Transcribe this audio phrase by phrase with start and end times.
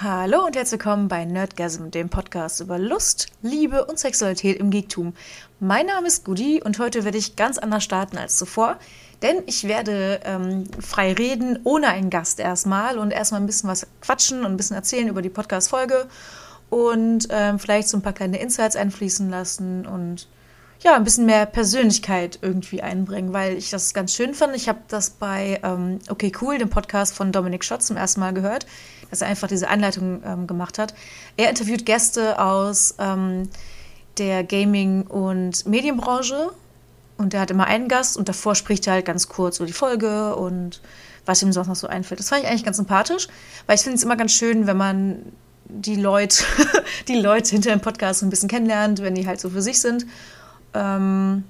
[0.00, 5.12] Hallo und herzlich willkommen bei Nerdgasm, dem Podcast über Lust, Liebe und Sexualität im Geektum.
[5.58, 8.76] Mein Name ist Gudi und heute werde ich ganz anders starten als zuvor,
[9.22, 13.88] denn ich werde ähm, frei reden, ohne einen Gast erstmal und erstmal ein bisschen was
[14.00, 16.06] quatschen und ein bisschen erzählen über die Podcast-Folge
[16.70, 20.28] und ähm, vielleicht so ein paar kleine Insights einfließen lassen und
[20.80, 24.54] ja, ein bisschen mehr Persönlichkeit irgendwie einbringen, weil ich das ganz schön fand.
[24.54, 28.32] Ich habe das bei ähm, Okay Cool, dem Podcast von Dominik Schott, zum ersten Mal
[28.32, 28.64] gehört,
[29.10, 30.94] dass er einfach diese Einleitung ähm, gemacht hat.
[31.36, 33.48] Er interviewt Gäste aus ähm,
[34.18, 36.50] der Gaming- und Medienbranche
[37.16, 39.72] und er hat immer einen Gast und davor spricht er halt ganz kurz über die
[39.72, 40.80] Folge und
[41.26, 42.20] was ihm sonst noch so einfällt.
[42.20, 43.26] Das fand ich eigentlich ganz sympathisch,
[43.66, 45.22] weil ich finde es immer ganz schön, wenn man
[45.64, 46.44] die Leute,
[47.08, 49.80] die Leute hinter dem Podcast so ein bisschen kennenlernt, wenn die halt so für sich
[49.80, 50.06] sind
[50.74, 51.44] ähm,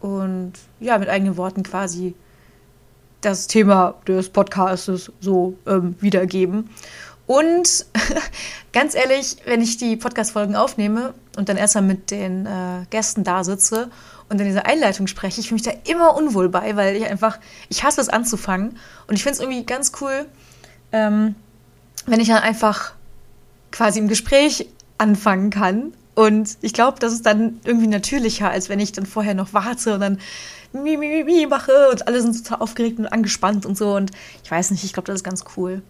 [0.00, 2.14] und ja, mit eigenen Worten quasi
[3.20, 6.70] das Thema des Podcasts so ähm, wiedergeben.
[7.26, 7.86] Und
[8.72, 13.44] ganz ehrlich, wenn ich die Podcast-Folgen aufnehme und dann erstmal mit den äh, Gästen da
[13.44, 13.90] sitze
[14.28, 17.38] und in dieser Einleitung spreche, ich fühle mich da immer unwohl bei, weil ich einfach,
[17.68, 18.78] ich hasse es anzufangen.
[19.06, 20.26] Und ich finde es irgendwie ganz cool,
[20.92, 21.34] ähm,
[22.06, 22.94] wenn ich dann einfach
[23.70, 28.80] quasi im Gespräch anfangen kann und ich glaube, das ist dann irgendwie natürlicher, als wenn
[28.80, 30.18] ich dann vorher noch warte und dann
[30.72, 33.94] mi, mi, mi, mi mache und alle sind total aufgeregt und angespannt und so.
[33.94, 34.10] Und
[34.42, 35.82] ich weiß nicht, ich glaube, das ist ganz cool.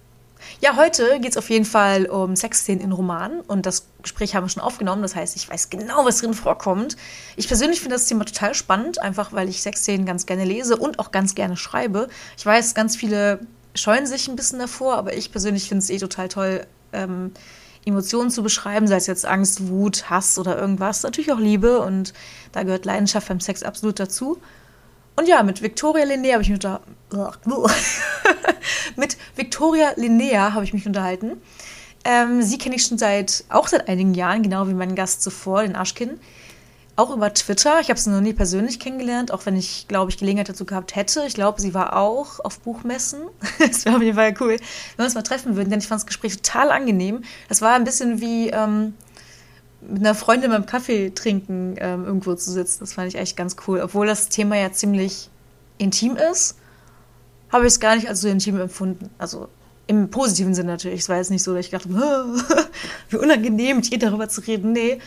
[0.60, 4.44] Ja, heute geht es auf jeden Fall um Sexszenen in Romanen und das Gespräch haben
[4.44, 5.02] wir schon aufgenommen.
[5.02, 6.96] Das heißt, ich weiß genau, was drin vorkommt.
[7.36, 10.98] Ich persönlich finde das Thema total spannend, einfach weil ich Sexszenen ganz gerne lese und
[10.98, 12.08] auch ganz gerne schreibe.
[12.38, 13.40] Ich weiß, ganz viele
[13.74, 17.32] scheuen sich ein bisschen davor, aber ich persönlich finde es eh total toll, ähm,
[17.84, 21.02] Emotionen zu beschreiben, sei es jetzt Angst, Wut, Hass oder irgendwas.
[21.02, 22.12] Natürlich auch Liebe und
[22.52, 24.38] da gehört Leidenschaft beim Sex absolut dazu.
[25.16, 26.80] Und ja, mit Victoria Linnea habe ich mich unter
[28.96, 31.40] mit Victoria Linnea habe ich mich unterhalten.
[32.04, 35.62] Ähm, sie kenne ich schon seit auch seit einigen Jahren, genau wie mein Gast zuvor,
[35.62, 36.20] den Aschkin
[37.00, 37.80] auch über Twitter.
[37.80, 40.94] Ich habe sie noch nie persönlich kennengelernt, auch wenn ich, glaube ich, Gelegenheit dazu gehabt
[40.96, 41.24] hätte.
[41.26, 43.20] Ich glaube, sie war auch auf Buchmessen.
[43.58, 46.00] Es wäre auf jeden Fall cool, wenn wir uns mal treffen würden, denn ich fand
[46.00, 47.22] das Gespräch total angenehm.
[47.48, 48.94] Das war ein bisschen wie ähm,
[49.80, 52.80] mit einer Freundin beim Kaffee trinken ähm, irgendwo zu sitzen.
[52.80, 53.80] Das fand ich echt ganz cool.
[53.80, 55.30] Obwohl das Thema ja ziemlich
[55.78, 56.56] intim ist,
[57.50, 59.08] habe ich es gar nicht als so intim empfunden.
[59.16, 59.48] Also
[59.86, 61.00] im positiven Sinne natürlich.
[61.00, 61.88] Es war jetzt nicht so, dass ich dachte,
[63.08, 64.72] wie unangenehm, mit ihr darüber zu reden.
[64.72, 65.00] Nee,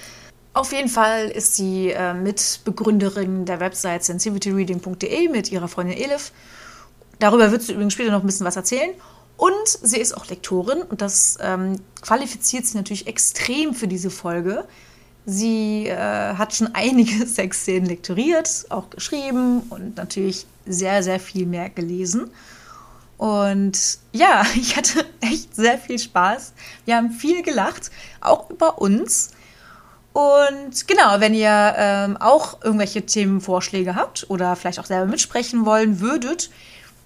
[0.54, 6.32] auf jeden Fall ist sie äh, Mitbegründerin der Website sensitivityreading.de mit ihrer Freundin Elif.
[7.20, 8.92] Darüber wird sie übrigens später noch ein bisschen was erzählen.
[9.36, 14.66] Und sie ist auch Lektorin und das ähm, qualifiziert sie natürlich extrem für diese Folge.
[15.26, 21.70] Sie äh, hat schon einige Sexszenen lektoriert, auch geschrieben und natürlich sehr, sehr viel mehr
[21.70, 22.30] gelesen.
[23.18, 26.54] Und ja, ich hatte echt sehr viel Spaß.
[26.86, 27.90] Wir haben viel gelacht,
[28.22, 29.32] auch über uns.
[30.14, 36.00] Und genau, wenn ihr ähm, auch irgendwelche Themenvorschläge habt oder vielleicht auch selber mitsprechen wollen
[36.00, 36.52] würdet,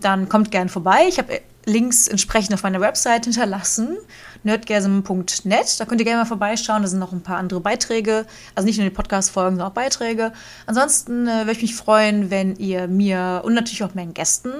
[0.01, 1.06] dann kommt gern vorbei.
[1.07, 3.97] Ich habe äh, Links entsprechend auf meiner Website hinterlassen,
[4.44, 5.79] nerdgasm.net.
[5.79, 6.81] Da könnt ihr gerne mal vorbeischauen.
[6.81, 8.25] Da sind noch ein paar andere Beiträge.
[8.56, 10.31] Also nicht nur die Podcast-Folgen, sondern auch Beiträge.
[10.66, 14.51] Ansonsten äh, würde ich mich freuen, wenn ihr mir und natürlich auch meinen Gästen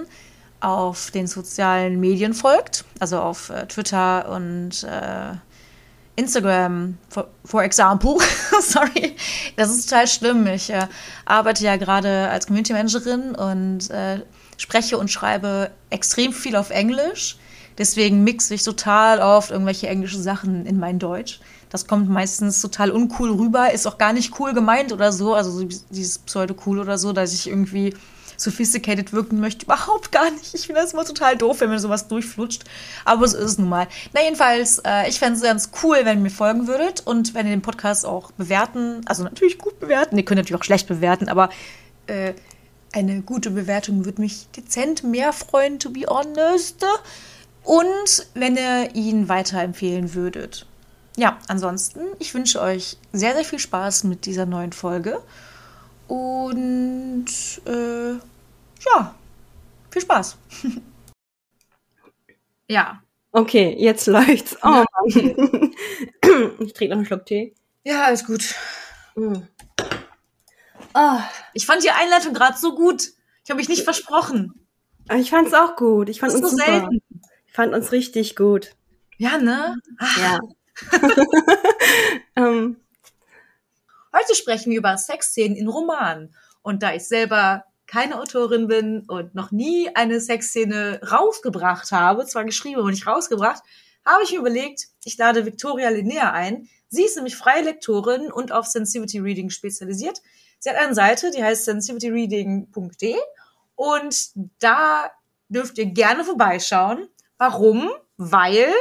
[0.60, 2.84] auf den sozialen Medien folgt.
[3.00, 5.36] Also auf äh, Twitter und äh,
[6.18, 8.18] Instagram, for, for example,
[8.62, 9.16] sorry,
[9.56, 10.48] das ist total schlimm.
[10.48, 10.88] Ich äh,
[11.26, 14.22] arbeite ja gerade als Community Managerin und äh,
[14.58, 17.38] spreche und schreibe extrem viel auf Englisch.
[17.78, 21.40] Deswegen mixe ich total oft irgendwelche englischen Sachen in mein Deutsch.
[21.70, 25.52] Das kommt meistens total uncool rüber, ist auch gar nicht cool gemeint oder so, also
[25.52, 27.94] so dieses Pseudo-cool oder so, dass ich irgendwie
[28.38, 29.66] sophisticated wirken möchte.
[29.66, 30.54] Überhaupt gar nicht.
[30.54, 32.64] Ich finde das immer total doof, wenn mir sowas durchflutscht.
[33.04, 33.88] Aber so ist es nun mal.
[34.14, 37.48] Na, jedenfalls, äh, ich fände es ganz cool, wenn ihr mir folgen würdet und wenn
[37.48, 40.18] ihr den Podcast auch bewerten, also natürlich gut bewerten.
[40.18, 41.50] Ihr könnt natürlich auch schlecht bewerten, aber
[42.06, 42.34] äh,
[42.94, 46.86] eine gute Bewertung würde mich dezent mehr freuen, to be honest.
[47.64, 50.66] Und wenn ihr ihn weiterempfehlen würdet.
[51.18, 55.20] Ja, ansonsten, ich wünsche euch sehr, sehr viel Spaß mit dieser neuen Folge.
[56.08, 57.26] Und
[57.66, 58.20] äh,
[58.86, 59.16] ja,
[59.92, 60.38] viel Spaß.
[62.70, 63.02] ja.
[63.32, 64.58] Okay, jetzt läuft's.
[64.64, 64.86] Oh ja.
[64.92, 65.08] Mann.
[66.60, 67.54] ich trinke noch einen Schluck Tee.
[67.84, 68.56] Ja, alles gut.
[69.16, 69.38] Mm.
[70.94, 71.20] Oh,
[71.54, 73.12] ich fand die Einleitung gerade so gut.
[73.44, 74.68] Ich habe mich nicht versprochen.
[75.14, 76.10] Ich fand's auch gut.
[76.10, 76.66] Ich fand uns so super.
[76.66, 77.02] Selten.
[77.46, 78.76] Ich fand uns richtig gut.
[79.18, 79.76] Ja, ne?
[80.00, 80.18] Ach.
[80.18, 80.40] Ja.
[82.36, 82.78] ähm,
[84.18, 86.34] Heute sprechen wir über Sexszenen in Romanen.
[86.64, 92.44] Und da ich selber keine Autorin bin und noch nie eine Sexszene rausgebracht habe, zwar
[92.44, 93.64] geschrieben, aber nicht rausgebracht,
[94.06, 96.70] habe ich mir überlegt, ich lade Victoria Linnea ein.
[96.90, 100.22] Sie ist nämlich freie Lektorin und auf Sensitivity Reading spezialisiert.
[100.60, 103.16] Sie hat eine Seite, die heißt sensitivityreading.de
[103.76, 104.30] und
[104.60, 105.12] da
[105.50, 107.08] dürft ihr gerne vorbeischauen.
[107.38, 107.90] Warum?
[108.18, 108.74] Weil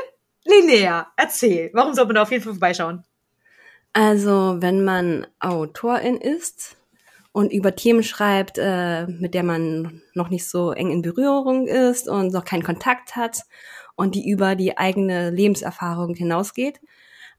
[0.45, 1.71] Linnea, erzähl.
[1.75, 3.05] Warum soll man da auf jeden Fall vorbeischauen?
[3.93, 6.76] Also, wenn man Autorin ist
[7.37, 12.09] und über Themen schreibt, äh, mit der man noch nicht so eng in Berührung ist
[12.09, 13.43] und noch keinen Kontakt hat
[13.95, 16.81] und die über die eigene Lebenserfahrung hinausgeht,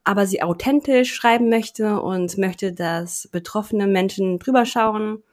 [0.03, 5.23] aber sie authentisch schreiben möchte und möchte, dass betroffene Menschen drüber schauen,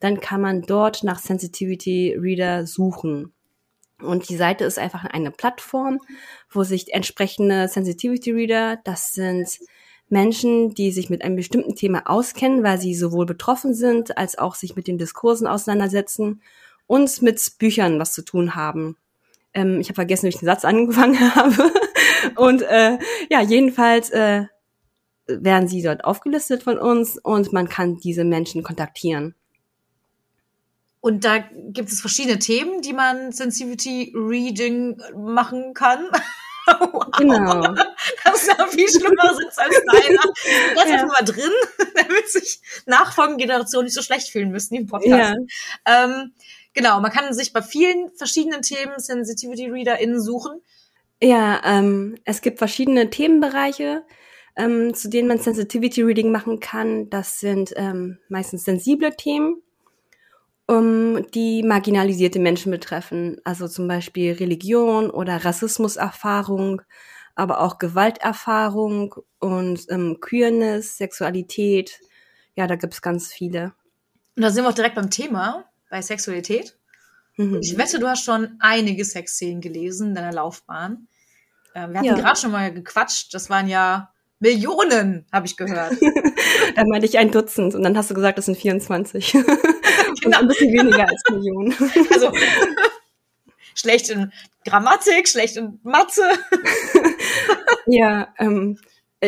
[0.00, 3.34] dann kann man dort nach Sensitivity Reader suchen.
[4.00, 6.00] Und die Seite ist einfach eine Plattform,
[6.48, 9.58] wo sich entsprechende Sensitivity Reader, das sind
[10.08, 14.54] Menschen, die sich mit einem bestimmten Thema auskennen, weil sie sowohl betroffen sind, als auch
[14.54, 16.42] sich mit den Diskursen auseinandersetzen
[16.86, 18.96] und mit Büchern was zu tun haben.
[19.52, 21.72] Ähm, ich habe vergessen, wie ich den Satz angefangen habe.
[22.36, 22.98] und äh,
[23.30, 24.44] ja, jedenfalls äh,
[25.26, 29.34] werden sie dort aufgelistet von uns und man kann diese Menschen kontaktieren.
[31.00, 36.06] Und da gibt es verschiedene Themen, die man Sensitivity Reading machen kann.
[36.66, 37.06] Wow.
[37.18, 37.74] Genau.
[38.24, 40.22] Das ist ja viel schlimmer als deiner.
[40.74, 41.06] Lass ja.
[41.06, 41.50] mal drin,
[41.94, 45.36] damit sich nachfolgende Generationen nicht so schlecht fühlen müssen im Podcast.
[45.86, 46.04] Ja.
[46.04, 46.32] Ähm,
[46.74, 50.60] genau, man kann sich bei vielen verschiedenen Themen Sensitivity ReaderInnen suchen.
[51.22, 54.04] Ja, ähm, es gibt verschiedene Themenbereiche,
[54.56, 57.08] ähm, zu denen man Sensitivity Reading machen kann.
[57.10, 59.62] Das sind ähm, meistens sensible Themen,
[60.66, 66.82] um, die marginalisierte Menschen betreffen, also zum Beispiel Religion oder Rassismuserfahrung,
[67.34, 72.00] aber auch Gewalterfahrung und ähm, Queerness, Sexualität.
[72.56, 73.74] Ja, da gibt's ganz viele.
[74.36, 76.76] Und da sind wir auch direkt beim Thema, bei Sexualität.
[77.36, 77.60] Mhm.
[77.62, 81.06] Ich wette, du hast schon einige Sexszenen gelesen in deiner Laufbahn.
[81.74, 82.14] Äh, wir hatten ja.
[82.14, 85.96] gerade schon mal gequatscht, das waren ja Millionen, habe ich gehört.
[86.76, 89.34] dann meinte ich ein Dutzend und dann hast du gesagt, das sind 24.
[90.20, 90.38] genau.
[90.38, 91.74] ein bisschen weniger als Millionen.
[92.12, 92.32] Also
[93.74, 94.32] schlecht in
[94.64, 96.22] Grammatik, schlecht in Mathe.
[97.86, 98.78] ja, ähm,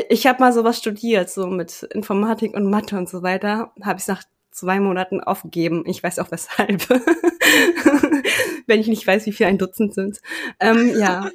[0.09, 3.73] ich habe mal sowas studiert, so mit Informatik und Mathe und so weiter.
[3.83, 5.85] Habe ich nach zwei Monaten aufgegeben.
[5.87, 6.89] Ich weiß auch weshalb.
[8.67, 10.21] Wenn ich nicht weiß, wie viel ein Dutzend sind.
[10.61, 11.31] Ähm, ja.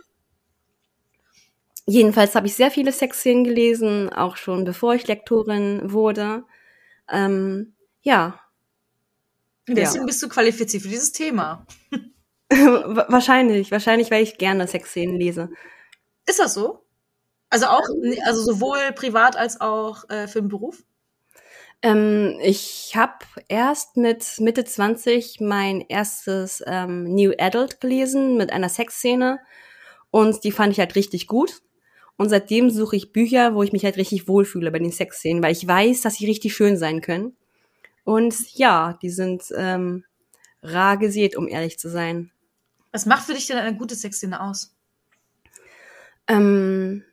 [1.85, 6.44] Jedenfalls habe ich sehr viele Sexszenen gelesen, auch schon bevor ich Lektorin wurde.
[7.09, 8.39] Ähm, ja,
[9.68, 10.06] Deswegen ja.
[10.06, 11.65] bist du qualifiziert für dieses Thema.
[12.50, 15.50] wahrscheinlich, wahrscheinlich, weil ich gerne Sexszenen lese.
[16.25, 16.86] Ist das so?
[17.50, 17.83] Also auch,
[18.25, 20.83] also sowohl privat als auch äh, für den Beruf?
[21.83, 28.69] Ähm, ich habe erst mit Mitte 20 mein erstes ähm, New Adult gelesen mit einer
[28.69, 29.39] Sexszene
[30.09, 31.62] und die fand ich halt richtig gut.
[32.16, 35.51] Und seitdem suche ich Bücher, wo ich mich halt richtig wohlfühle bei den Sexszenen, weil
[35.51, 37.36] ich weiß, dass sie richtig schön sein können.
[38.03, 40.03] Und ja, die sind ähm,
[40.61, 42.31] rar gesät, um ehrlich zu sein.
[42.91, 44.75] Was macht für dich denn eine gute Sexszene aus?
[46.27, 47.03] Ähm,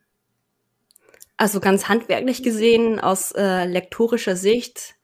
[1.36, 4.96] also ganz handwerklich gesehen, aus äh, lektorischer Sicht,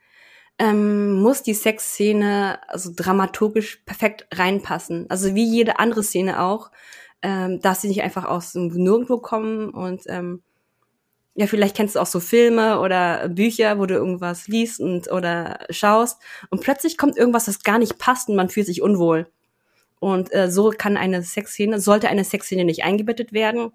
[0.59, 5.07] ähm, muss die Sexszene also dramaturgisch perfekt reinpassen.
[5.09, 6.71] Also wie jede andere Szene auch,
[7.23, 10.43] ähm, darf sie nicht einfach aus dem Nirgendwo kommen und ähm,
[11.37, 15.59] ja, vielleicht kennst du auch so Filme oder Bücher, wo du irgendwas liest und oder
[15.69, 19.27] schaust und plötzlich kommt irgendwas, das gar nicht passt und man fühlt sich unwohl.
[20.01, 23.71] Und äh, so kann eine Sexszene, sollte eine Sexszene nicht eingebettet werden,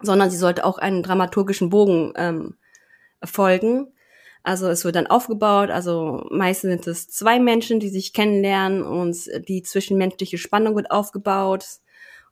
[0.00, 2.56] sondern sie sollte auch einen dramaturgischen Bogen ähm,
[3.22, 3.92] folgen.
[4.42, 9.16] Also es wird dann aufgebaut, also meistens sind es zwei Menschen, die sich kennenlernen und
[9.48, 11.66] die zwischenmenschliche Spannung wird aufgebaut.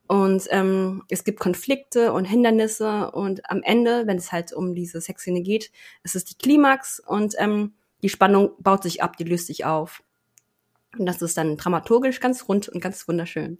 [0.08, 5.00] Und ähm, es gibt Konflikte und Hindernisse und am Ende, wenn es halt um diese
[5.02, 5.70] Sexszene geht,
[6.02, 10.02] ist es die Klimax und ähm, die Spannung baut sich ab, die löst sich auf.
[10.98, 13.58] Und das ist dann dramaturgisch ganz rund und ganz wunderschön.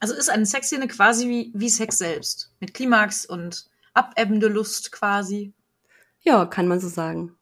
[0.00, 5.52] Also ist eine Sexszene quasi wie, wie Sex selbst, mit Klimax und abebbende Lust quasi.
[6.20, 7.36] Ja, kann man so sagen.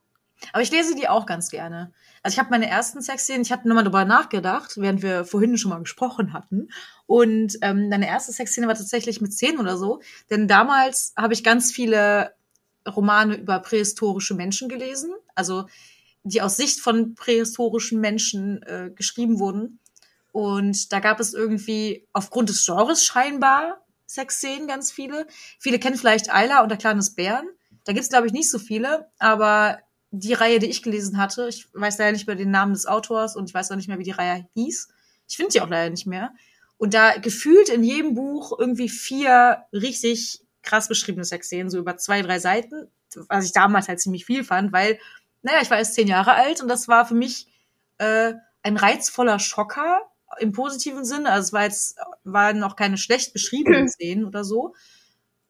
[0.52, 1.92] Aber ich lese die auch ganz gerne.
[2.23, 5.70] Also ich habe meine ersten Sexszenen, ich hatte nochmal darüber nachgedacht, während wir vorhin schon
[5.70, 6.68] mal gesprochen hatten.
[7.06, 10.00] Und ähm, meine erste Sexszene war tatsächlich mit zehn oder so.
[10.28, 12.35] Denn damals habe ich ganz viele
[12.87, 15.12] Romane über prähistorische Menschen gelesen.
[15.35, 15.66] Also
[16.23, 19.78] die aus Sicht von prähistorischen Menschen äh, geschrieben wurden.
[20.32, 25.26] Und da gab es irgendwie aufgrund des Genres scheinbar Sexszenen ganz viele.
[25.59, 27.49] Viele kennen vielleicht Ayla und der des Bären.
[27.85, 29.78] Da gibt es, glaube ich, nicht so viele, aber
[30.10, 33.36] die Reihe, die ich gelesen hatte, ich weiß leider nicht mehr den Namen des Autors
[33.36, 34.88] und ich weiß auch nicht mehr, wie die Reihe hieß.
[35.28, 36.32] Ich finde die auch leider nicht mehr.
[36.78, 42.22] Und da gefühlt in jedem Buch irgendwie vier richtig krass beschriebene Sexszenen, so über zwei,
[42.22, 42.88] drei Seiten,
[43.28, 44.98] was ich damals halt ziemlich viel fand, weil,
[45.42, 47.46] naja, ich war erst zehn Jahre alt und das war für mich
[47.98, 50.02] äh, ein reizvoller Schocker
[50.38, 51.30] im positiven Sinne.
[51.30, 54.74] Also es war jetzt, waren noch keine schlecht beschriebenen Szenen oder so.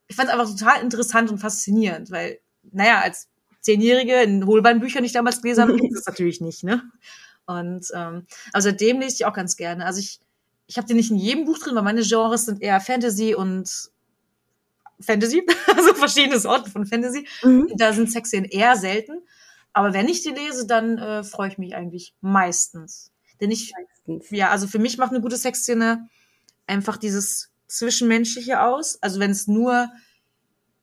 [0.06, 3.29] Ich fand es einfach total interessant und faszinierend, weil, naja, als
[3.60, 6.82] Zehnjährige in Hohlbeinbüchern, die ich damals gelesen habe, ist das natürlich nicht, ne?
[7.46, 9.84] Und ähm, also seitdem lese ich auch ganz gerne.
[9.84, 10.20] Also ich,
[10.66, 13.90] ich habe den nicht in jedem Buch drin, weil meine Genres sind eher Fantasy und
[15.00, 15.44] Fantasy,
[15.76, 17.26] also verschiedene Sorten von Fantasy.
[17.42, 17.72] Mhm.
[17.76, 19.22] Da sind Sexszenen eher selten.
[19.72, 23.12] Aber wenn ich die lese, dann äh, freue ich mich eigentlich meistens.
[23.40, 23.72] Denn ich,
[24.06, 24.30] meistens.
[24.30, 26.08] ja, also für mich macht eine gute Sexszene
[26.66, 29.02] einfach dieses Zwischenmenschliche aus.
[29.02, 29.90] Also wenn es nur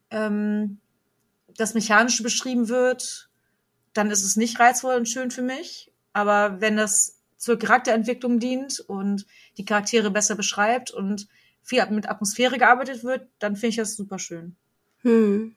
[0.09, 0.79] ähm,
[1.57, 3.29] das Mechanische beschrieben wird,
[3.93, 5.91] dann ist es nicht reizvoll und schön für mich.
[6.13, 9.25] Aber wenn das zur Charakterentwicklung dient und
[9.57, 11.27] die Charaktere besser beschreibt und
[11.61, 14.55] viel mit Atmosphäre gearbeitet wird, dann finde ich das super schön.
[15.01, 15.55] Hm.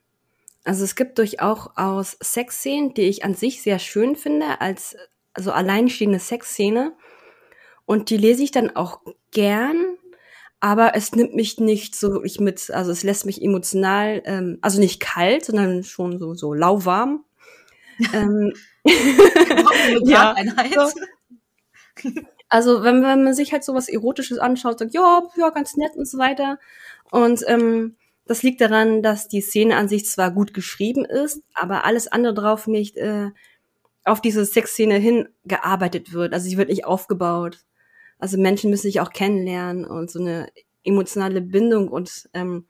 [0.65, 4.97] Also es gibt durchaus Sexszenen, die ich an sich sehr schön finde, als
[5.33, 6.95] also alleinstehende Sexszene.
[7.87, 9.97] Und die lese ich dann auch gern,
[10.61, 14.79] aber es nimmt mich nicht so wirklich mit, also es lässt mich emotional, ähm, also
[14.79, 17.25] nicht kalt, sondern schon so, so lauwarm.
[18.13, 18.53] ähm,
[20.05, 20.35] ja,
[20.75, 21.01] so.
[22.49, 25.97] Also wenn, wenn man sich halt so was Erotisches anschaut, sagt, ja, ja, ganz nett
[25.97, 26.59] und so weiter.
[27.11, 31.85] Und ähm, das liegt daran, dass die Szene an sich zwar gut geschrieben ist, aber
[31.85, 33.31] alles andere drauf nicht äh,
[34.05, 36.33] auf diese Sexszene hingearbeitet wird.
[36.33, 37.65] Also sie wird nicht aufgebaut.
[38.21, 40.49] Also Menschen müssen sich auch kennenlernen und so eine
[40.85, 42.67] emotionale Bindung und ähm,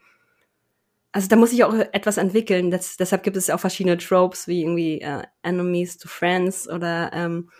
[1.12, 2.71] also da muss ich auch etwas entwickeln.
[2.71, 7.11] Das, deshalb gibt es ja auch verschiedene Tropes wie irgendwie äh, Enemies to Friends oder
[7.12, 7.50] ähm,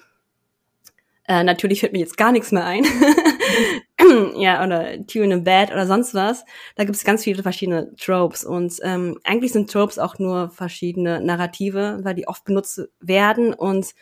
[1.27, 2.85] äh, natürlich fällt mir jetzt gar nichts mehr ein.
[4.37, 6.45] ja, oder Two in a Bed oder sonst was.
[6.77, 8.45] Da gibt es ganz viele verschiedene Tropes.
[8.45, 13.95] Und ähm, eigentlich sind Tropes auch nur verschiedene Narrative, weil die oft benutzt werden und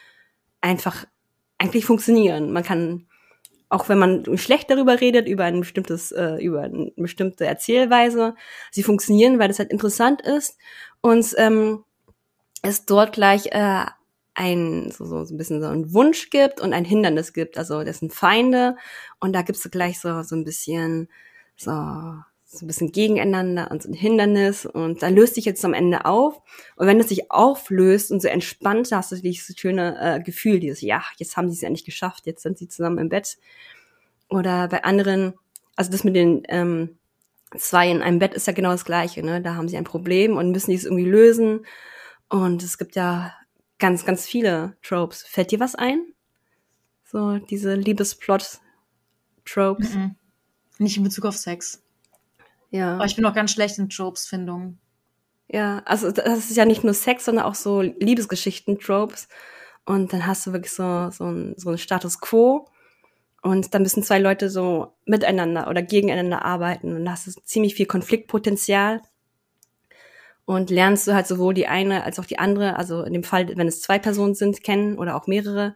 [0.61, 1.05] einfach
[1.59, 2.53] eigentlich funktionieren.
[2.53, 3.08] Man kann
[3.69, 8.35] auch wenn man schlecht darüber redet, über ein bestimmtes, äh, über eine bestimmte Erzählweise,
[8.71, 10.57] sie funktionieren, weil das halt interessant ist
[11.01, 11.85] und ähm,
[12.63, 13.85] es dort gleich äh,
[14.35, 17.59] ein so, so, so ein bisschen so ein Wunsch gibt und ein Hindernis gibt.
[17.59, 18.77] Also das sind Feinde
[19.21, 21.09] und da gibt's gleich so so ein bisschen
[21.57, 21.73] so
[22.51, 26.07] so ein bisschen gegeneinander und so ein Hindernis und dann löst sich jetzt am Ende
[26.07, 26.41] auf
[26.77, 30.81] und wenn es sich auflöst und so entspannt, hast du dieses schöne äh, Gefühl, dieses
[30.81, 33.37] ja, jetzt haben sie es endlich geschafft, jetzt sind sie zusammen im Bett
[34.31, 35.35] oder bei anderen,
[35.77, 36.97] also das mit den ähm,
[37.55, 39.43] zwei in einem Bett ist ja genau das gleiche, ne?
[39.43, 41.67] Da haben sie ein Problem und müssen dies irgendwie lösen
[42.31, 43.35] und es gibt ja
[43.79, 45.23] ganz, ganz viele Tropes.
[45.23, 46.15] Fällt dir was ein?
[47.05, 49.95] So diese Liebesplot-Tropes?
[49.95, 50.15] Mm -mm.
[50.79, 51.83] Nicht in Bezug auf Sex.
[52.71, 52.97] Ja.
[52.97, 54.79] Aber ich bin auch ganz schlecht in Tropes-Findungen.
[55.49, 59.29] Ja, also das ist ja nicht nur Sex, sondern auch so Liebesgeschichten, Tropes.
[59.87, 62.69] Und dann hast du wirklich so, so, ein, so einen Status quo.
[63.41, 66.95] Und dann müssen zwei Leute so miteinander oder gegeneinander arbeiten.
[66.95, 69.01] Und da hast du ziemlich viel Konfliktpotenzial.
[70.45, 73.49] Und lernst du halt sowohl die eine als auch die andere, also in dem Fall,
[73.57, 75.75] wenn es zwei Personen sind, kennen oder auch mehrere.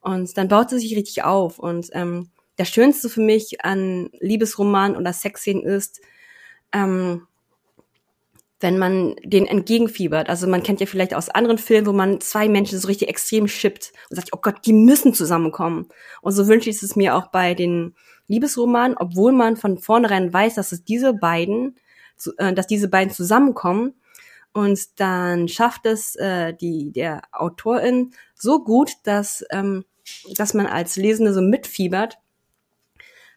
[0.00, 1.58] Und dann baut es sich richtig auf.
[1.58, 6.00] Und ähm, das Schönste für mich an Liebesroman oder Sexszenen ist,
[6.76, 7.26] ähm,
[8.60, 10.28] wenn man den entgegenfiebert.
[10.28, 13.48] Also man kennt ja vielleicht aus anderen Filmen, wo man zwei Menschen so richtig extrem
[13.48, 15.88] schippt und sagt, oh Gott, die müssen zusammenkommen.
[16.22, 17.94] Und so wünsche ich es mir auch bei den
[18.28, 21.76] Liebesromanen, obwohl man von vornherein weiß, dass es diese beiden,
[22.38, 23.94] äh, dass diese beiden zusammenkommen.
[24.52, 29.84] Und dann schafft es äh, die der Autorin so gut, dass ähm,
[30.36, 32.18] dass man als Lesende so mitfiebert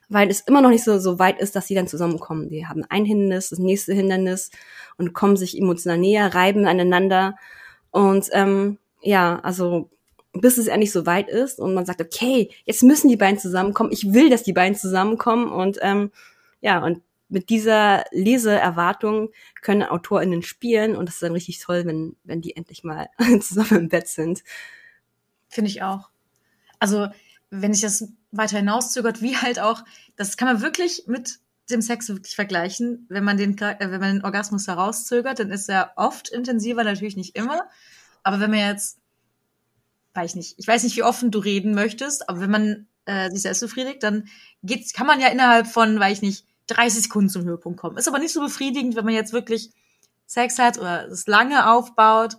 [0.09, 2.49] weil es immer noch nicht so, so weit ist, dass sie dann zusammenkommen.
[2.49, 4.49] Die haben ein Hindernis, das nächste Hindernis
[4.97, 7.35] und kommen sich emotional näher, reiben aneinander.
[7.91, 9.89] Und ähm, ja, also
[10.33, 13.91] bis es endlich so weit ist und man sagt, okay, jetzt müssen die beiden zusammenkommen.
[13.91, 15.51] Ich will, dass die beiden zusammenkommen.
[15.51, 16.11] Und ähm,
[16.61, 19.29] ja, und mit dieser Leseerwartung
[19.61, 23.09] können AutorInnen spielen und das ist dann richtig toll, wenn, wenn die endlich mal
[23.41, 24.43] zusammen im Bett sind.
[25.47, 26.09] Finde ich auch.
[26.79, 27.07] Also,
[27.51, 29.83] wenn ich das weiter hinauszögert, wie halt auch,
[30.15, 33.05] das kann man wirklich mit dem Sex wirklich vergleichen.
[33.09, 37.15] Wenn man den, äh, wenn man den Orgasmus herauszögert, dann ist er oft intensiver, natürlich
[37.15, 37.61] nicht immer.
[38.23, 38.99] Aber wenn man jetzt,
[40.13, 43.29] weiß ich nicht, ich weiß nicht, wie offen du reden möchtest, aber wenn man äh,
[43.29, 44.27] sich selbst befriedigt, dann
[44.63, 47.97] geht's, kann man ja innerhalb von, weiß ich nicht, 30 Sekunden zum Höhepunkt kommen.
[47.97, 49.71] Ist aber nicht so befriedigend, wenn man jetzt wirklich
[50.25, 52.37] Sex hat oder es lange aufbaut.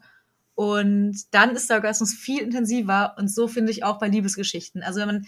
[0.55, 3.15] Und dann ist der Orgasmus viel intensiver.
[3.19, 4.83] Und so finde ich auch bei Liebesgeschichten.
[4.83, 5.27] Also wenn man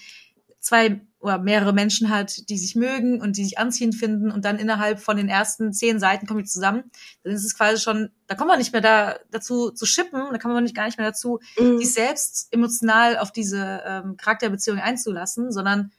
[0.62, 4.58] zwei oder mehrere Menschen hat, die sich mögen und die sich anziehend finden und dann
[4.58, 6.84] innerhalb von den ersten zehn Seiten kommen die zusammen,
[7.22, 10.38] dann ist es quasi schon, da kommt man nicht mehr da dazu zu shippen, da
[10.38, 11.78] kann man nicht gar nicht mehr dazu, mhm.
[11.78, 15.92] sich selbst emotional auf diese ähm, Charakterbeziehung einzulassen, sondern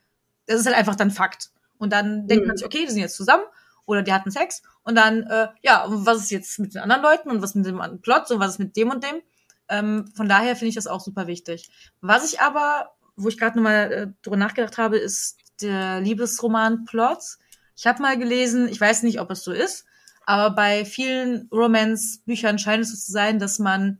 [0.45, 1.51] das ist halt einfach dann Fakt.
[1.77, 2.27] Und dann mhm.
[2.27, 3.43] denkt man sich, okay, die sind jetzt zusammen
[3.85, 7.29] oder die hatten Sex und dann, äh, ja, was ist jetzt mit den anderen Leuten
[7.29, 9.21] und was mit dem Plot und was ist mit dem und dem?
[9.69, 11.69] Ähm, von daher finde ich das auch super wichtig.
[12.01, 17.37] Was ich aber wo ich gerade nochmal äh, drüber nachgedacht habe, ist der Liebesroman-Plot.
[17.75, 19.85] Ich habe mal gelesen, ich weiß nicht, ob es so ist,
[20.25, 23.99] aber bei vielen Romance-Büchern scheint es so zu sein, dass man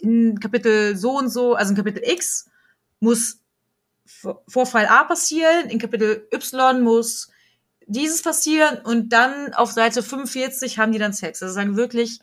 [0.00, 2.48] in Kapitel so und so, also in Kapitel X
[3.00, 3.40] muss
[4.46, 7.30] Vorfall A passieren, in Kapitel Y muss
[7.86, 11.42] dieses passieren und dann auf Seite 45 haben die dann Sex.
[11.42, 12.20] Also sagen wirklich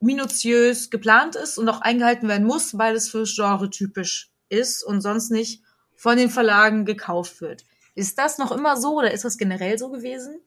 [0.00, 5.00] minutiös geplant ist und auch eingehalten werden muss, weil es für Genre typisch ist und
[5.00, 5.62] sonst nicht
[5.94, 7.64] von den Verlagen gekauft wird.
[7.94, 10.40] Ist das noch immer so oder ist das generell so gewesen?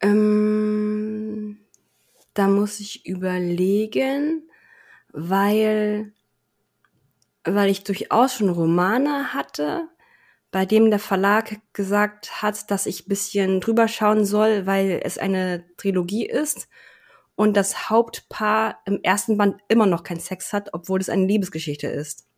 [0.00, 1.58] Ähm,
[2.34, 4.48] da muss ich überlegen,
[5.12, 6.12] weil,
[7.44, 9.88] weil ich durchaus schon Romane hatte,
[10.50, 15.64] bei dem der Verlag gesagt hat, dass ich bisschen drüber schauen soll, weil es eine
[15.76, 16.68] Trilogie ist
[17.36, 21.86] und das Hauptpaar im ersten Band immer noch keinen Sex hat, obwohl es eine Liebesgeschichte
[21.86, 22.29] ist.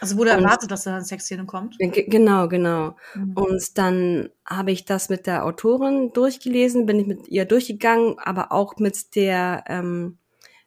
[0.00, 1.76] Also wurde und, erwartet, dass da eine Sexszene kommt?
[1.78, 2.96] Genau, genau.
[3.14, 3.32] Mhm.
[3.34, 8.52] Und dann habe ich das mit der Autorin durchgelesen, bin ich mit ihr durchgegangen, aber
[8.52, 10.18] auch mit der, ähm,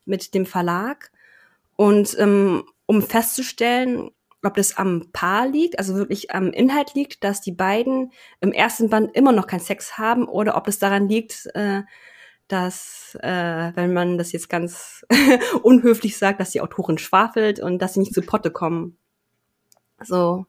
[0.05, 1.11] mit dem Verlag.
[1.75, 4.11] Und ähm, um festzustellen,
[4.43, 8.89] ob das am Paar liegt, also wirklich am Inhalt liegt, dass die beiden im ersten
[8.89, 11.83] Band immer noch keinen Sex haben, oder ob es daran liegt, äh,
[12.49, 15.05] dass, äh, wenn man das jetzt ganz
[15.63, 18.98] unhöflich sagt, dass die Autorin schwafelt und dass sie nicht zu Potte kommen.
[20.03, 20.45] So.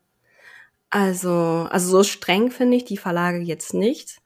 [0.91, 4.21] Also, also so streng finde ich die Verlage jetzt nicht.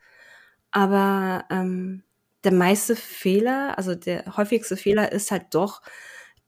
[0.70, 2.02] Aber ähm,
[2.44, 5.82] der meiste Fehler, also der häufigste Fehler ist halt doch,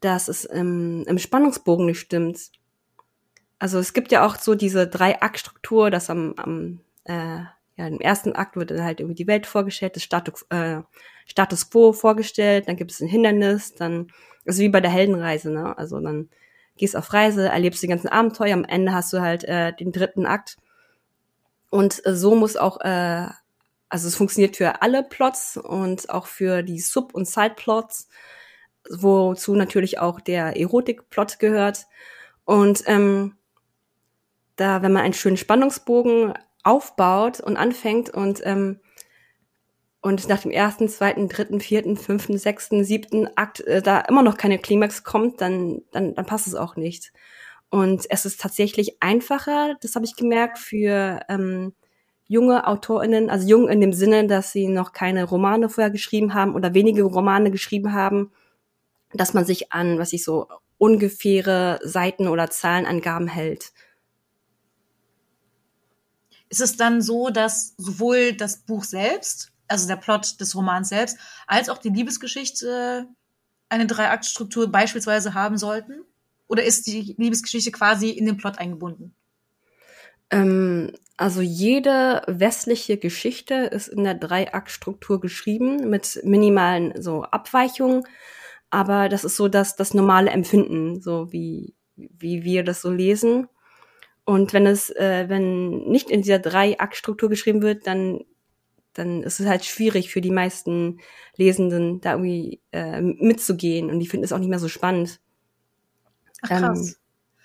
[0.01, 2.51] dass es im, im Spannungsbogen nicht stimmt.
[3.59, 7.41] Also es gibt ja auch so diese Drei-Akt-Struktur, dass am, am äh,
[7.77, 10.81] ja, im ersten Akt wird dann halt irgendwie die Welt vorgestellt, das Status, äh,
[11.27, 14.09] Status quo vorgestellt, dann gibt es ein Hindernis, dann,
[14.47, 15.77] also wie bei der Heldenreise, ne?
[15.77, 16.31] Also dann
[16.77, 20.27] gehst auf Reise, erlebst die ganzen Abenteuer, am Ende hast du halt äh, den dritten
[20.27, 20.57] Akt.
[21.71, 23.27] Und äh, so muss auch, äh,
[23.89, 28.09] also es funktioniert für alle Plots und auch für die Sub- und Side-Plots,
[28.91, 31.87] wozu natürlich auch der Erotik-Plot gehört.
[32.45, 33.37] Und ähm,
[34.57, 38.81] da, wenn man einen schönen Spannungsbogen aufbaut und anfängt und ähm,
[40.07, 44.37] und nach dem ersten, zweiten, dritten, vierten, fünften, sechsten, siebten Akt äh, da immer noch
[44.37, 47.13] keine Klimax kommt, dann, dann, dann passt es auch nicht.
[47.71, 51.75] Und es ist tatsächlich einfacher, das habe ich gemerkt, für ähm,
[52.29, 56.55] junge AutorInnen, also jung in dem Sinne, dass sie noch keine Romane vorher geschrieben haben
[56.55, 58.31] oder wenige Romane geschrieben haben,
[59.13, 60.47] dass man sich an, was ich so,
[60.79, 63.73] ungefähre Seiten- oder Zahlenangaben hält.
[66.49, 71.19] Ist es dann so, dass sowohl das Buch selbst also der Plot des Romans selbst,
[71.47, 73.09] als auch die Liebesgeschichte
[73.69, 76.03] eine Dreiaktstruktur beispielsweise haben sollten?
[76.49, 79.15] Oder ist die Liebesgeschichte quasi in den Plot eingebunden?
[80.31, 88.05] Ähm, also jede westliche Geschichte ist in der Dreiaktstruktur geschrieben mit minimalen so Abweichungen,
[88.71, 93.49] aber das ist so das das normale Empfinden, so wie wie wir das so lesen.
[94.25, 98.25] Und wenn es äh, wenn nicht in dieser Dreiaktstruktur geschrieben wird, dann
[98.99, 101.01] dann ist es halt schwierig für die meisten
[101.37, 105.21] Lesenden, da irgendwie äh, mitzugehen und die finden es auch nicht mehr so spannend.
[106.43, 106.89] Ach krass.
[106.89, 106.95] Ähm,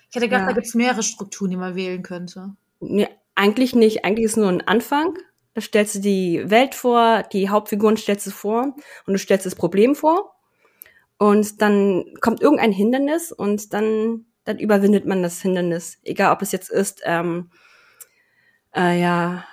[0.08, 0.46] ich hätte gedacht, ja.
[0.48, 2.54] da gibt es mehrere Strukturen, die man wählen könnte.
[2.80, 4.04] Nee, eigentlich nicht.
[4.04, 5.18] Eigentlich ist nur ein Anfang.
[5.54, 8.74] Da stellst du die Welt vor, die Hauptfiguren stellst du vor
[9.06, 10.34] und du stellst das Problem vor.
[11.18, 15.98] Und dann kommt irgendein Hindernis und dann, dann überwindet man das Hindernis.
[16.02, 17.50] Egal, ob es jetzt ist, ähm,
[18.74, 19.44] äh, ja,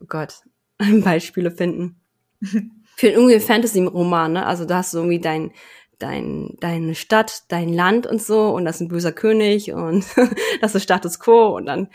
[0.00, 0.44] oh Gott,
[1.04, 2.00] Beispiele finden.
[2.96, 4.46] Für irgendwie Fantasy-Roman, ne?
[4.46, 5.52] Also da hast du irgendwie dein,
[5.98, 10.04] dein, deine Stadt, dein Land und so und das ist ein böser König und
[10.60, 11.88] das ist Status Quo und dann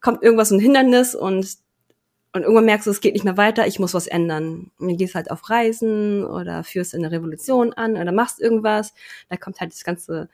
[0.00, 1.46] kommt irgendwas ein Hindernis und
[2.34, 4.70] und irgendwann merkst du, es geht nicht mehr weiter, ich muss was ändern.
[4.78, 8.94] Und du gehst halt auf Reisen oder führst eine Revolution an oder machst irgendwas.
[9.28, 10.30] Da kommt halt das ganze,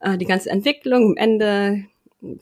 [0.00, 1.10] äh, die ganze Entwicklung.
[1.10, 1.84] Am Ende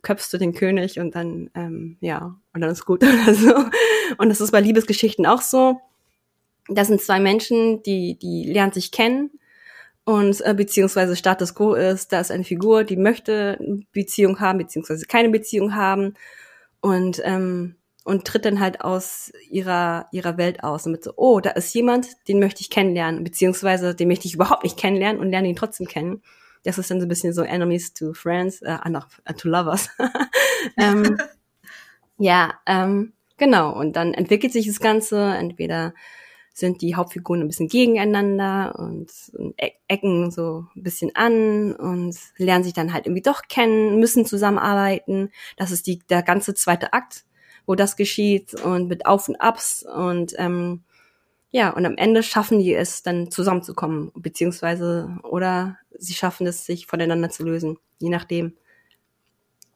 [0.02, 3.54] köpfst du den König und dann, ähm, ja, und dann ist gut oder so.
[4.18, 5.80] Und das ist bei Liebesgeschichten auch so.
[6.68, 9.30] Das sind zwei Menschen, die, die lernen sich kennen
[10.04, 14.58] Und äh, beziehungsweise Status quo ist, da ist eine Figur, die möchte eine Beziehung haben,
[14.58, 16.14] beziehungsweise keine Beziehung haben.
[16.80, 21.40] Und ähm, und tritt dann halt aus ihrer, ihrer Welt aus und mit so, oh,
[21.40, 25.30] da ist jemand, den möchte ich kennenlernen, beziehungsweise den möchte ich überhaupt nicht kennenlernen und
[25.30, 26.22] lerne ihn trotzdem kennen.
[26.64, 29.00] Das ist dann so ein bisschen so Enemies to Friends, äh, uh, no,
[29.36, 29.90] to Lovers.
[30.76, 31.18] ähm,
[32.18, 33.72] ja, ähm, genau.
[33.72, 35.18] Und dann entwickelt sich das Ganze.
[35.18, 35.94] Entweder
[36.52, 42.16] sind die Hauptfiguren ein bisschen gegeneinander und, und e-, ecken so ein bisschen an und
[42.36, 45.30] lernen sich dann halt irgendwie doch kennen, müssen zusammenarbeiten.
[45.56, 47.24] Das ist die, der ganze zweite Akt
[47.66, 50.84] wo das geschieht und mit Auf und Abs und ähm,
[51.54, 56.88] ja, und am Ende schaffen die es dann zusammenzukommen, beziehungsweise oder sie schaffen es, sich
[56.88, 58.56] voneinander zu lösen, je nachdem.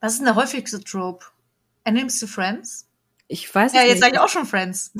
[0.01, 1.23] Was ist denn der häufigste Trope?
[1.85, 2.89] Enemies to Friends?
[3.29, 3.87] Ich weiß ja, nicht.
[3.87, 4.91] Ja, jetzt sage ich auch schon Friends.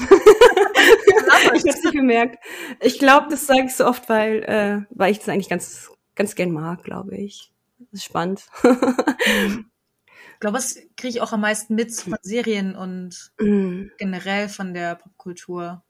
[1.54, 2.42] ich hab's nicht gemerkt.
[2.80, 6.36] Ich glaube, das sage ich so oft, weil, äh, weil ich das eigentlich ganz, ganz
[6.36, 7.52] gern mag, glaube ich.
[7.78, 8.46] Das ist spannend.
[8.64, 13.88] Ich glaube, das kriege ich auch am meisten mit von Serien und mm.
[13.98, 15.84] generell von der Popkultur.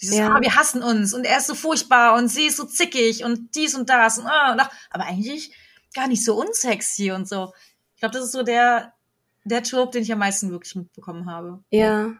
[0.00, 0.34] Dieses, ja.
[0.34, 3.54] ah, wir hassen uns und er ist so furchtbar und sie ist so zickig und
[3.54, 5.52] dies und das und, ah, und ach, aber eigentlich
[5.94, 7.52] gar nicht so unsexy und so.
[7.94, 8.94] Ich glaube, das ist so der,
[9.44, 11.62] der Trope, den ich am meisten wirklich mitbekommen habe.
[11.70, 12.14] Ja.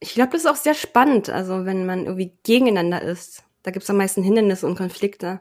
[0.00, 3.44] Ich glaube, das ist auch sehr spannend, also wenn man irgendwie gegeneinander ist.
[3.62, 5.40] Da gibt es am meisten Hindernisse und Konflikte.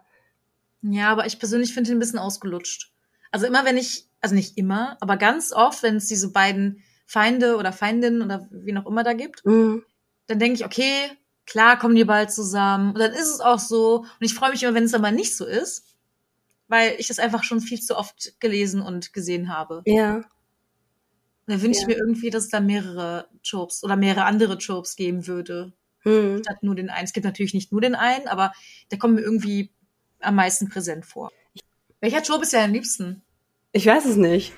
[0.83, 2.91] Ja, aber ich persönlich finde ihn ein bisschen ausgelutscht.
[3.31, 7.57] Also immer wenn ich also nicht immer, aber ganz oft, wenn es diese beiden Feinde
[7.57, 9.83] oder Feindinnen oder wie noch immer da gibt, mhm.
[10.27, 11.09] dann denke ich, okay,
[11.51, 12.93] klar kommen die bald zusammen.
[12.93, 13.99] Und dann ist es auch so.
[13.99, 15.85] Und ich freue mich immer, wenn es aber nicht so ist,
[16.69, 19.81] weil ich das einfach schon viel zu oft gelesen und gesehen habe.
[19.85, 20.15] Ja.
[20.15, 20.23] Und
[21.47, 21.87] dann wünsche ja.
[21.87, 25.73] ich mir irgendwie, dass es da mehrere Tropes oder mehrere andere Tropes geben würde.
[26.05, 26.39] Mhm.
[26.41, 27.03] Statt nur den einen.
[27.03, 28.53] Es gibt natürlich nicht nur den einen, aber
[28.89, 29.71] der kommt mir irgendwie
[30.21, 31.33] am meisten präsent vor.
[31.99, 33.23] Welcher Trope ist ja am liebsten?
[33.73, 34.53] Ich weiß es nicht.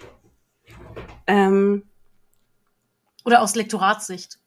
[1.25, 1.83] Ähm,
[3.25, 4.37] Oder aus Lektoratssicht.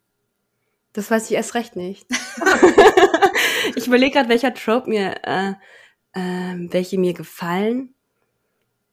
[0.96, 2.06] Das weiß ich erst recht nicht.
[3.76, 5.52] ich überlege gerade, welcher Trope mir, äh,
[6.14, 7.94] äh, welche mir gefallen.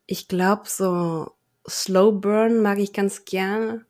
[0.05, 1.31] Ich glaube, so
[1.65, 3.85] Slow Burn mag ich ganz gerne.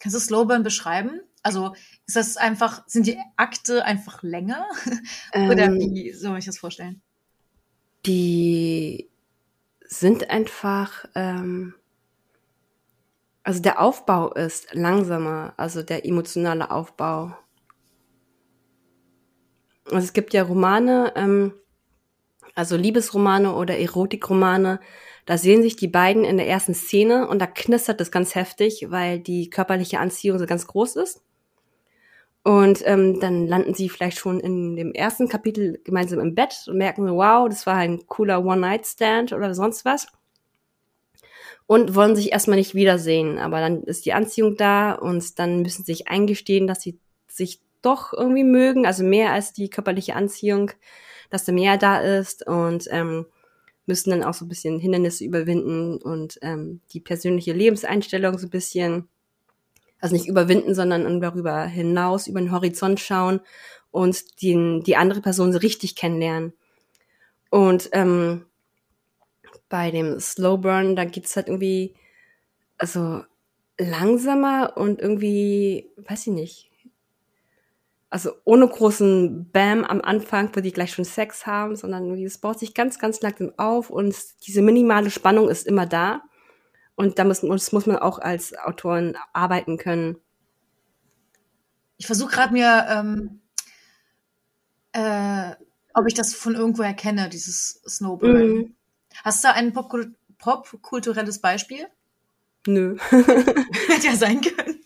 [0.00, 1.20] Kannst du Slow Burn beschreiben?
[1.44, 4.66] Also ist das einfach, sind die Akte einfach länger?
[5.32, 7.02] Oder ähm, wie soll ich das vorstellen?
[8.04, 9.08] Die
[9.86, 11.74] sind einfach, ähm,
[13.44, 17.36] also der Aufbau ist langsamer, also der emotionale Aufbau.
[19.86, 21.52] Also es gibt ja Romane, ähm,
[22.54, 24.80] also Liebesromane oder Erotikromane,
[25.24, 28.86] da sehen sich die beiden in der ersten Szene und da knistert es ganz heftig,
[28.90, 31.22] weil die körperliche Anziehung so ganz groß ist.
[32.44, 36.76] Und ähm, dann landen sie vielleicht schon in dem ersten Kapitel gemeinsam im Bett und
[36.76, 40.08] merken, wow, das war ein cooler One-Night-Stand oder sonst was.
[41.72, 43.38] Und wollen sich erstmal nicht wiedersehen.
[43.38, 47.62] Aber dann ist die Anziehung da und dann müssen sie sich eingestehen, dass sie sich
[47.80, 50.70] doch irgendwie mögen, also mehr als die körperliche Anziehung,
[51.30, 53.24] dass da mehr da ist und ähm,
[53.86, 58.50] müssen dann auch so ein bisschen Hindernisse überwinden und ähm, die persönliche Lebenseinstellung so ein
[58.50, 59.08] bisschen
[59.98, 63.40] also nicht überwinden, sondern darüber hinaus, über den Horizont schauen
[63.90, 66.52] und den, die andere Person so richtig kennenlernen.
[67.48, 68.44] Und ähm,
[69.72, 71.94] bei dem Slow Burn, da geht's halt irgendwie,
[72.76, 73.24] also
[73.78, 76.70] langsamer und irgendwie, weiß ich nicht,
[78.10, 82.36] also ohne großen Bam am Anfang, wo die gleich schon Sex haben, sondern irgendwie, es
[82.36, 84.14] baut sich ganz, ganz langsam auf und
[84.46, 86.20] diese minimale Spannung ist immer da.
[86.94, 90.18] Und da muss, muss, muss man auch als Autorin arbeiten können.
[91.96, 93.40] Ich versuche gerade mir, ähm,
[94.92, 95.54] äh,
[95.94, 98.34] ob ich das von irgendwo erkenne, dieses Snowboard.
[98.34, 98.76] Mhm.
[99.24, 101.86] Hast du ein popkulturelles Pop Beispiel?
[102.66, 102.96] Nö.
[103.10, 104.80] Hätte ja sein können.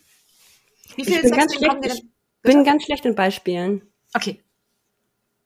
[0.95, 2.05] Wie viele ich bin, ganz schlecht, ich
[2.41, 3.81] bin ganz schlecht in Beispielen.
[4.13, 4.43] Okay.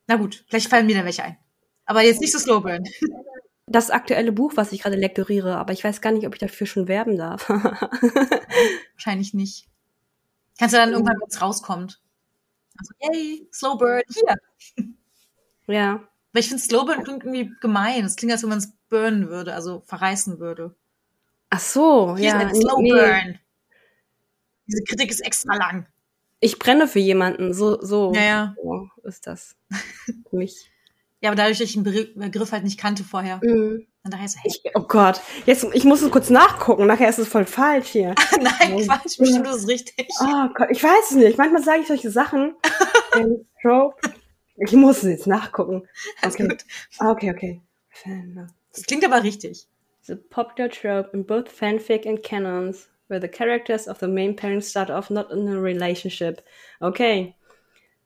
[0.08, 1.38] Na gut, vielleicht fallen mir da welche ein.
[1.86, 2.86] Aber jetzt nicht so Slowburn
[3.72, 6.68] das aktuelle Buch, was ich gerade lektoriere, aber ich weiß gar nicht, ob ich dafür
[6.68, 7.50] schon werben darf.
[8.94, 9.68] Wahrscheinlich nicht.
[10.60, 12.02] Kannst du dann irgendwann, wenn es rauskommt.
[12.78, 14.36] Also, yay, Slowburn, hier.
[15.68, 16.08] Ja.
[16.34, 18.06] Weil ich finde, Slowburn klingt irgendwie gemein.
[18.06, 20.76] Es klingt, als wenn man es burnen würde, also verreißen würde.
[21.50, 22.54] Ach so, hier ja.
[22.54, 22.84] Slowburn.
[22.84, 23.40] Nee.
[24.68, 25.88] Diese Kritik ist extra lang.
[26.40, 28.56] Ich brenne für jemanden, so, so, ja, ja.
[28.64, 29.56] so ist das.
[30.30, 30.72] für mich.
[31.20, 33.40] Ja, aber dadurch, dass ich den Begriff halt nicht kannte vorher.
[33.44, 33.86] Mhm.
[34.04, 34.52] Und daher so, hey.
[34.52, 38.16] Ich, oh Gott, jetzt, ich muss es kurz nachgucken, nachher ist es voll falsch hier.
[38.42, 40.08] Nein, oh, Quatsch, bestimmt ist es richtig.
[40.20, 41.38] Oh Gott, ich weiß es nicht.
[41.38, 42.56] Manchmal sage ich solche Sachen.
[43.62, 43.96] Trope.
[44.64, 45.88] Ich muss jetzt nachgucken.
[46.24, 46.58] Okay.
[47.00, 47.62] okay, okay.
[48.74, 49.68] Das klingt aber richtig.
[50.04, 54.62] The popular trope in both fanfic and canons, where the characters of the main pairing
[54.62, 56.42] start off not in a relationship.
[56.80, 57.36] Okay.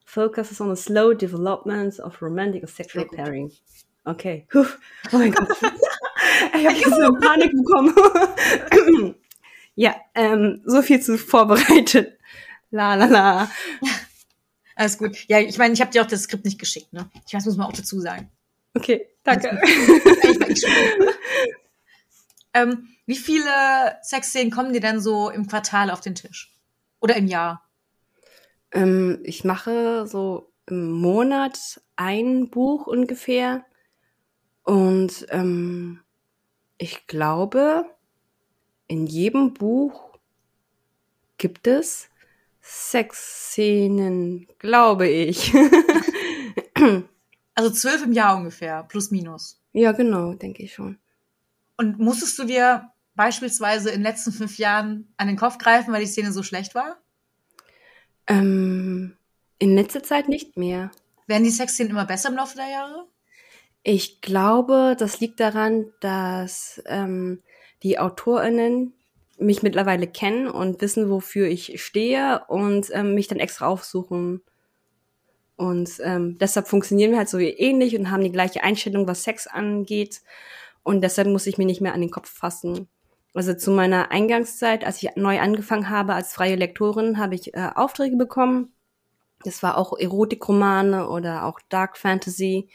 [0.05, 3.51] Focuses on the slow development of romantic or sexual pairing.
[4.05, 4.45] Okay.
[4.51, 4.67] Puh.
[5.11, 5.49] Oh mein Gott.
[6.53, 9.15] ich habe so eine Panik bekommen.
[9.75, 12.17] ja, ähm, so viel zu vorbereitet.
[12.71, 13.49] La la la.
[14.75, 15.25] Alles gut.
[15.27, 17.09] Ja, ich meine, ich habe dir auch das Skript nicht geschickt, ne?
[17.25, 18.29] Ich weiß, muss man auch dazu sagen.
[18.73, 19.49] Okay, danke.
[22.53, 26.53] ähm, wie viele Sexszenen kommen dir denn so im Quartal auf den Tisch?
[26.99, 27.63] Oder im Jahr?
[28.71, 33.65] Ähm, ich mache so im Monat ein Buch ungefähr.
[34.63, 36.01] Und ähm,
[36.77, 37.85] ich glaube,
[38.87, 40.19] in jedem Buch
[41.37, 42.09] gibt es
[42.67, 45.53] Sexszenen, glaube ich.
[47.53, 49.61] also zwölf im Jahr ungefähr, plus minus.
[49.71, 50.97] Ja, genau, denke ich schon.
[51.77, 56.01] Und musstest du dir beispielsweise in den letzten fünf Jahren an den Kopf greifen, weil
[56.01, 56.97] die Szene so schlecht war?
[58.25, 59.15] Ähm,
[59.59, 60.89] in letzter Zeit nicht mehr.
[61.27, 63.05] Werden die Sexszenen immer besser im Laufe der Jahre?
[63.83, 67.43] Ich glaube, das liegt daran, dass ähm,
[67.83, 68.94] die AutorInnen
[69.37, 74.41] mich mittlerweile kennen und wissen, wofür ich stehe und ähm, mich dann extra aufsuchen.
[75.57, 79.47] Und ähm, deshalb funktionieren wir halt so ähnlich und haben die gleiche Einstellung, was Sex
[79.47, 80.21] angeht.
[80.83, 82.87] Und deshalb muss ich mir nicht mehr an den Kopf fassen.
[83.33, 87.69] Also zu meiner Eingangszeit, als ich neu angefangen habe als freie Lektorin, habe ich äh,
[87.75, 88.73] Aufträge bekommen.
[89.43, 92.69] Das war auch Erotikromane oder auch Dark Fantasy.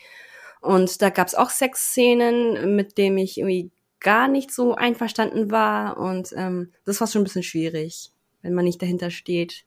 [0.61, 5.99] Und da gab es auch Sexszenen, mit denen ich irgendwie gar nicht so einverstanden war.
[5.99, 9.65] Und ähm, das war schon ein bisschen schwierig, wenn man nicht dahinter steht.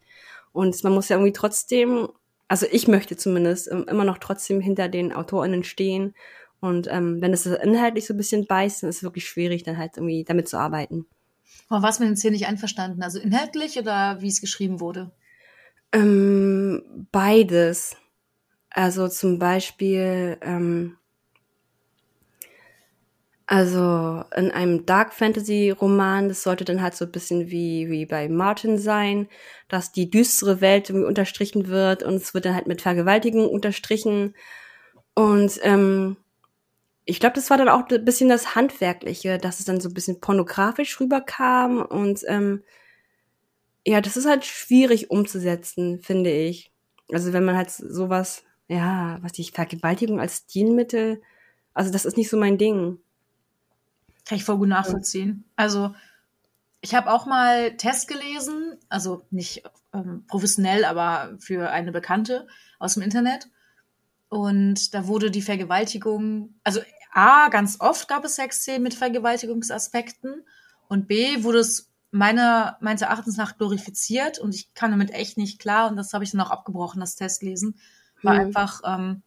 [0.51, 2.09] Und man muss ja irgendwie trotzdem,
[2.47, 6.13] also ich möchte zumindest ähm, immer noch trotzdem hinter den AutorInnen stehen.
[6.59, 9.77] Und ähm, wenn es inhaltlich so ein bisschen beißt, dann ist es wirklich schwierig, dann
[9.77, 11.05] halt irgendwie damit zu arbeiten.
[11.69, 13.03] Aber was mit den Szenen nicht einverstanden?
[13.03, 15.11] Also inhaltlich oder wie es geschrieben wurde?
[15.91, 17.97] Ähm, beides.
[18.69, 20.97] Also zum Beispiel, ähm,
[23.45, 28.05] also in einem Dark Fantasy Roman, das sollte dann halt so ein bisschen wie, wie
[28.05, 29.27] bei Martin sein,
[29.67, 34.35] dass die düstere Welt irgendwie unterstrichen wird und es wird dann halt mit Vergewaltigung unterstrichen.
[35.15, 36.17] Und ähm,
[37.05, 39.93] ich glaube, das war dann auch ein bisschen das Handwerkliche, dass es dann so ein
[39.93, 42.63] bisschen pornografisch rüberkam und ähm,
[43.85, 46.71] ja, das ist halt schwierig umzusetzen, finde ich.
[47.11, 51.21] Also wenn man halt sowas ja, was ich, Vergewaltigung als Stilmittel,
[51.73, 52.99] also das ist nicht so mein Ding.
[54.25, 55.45] Kann ich voll gut nachvollziehen.
[55.55, 55.93] Also
[56.81, 62.47] ich habe auch mal Test gelesen, also nicht ähm, professionell, aber für eine Bekannte
[62.79, 63.47] aus dem Internet.
[64.27, 66.81] Und da wurde die Vergewaltigung, also
[67.13, 70.43] A, ganz oft gab es Sexszenen mit Vergewaltigungsaspekten
[70.87, 75.59] und B, wurde es meiner, meines Erachtens nach glorifiziert und ich kam damit echt nicht
[75.59, 77.75] klar und das habe ich dann auch abgebrochen, das Testlesen,
[78.21, 78.39] war mhm.
[78.41, 79.21] einfach, ähm,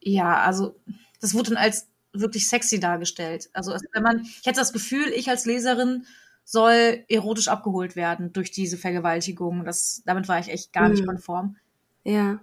[0.00, 0.76] ja, also
[1.20, 3.50] das wurde dann als wirklich sexy dargestellt.
[3.52, 6.06] Also wenn man, ich hätte das Gefühl, ich als Leserin
[6.44, 9.64] soll erotisch abgeholt werden durch diese Vergewaltigung.
[9.64, 10.94] Das, damit war ich echt gar mhm.
[10.94, 11.56] nicht konform.
[12.04, 12.40] Ja.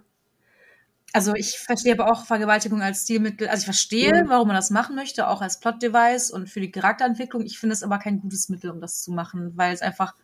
[1.12, 3.48] Also ich verstehe aber auch Vergewaltigung als Stilmittel.
[3.48, 4.28] Also ich verstehe, mhm.
[4.28, 7.44] warum man das machen möchte, auch als Plot-Device und für die Charakterentwicklung.
[7.44, 10.14] Ich finde es aber kein gutes Mittel, um das zu machen, weil es einfach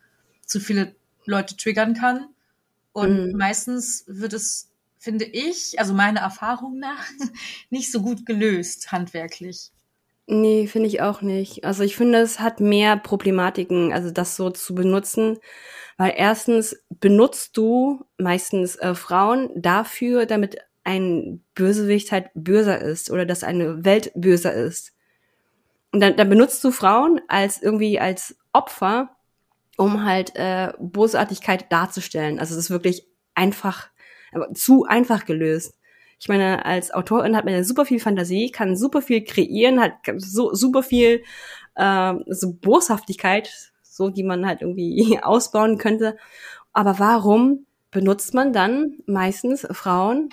[0.47, 2.29] zu viele Leute triggern kann.
[2.93, 3.39] Und mhm.
[3.39, 4.72] meistens wird es
[5.03, 7.05] finde ich, also meiner Erfahrung nach,
[7.71, 9.73] nicht so gut gelöst, handwerklich.
[10.29, 11.65] Nee, finde ich auch nicht.
[11.65, 15.38] Also ich finde, es hat mehr Problematiken, also das so zu benutzen,
[15.97, 23.27] weil erstens benutzt du meistens äh, Frauen dafür, damit ein Bösewicht halt böser ist oder
[23.27, 24.93] dass eine Welt böser ist.
[25.91, 29.17] Und dann, dann benutzt du Frauen als irgendwie als Opfer,
[29.77, 32.38] um halt äh, Bosartigkeit darzustellen.
[32.38, 33.88] Also es ist wirklich einfach
[34.33, 35.75] aber zu einfach gelöst.
[36.18, 39.95] Ich meine, als Autorin hat man ja super viel Fantasie, kann super viel kreieren, hat
[40.18, 41.25] so super viel
[41.75, 46.16] äh, so Boshaftigkeit, so die man halt irgendwie ausbauen könnte.
[46.73, 50.31] Aber warum benutzt man dann meistens Frauen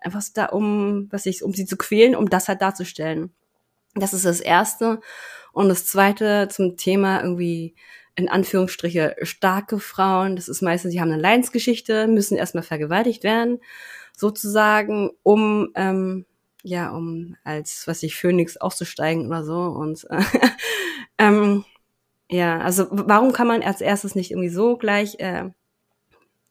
[0.00, 3.32] einfach da, um, was ich, um sie zu quälen, um das halt darzustellen?
[3.94, 5.00] Das ist das Erste.
[5.52, 7.74] Und das Zweite zum Thema irgendwie
[8.20, 10.36] in Anführungsstriche starke Frauen.
[10.36, 13.58] Das ist meistens, sie haben eine Leidensgeschichte, müssen erstmal vergewaltigt werden,
[14.16, 16.26] sozusagen, um ähm,
[16.62, 19.62] ja, um als was ich Phönix aufzusteigen oder so.
[19.62, 20.22] Und äh,
[21.18, 21.64] ähm,
[22.30, 25.50] ja, also warum kann man als erstes nicht irgendwie so gleich äh,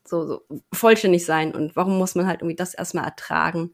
[0.04, 0.42] so, so
[0.74, 3.74] vollständig sein und warum muss man halt irgendwie das erstmal ertragen?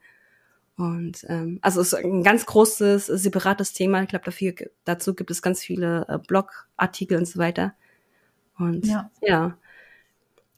[0.78, 4.02] Und ähm, also es ist ein ganz großes, separates Thema.
[4.04, 4.54] Ich glaube, dafür
[4.84, 7.76] dazu gibt es ganz viele äh, Blogartikel und so weiter.
[8.58, 9.10] Und ja.
[9.22, 9.58] ja.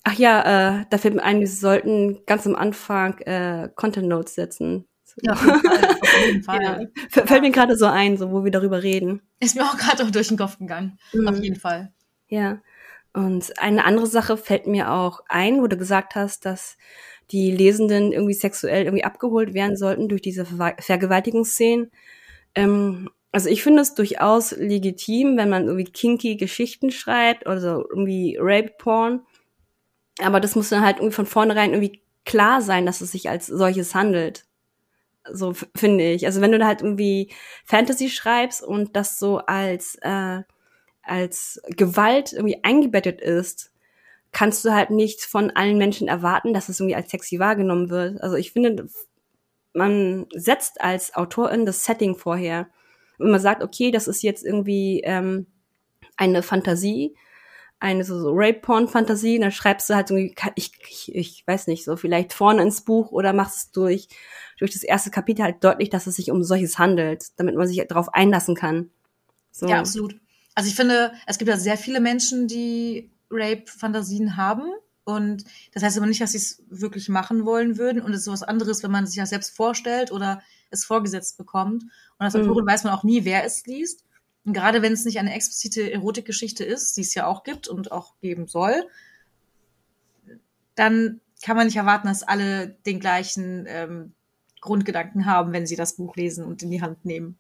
[0.04, 4.36] Ach ja, äh, da fällt mir ein, wir sollten ganz am Anfang äh, Content Notes
[4.36, 4.88] setzen.
[5.22, 5.98] Ja, auf jeden Fall.
[6.02, 6.62] Auf jeden Fall.
[6.62, 6.80] ja.
[7.10, 7.42] Fällt ja.
[7.42, 9.22] mir gerade so ein, so wo wir darüber reden.
[9.40, 10.98] Ist mir auch gerade durch den Kopf gegangen.
[11.14, 11.28] Mhm.
[11.28, 11.92] Auf jeden Fall.
[12.28, 12.62] Ja.
[13.14, 16.78] Und eine andere Sache fällt mir auch ein, wo du gesagt hast, dass
[17.32, 21.92] die Lesenden irgendwie sexuell irgendwie abgeholt werden sollten durch diese Ver Vergewaltigungsszenen.
[22.56, 27.88] Ähm, also ich finde es durchaus legitim, wenn man irgendwie kinky Geschichten schreibt oder so
[27.88, 29.22] irgendwie Rape-Porn.
[30.18, 33.46] Aber das muss dann halt irgendwie von vornherein irgendwie klar sein, dass es sich als
[33.46, 34.46] solches handelt.
[35.32, 36.26] So finde ich.
[36.26, 37.30] Also wenn du da halt irgendwie
[37.64, 40.42] Fantasy schreibst und das so als äh,
[41.04, 43.72] als Gewalt irgendwie eingebettet ist,
[44.32, 48.20] kannst du halt nicht von allen Menschen erwarten, dass es irgendwie als sexy wahrgenommen wird.
[48.20, 48.90] Also ich finde,
[49.74, 52.68] man setzt als Autorin das Setting vorher.
[53.18, 55.48] Wenn man sagt, okay, das ist jetzt irgendwie ähm,
[56.18, 57.16] eine Fantasie,
[57.80, 61.96] eine so, so Rape-Porn-Fantasie, dann schreibst du halt irgendwie, ich, ich, ich weiß nicht, so
[61.96, 64.08] vielleicht vorne ins Buch oder machst es durch,
[64.58, 67.84] durch das erste Kapitel halt deutlich, dass es sich um solches handelt, damit man sich
[67.88, 68.90] darauf einlassen kann.
[69.52, 69.68] So.
[69.68, 70.16] Ja, absolut.
[70.56, 74.64] Also ich finde, es gibt ja sehr viele Menschen, die Rape-Fantasien haben.
[75.04, 78.02] Und das heißt aber nicht, dass sie es wirklich machen wollen würden.
[78.02, 81.84] Und es ist was anderes, wenn man sich das selbst vorstellt oder es vorgesetzt bekommt.
[81.84, 82.70] Und als Autorin mhm.
[82.70, 84.04] weiß man auch nie, wer es liest.
[84.46, 87.92] Und gerade wenn es nicht eine explizite Erotikgeschichte ist, die es ja auch gibt und
[87.92, 88.86] auch geben soll,
[90.76, 94.14] dann kann man nicht erwarten, dass alle den gleichen ähm,
[94.62, 97.38] Grundgedanken haben, wenn sie das Buch lesen und in die Hand nehmen.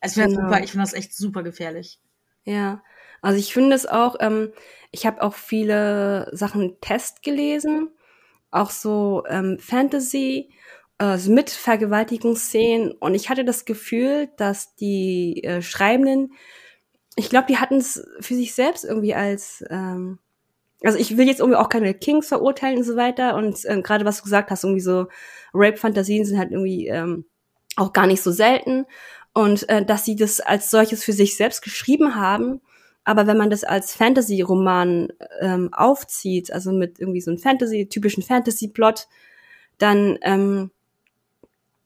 [0.00, 0.58] Also ich finde genau.
[0.58, 2.00] das, find das echt super gefährlich.
[2.44, 2.82] Ja,
[3.20, 4.52] also ich finde es auch, ähm,
[4.90, 7.90] ich habe auch viele Sachen Test gelesen,
[8.50, 10.50] auch so ähm, Fantasy
[10.98, 16.32] äh, mit Vergewaltigungsszenen und ich hatte das Gefühl, dass die äh, Schreibenden,
[17.16, 20.18] ich glaube, die hatten es für sich selbst irgendwie als ähm,
[20.84, 23.34] also ich will jetzt irgendwie auch keine Kings verurteilen und so weiter.
[23.36, 25.06] Und äh, gerade was du gesagt hast, irgendwie so
[25.52, 27.24] Rape-Fantasien sind halt irgendwie ähm,
[27.76, 28.86] auch gar nicht so selten.
[29.34, 32.60] Und äh, dass sie das als solches für sich selbst geschrieben haben.
[33.04, 35.08] Aber wenn man das als Fantasy-Roman
[35.40, 39.08] ähm, aufzieht, also mit irgendwie so einem Fantasy, typischen Fantasy-Plot,
[39.78, 40.70] dann ähm,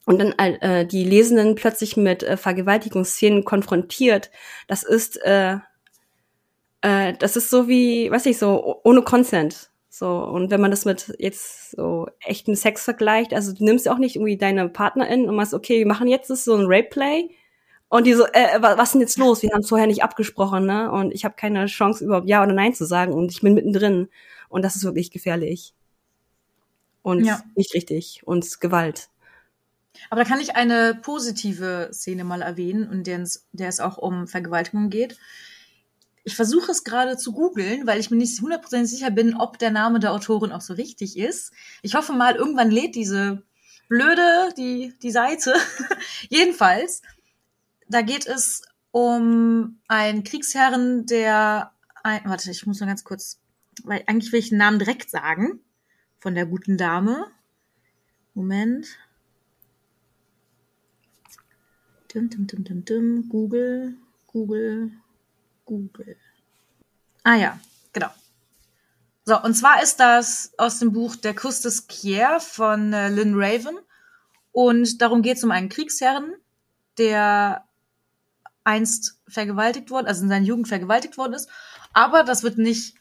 [0.05, 4.31] und dann äh, die Lesenden plötzlich mit äh, Vergewaltigungsszenen konfrontiert,
[4.67, 5.57] das ist äh,
[6.81, 9.69] äh, das ist so wie, weiß ich so ohne Consent.
[9.89, 13.93] So, und wenn man das mit jetzt so echten Sex vergleicht, also du nimmst ja
[13.93, 17.29] auch nicht irgendwie deine Partnerin und machst, okay, wir machen jetzt das so ein Rape-Play,
[17.93, 19.43] und die so, äh, was ist denn jetzt los?
[19.43, 20.91] Wir haben es vorher nicht abgesprochen, ne?
[20.91, 23.13] Und ich habe keine Chance, überhaupt Ja oder Nein zu sagen.
[23.13, 24.09] Und ich bin mittendrin.
[24.49, 25.75] Und das ist wirklich gefährlich.
[27.03, 27.39] Und ja.
[27.53, 28.23] nicht richtig.
[28.25, 29.09] Und Gewalt.
[30.09, 34.27] Aber da kann ich eine positive Szene mal erwähnen, und der, der es auch um
[34.27, 35.17] Vergewaltigung geht.
[36.23, 39.71] Ich versuche es gerade zu googeln, weil ich mir nicht hundertprozentig sicher bin, ob der
[39.71, 41.51] Name der Autorin auch so richtig ist.
[41.81, 43.43] Ich hoffe mal, irgendwann lädt diese
[43.89, 45.53] blöde, die, die Seite.
[46.29, 47.01] Jedenfalls
[47.93, 51.71] da geht es um einen Kriegsherren, der
[52.03, 53.39] ein, warte, ich muss mal ganz kurz,
[53.83, 55.59] weil eigentlich will ich den Namen direkt sagen
[56.19, 57.27] von der guten Dame.
[58.33, 58.87] Moment.
[62.13, 63.29] Dim, dim, dim, dim, dim.
[63.29, 63.95] Google,
[64.27, 64.91] Google,
[65.65, 66.15] Google.
[67.23, 67.59] Ah ja,
[67.91, 68.09] genau.
[69.25, 73.33] So, und zwar ist das aus dem Buch Der Kuss des Kier von äh, Lynn
[73.35, 73.77] Raven.
[74.51, 76.35] Und darum geht es um einen Kriegsherren,
[76.97, 77.65] der
[78.63, 81.49] einst vergewaltigt worden, also in seiner Jugend vergewaltigt worden ist.
[81.93, 82.95] Aber das wird nicht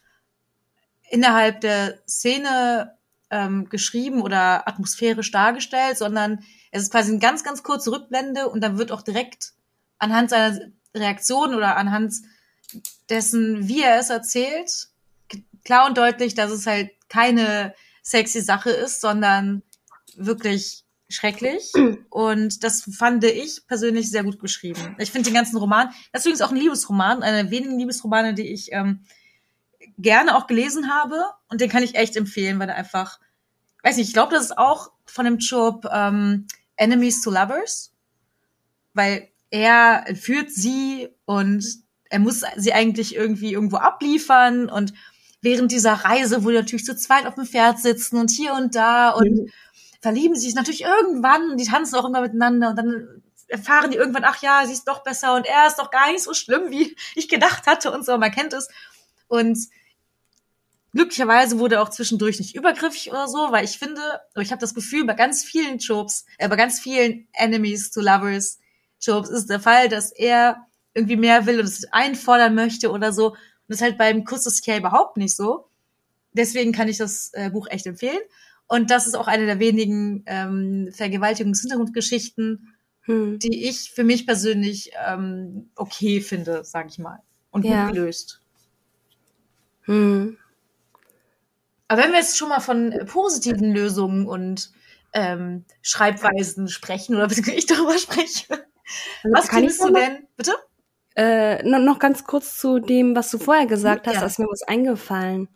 [1.10, 2.96] innerhalb der Szene
[3.30, 8.62] ähm, geschrieben oder atmosphärisch dargestellt, sondern es ist quasi eine ganz, ganz kurze Rückblende und
[8.62, 9.52] dann wird auch direkt
[9.98, 10.58] anhand seiner
[10.94, 12.14] Reaktion oder anhand
[13.08, 14.88] dessen, wie er es erzählt,
[15.64, 19.62] klar und deutlich, dass es halt keine sexy Sache ist, sondern
[20.16, 21.72] wirklich schrecklich.
[22.10, 24.96] Und das fand ich persönlich sehr gut geschrieben.
[24.98, 28.32] Ich finde den ganzen Roman, das ist übrigens auch ein Liebesroman, einer der wenigen Liebesromane,
[28.32, 29.04] die ich ähm,
[29.98, 31.22] gerne auch gelesen habe.
[31.48, 33.20] Und den kann ich echt empfehlen, weil er einfach,
[33.82, 36.46] weiß nicht, ich glaube, das ist auch von dem Job ähm,
[36.76, 37.92] Enemies to Lovers,
[38.94, 41.64] weil er entführt sie und
[42.10, 44.92] er muss sie eigentlich irgendwie irgendwo abliefern und
[45.40, 48.74] während dieser Reise, wo die natürlich zu zweit auf dem Pferd sitzen und hier und
[48.74, 49.52] da und mhm
[50.02, 54.24] verlieben sie sich natürlich irgendwann, die tanzen auch immer miteinander und dann erfahren die irgendwann,
[54.24, 56.96] ach ja, sie ist doch besser und er ist doch gar nicht so schlimm, wie
[57.14, 58.68] ich gedacht hatte und so, man kennt es.
[59.28, 59.58] Und
[60.92, 64.00] glücklicherweise wurde auch zwischendurch nicht übergriffig oder so, weil ich finde,
[64.40, 68.58] ich habe das Gefühl, bei ganz vielen Jobs, äh, bei ganz vielen Enemies to Lovers
[69.00, 73.30] Jobs ist der Fall, dass er irgendwie mehr will und es einfordern möchte oder so.
[73.30, 73.38] Und
[73.68, 75.66] das ist halt beim Kuss des Kia überhaupt nicht so.
[76.32, 78.20] Deswegen kann ich das äh, Buch echt empfehlen.
[78.68, 83.38] Und das ist auch eine der wenigen ähm, Vergewaltigungs-Hintergrundgeschichten, hm.
[83.38, 87.20] die ich für mich persönlich ähm, okay finde, sag ich mal.
[87.50, 87.86] Und ja.
[87.86, 88.40] gut gelöst.
[89.82, 90.38] Hm.
[91.92, 94.70] Aber wenn wir jetzt schon mal von positiven Lösungen und
[95.12, 98.46] ähm, Schreibweisen sprechen oder beziehungsweise ich darüber spreche,
[99.22, 100.26] also was findest du denn?
[100.34, 100.54] Bitte?
[101.16, 104.24] Äh, noch ganz kurz zu dem, was du vorher gesagt hast, ja.
[104.24, 105.48] ist mir was eingefallen.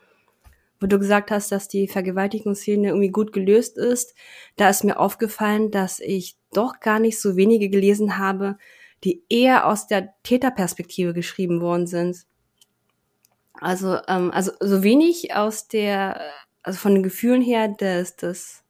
[0.79, 4.15] Wo du gesagt hast, dass die Vergewaltigungsszene irgendwie gut gelöst ist.
[4.57, 8.59] Da ist mir aufgefallen, dass ich doch gar nicht so wenige gelesen habe,
[9.05, 12.27] die eher aus der Täterperspektive geschrieben worden sind.
[13.61, 16.21] Also, ähm, also so wenig aus der,
[16.63, 18.63] also von den Gefühlen her des, des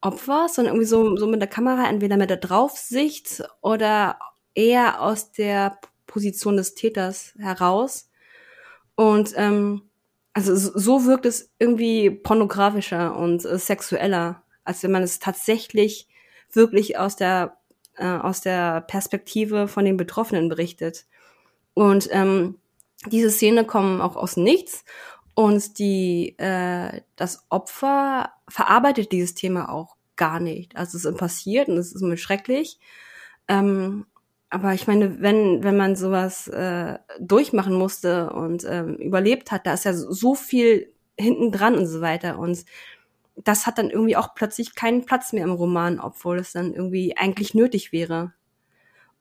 [0.00, 4.18] Opfers, sondern irgendwie so, so mit der Kamera, entweder mit der Draufsicht oder
[4.54, 8.10] eher aus der Position des Täters heraus.
[8.94, 9.82] Und ähm,
[10.32, 16.08] also so wirkt es irgendwie pornografischer und äh, sexueller, als wenn man es tatsächlich
[16.52, 17.56] wirklich aus der
[17.96, 21.06] äh, aus der Perspektive von den Betroffenen berichtet.
[21.74, 22.56] Und ähm,
[23.10, 24.84] diese Szene kommen auch aus nichts
[25.34, 30.76] und die äh, das Opfer verarbeitet dieses Thema auch gar nicht.
[30.76, 32.78] Also es ist passiert und es ist mir schrecklich.
[33.48, 34.06] Ähm,
[34.50, 39.72] aber ich meine, wenn wenn man sowas äh, durchmachen musste und ähm, überlebt hat, da
[39.74, 42.64] ist ja so viel hinten dran und so weiter und
[43.36, 47.16] das hat dann irgendwie auch plötzlich keinen Platz mehr im Roman, obwohl es dann irgendwie
[47.16, 48.34] eigentlich nötig wäre.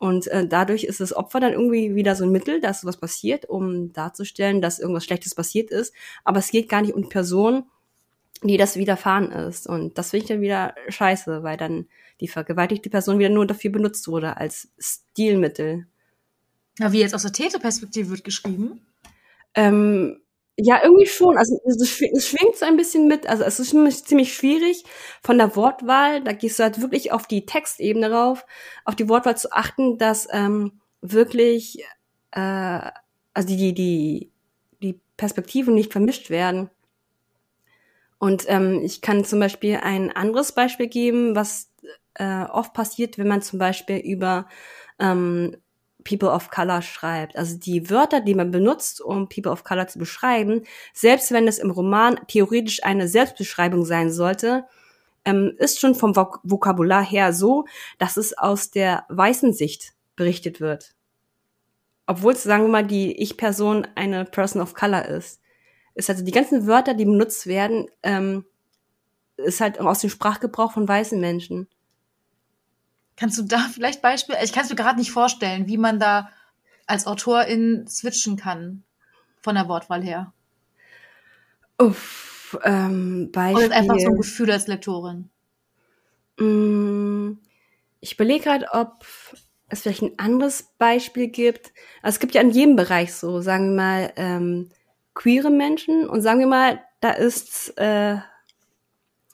[0.02, 3.45] Und äh, dadurch ist das Opfer dann irgendwie wieder so ein Mittel, dass sowas passiert,
[3.45, 5.93] um darzustellen, dass irgendwas Schlechtes passiert ist.
[6.24, 7.66] Aber es geht gar nicht um die Person,
[8.41, 9.68] die das widerfahren ist.
[9.68, 11.86] Und das finde ich dann wieder scheiße, weil dann
[12.20, 15.86] die vergewaltigte Person wieder nur dafür benutzt wurde als Stilmittel.
[16.80, 18.82] Ja, wie jetzt aus der Täterperspektive wird geschrieben?
[19.54, 20.20] Ähm,
[20.58, 21.38] ja, irgendwie schon.
[21.38, 23.28] Also es, schwingt so ein bisschen mit.
[23.28, 24.84] Also es ist ziemlich schwierig
[25.24, 26.22] von der Wortwahl.
[26.24, 28.45] Da gehst du halt wirklich auf die Textebene rauf,
[28.86, 31.84] auf die Wortwahl zu achten, dass ähm, wirklich
[32.32, 32.91] äh,
[33.34, 34.32] also die die
[34.84, 36.70] die Perspektiven nicht vermischt werden.
[38.20, 41.72] Und ähm, ich kann zum Beispiel ein anderes Beispiel geben, was
[42.16, 44.47] äh, oft passiert, wenn man zum Beispiel über
[44.99, 45.58] ähm,
[46.04, 47.36] People of Color schreibt.
[47.36, 51.60] Also die Wörter, die man benutzt, um People of Color zu beschreiben, selbst wenn es
[51.60, 54.66] im Roman theoretisch eine Selbstbeschreibung sein sollte,
[55.26, 57.66] ähm, ist schon vom Vok Vokabular her so,
[57.97, 60.95] dass es aus der weißen Sicht berichtet wird.
[62.08, 65.39] Obwohl sagen wir mal, die Ich-Person eine Person of Color ist.
[65.93, 68.45] Ist also die ganzen Wörter, die benutzt werden, ähm,
[69.38, 71.68] ist halt aus dem Sprachgebrauch von weißen Menschen.
[73.16, 74.43] Kannst du da vielleicht Beispiele?
[74.43, 76.30] Ich kann es mir gerade nicht vorstellen, wie man da
[76.88, 78.84] als Autorin switchen kann
[79.41, 80.34] von der Wortwahl her.
[81.78, 83.66] Uff, ähm, Beispiel.
[83.66, 85.30] Oder einfach so ein Gefühl als Lektorin.
[86.38, 87.39] Mm,
[87.99, 89.05] ich überlege gerade, ob
[89.70, 91.72] es vielleicht ein anderes Beispiel gibt.
[92.01, 94.70] Also es gibt ja in jedem Bereich so, sagen wir mal, ähm,
[95.14, 98.18] queere Menschen und sagen wir mal, da ist äh,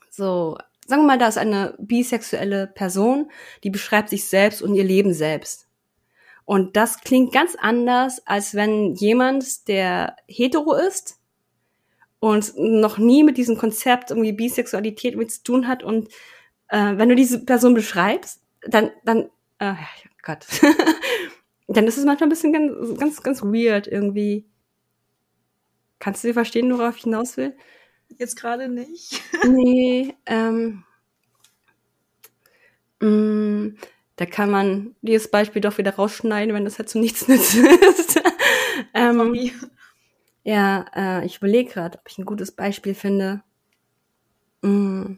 [0.10, 0.58] so
[0.88, 3.30] sagen wir mal, da ist eine bisexuelle Person,
[3.64, 5.68] die beschreibt sich selbst und ihr Leben selbst.
[6.46, 11.20] Und das klingt ganz anders, als wenn jemand, der hetero ist
[12.20, 16.08] und noch nie mit diesem Konzept irgendwie Bisexualität mit zu tun hat und
[16.70, 19.30] äh, wenn du diese Person beschreibst, dann, dann,
[19.60, 19.74] äh,
[20.24, 20.46] Gott,
[21.68, 24.46] dann ist es manchmal ein bisschen ganz, ganz, ganz weird irgendwie.
[26.00, 27.58] Kannst du dir verstehen, worauf ich hinaus will?
[28.10, 29.22] Jetzt gerade nicht.
[29.48, 30.84] nee, ähm,
[33.00, 33.78] mh, mm,
[34.16, 37.58] da kann man dieses Beispiel doch wieder rausschneiden, wenn das halt zu nichts nützt.
[38.94, 39.52] ähm,
[40.44, 43.44] ja, äh, ich überlege gerade, ob ich ein gutes Beispiel finde.
[44.62, 45.18] Mm.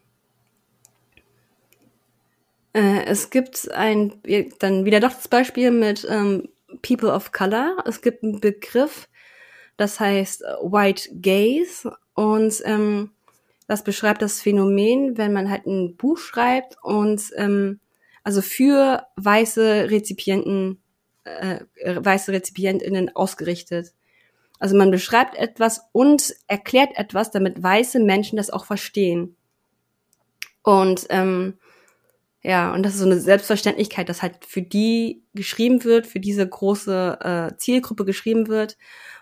[2.73, 4.21] Äh, es gibt ein,
[4.59, 6.49] dann wieder doch das Beispiel mit ähm,
[6.81, 7.83] People of Color.
[7.85, 9.07] Es gibt einen Begriff,
[9.77, 13.11] das heißt White Gaze und ähm,
[13.65, 17.79] das beschreibt das Phänomen, wenn man halt ein Buch schreibt und ähm,
[18.25, 20.81] also für weiße Rezipienten,
[21.23, 23.93] äh, weiße RezipientInnen ausgerichtet.
[24.59, 29.37] Also man beschreibt etwas und erklärt etwas, damit weiße Menschen das auch verstehen.
[30.61, 31.53] Und ähm,
[32.43, 36.45] ja, und das ist so eine Selbstverständlichkeit, dass halt für die geschrieben wird, für diese
[36.45, 38.75] große äh, Zielgruppe geschrieben wird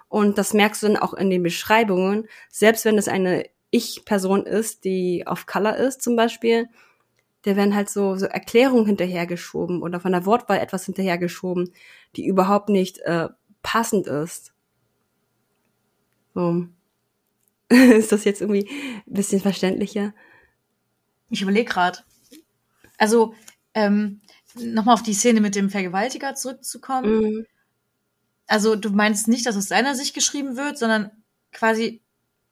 [0.10, 4.86] Und das merkst du dann auch in den Beschreibungen, selbst wenn es eine Ich-Person ist,
[4.86, 6.70] die auf Color ist zum Beispiel,
[7.46, 11.74] der werden halt so, so Erklärungen hinterhergeschoben oder von der Wortwahl etwas hinterhergeschoben,
[12.16, 13.30] die überhaupt nicht äh,
[13.62, 14.54] passend ist.
[16.34, 16.68] So.
[17.70, 20.14] ist das jetzt irgendwie ein bisschen verständlicher?
[21.30, 22.00] Ich überlege gerade.
[22.98, 23.34] Also,
[23.74, 24.22] ähm,
[24.56, 27.22] nochmal auf die Szene mit dem Vergewaltiger zurückzukommen.
[27.22, 27.46] Mhm.
[28.48, 31.12] Also, du meinst nicht, dass aus seiner Sicht geschrieben wird, sondern
[31.52, 32.02] quasi,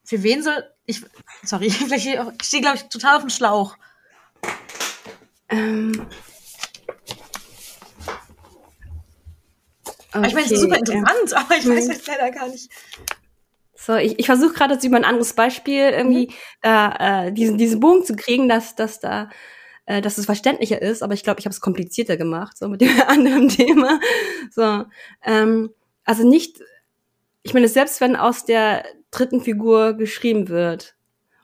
[0.03, 1.01] für wen soll, ich,
[1.43, 2.03] sorry, ich
[2.43, 3.77] stehe, glaube ich, total auf dem Schlauch.
[5.49, 6.07] Ähm.
[10.13, 12.69] Okay, ich meine, es ist super interessant, ähm, aber ich weiß jetzt leider gar nicht.
[13.75, 16.27] So, ich, ich versuche gerade über ein anderes Beispiel irgendwie
[16.63, 16.91] mhm.
[16.99, 19.29] äh, diesen, diesen Bogen zu kriegen, dass, dass da
[19.85, 22.81] äh, dass es verständlicher ist, aber ich glaube, ich habe es komplizierter gemacht, so mit
[22.81, 23.99] dem anderen Thema.
[24.51, 24.85] So,
[25.23, 25.69] ähm,
[26.06, 26.62] also nicht,
[27.43, 30.95] ich meine, selbst wenn aus der dritten Figur geschrieben wird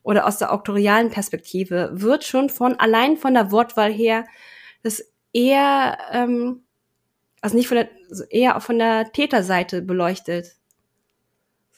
[0.03, 4.25] oder aus der auktorialen Perspektive, wird schon von allein von der Wortwahl her
[4.83, 5.03] das
[5.33, 6.63] eher, ähm,
[7.41, 7.89] also nicht von der,
[8.29, 10.55] eher von der Täterseite beleuchtet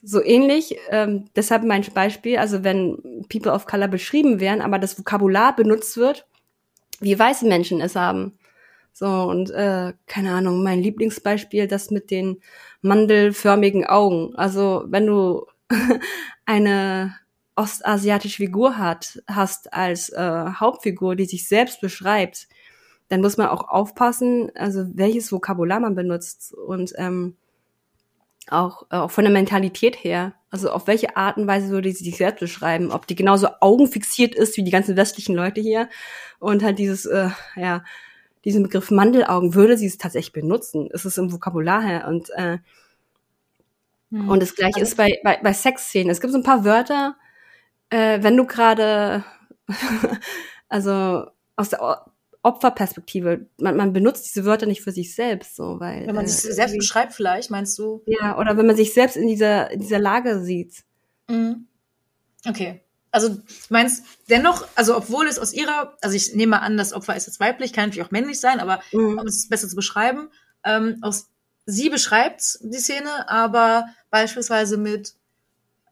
[0.05, 4.99] so ähnlich, ähm, deshalb mein Beispiel, also wenn People of Color beschrieben werden, aber das
[4.99, 6.27] Vokabular benutzt wird,
[6.99, 8.37] wie weiße Menschen es haben.
[8.93, 12.41] So, und äh, keine Ahnung, mein Lieblingsbeispiel, das mit den
[12.81, 14.35] mandelförmigen Augen.
[14.35, 15.47] Also wenn du
[16.45, 17.15] eine
[17.55, 22.47] ostasiatische Figur hat, hast als äh, Hauptfigur, die sich selbst beschreibt,
[23.09, 26.53] dann muss man auch aufpassen, also welches Vokabular man benutzt.
[26.53, 27.35] Und ähm,
[28.49, 30.33] auch, äh, auch von der Mentalität her.
[30.49, 32.91] Also auf welche Art und Weise würde sie sich selbst beschreiben?
[32.91, 35.89] Ob die genauso augenfixiert ist wie die ganzen westlichen Leute hier
[36.39, 37.83] und halt dieses, äh, ja,
[38.45, 40.87] diesen Begriff Mandelaugen, würde sie es tatsächlich benutzen?
[40.91, 42.07] Ist es im Vokabular her?
[42.07, 42.57] Und, äh,
[44.11, 44.29] hm.
[44.29, 46.09] und das gleiche also, ist bei, bei, bei Sexszenen.
[46.09, 47.15] Es gibt so ein paar Wörter,
[47.89, 49.23] äh, wenn du gerade,
[50.69, 51.25] also
[51.55, 52.05] aus der
[52.43, 53.47] Opferperspektive.
[53.57, 56.05] Man, man benutzt diese Wörter nicht für sich selbst, so, weil.
[56.05, 58.03] Wenn man sich äh, selbst beschreibt, vielleicht, meinst du?
[58.05, 60.83] Ja, oder wenn man sich selbst in dieser, in dieser Lage sieht.
[61.29, 61.67] Mhm.
[62.45, 62.81] Okay.
[63.13, 67.15] Also, du meinst dennoch, also obwohl es aus ihrer, also ich nehme an, das Opfer
[67.15, 69.19] ist jetzt weiblich, kann natürlich auch männlich sein, aber mhm.
[69.19, 70.29] um es besser zu beschreiben,
[70.63, 71.29] ähm, aus,
[71.67, 75.13] sie beschreibt die Szene, aber beispielsweise mit,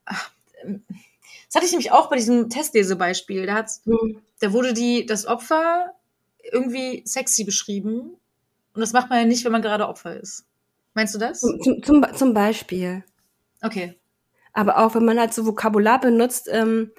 [0.05, 0.31] ach,
[0.63, 3.45] das hatte ich nämlich auch bei diesem Testlesebeispiel.
[3.45, 4.21] Da hat's, mhm.
[4.39, 5.93] da wurde die, das Opfer
[6.51, 8.17] irgendwie sexy beschrieben.
[8.73, 10.45] Und das macht man ja nicht, wenn man gerade Opfer ist.
[10.95, 11.41] Meinst du das?
[11.41, 13.03] Zum, zum, zum Beispiel.
[13.61, 13.99] Okay.
[14.53, 16.91] Aber auch wenn man halt so Vokabular benutzt, ähm,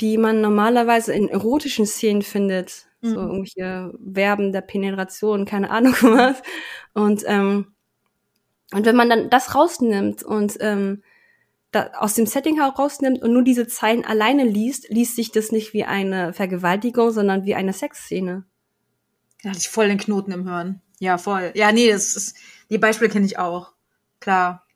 [0.00, 3.08] die man normalerweise in erotischen Szenen findet, mhm.
[3.08, 6.42] so irgendwelche Verben der Penetration, keine Ahnung was.
[6.92, 7.74] Und ähm,
[8.72, 11.02] und wenn man dann das rausnimmt und ähm,
[11.70, 15.72] da, aus dem Setting herausnimmt und nur diese Zeilen alleine liest, liest sich das nicht
[15.74, 18.44] wie eine Vergewaltigung, sondern wie eine Sexszene.
[19.42, 20.80] Da hatte ich voll den Knoten im Hören.
[20.98, 21.52] Ja, voll.
[21.54, 22.36] Ja, nee, das ist,
[22.70, 23.72] die Beispiele kenne ich auch.
[24.18, 24.66] Klar.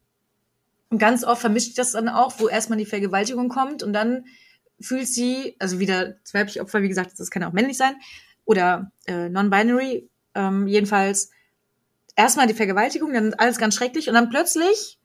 [0.91, 4.27] Und ganz oft vermischt ich das dann auch, wo erstmal die Vergewaltigung kommt und dann
[4.81, 7.97] fühlt sie, also wieder das weibliche Opfer, wie gesagt, das kann auch männlich sein,
[8.45, 11.31] oder äh, non-binary, ähm, jedenfalls
[12.17, 14.99] erstmal die Vergewaltigung, dann alles ganz schrecklich und dann plötzlich,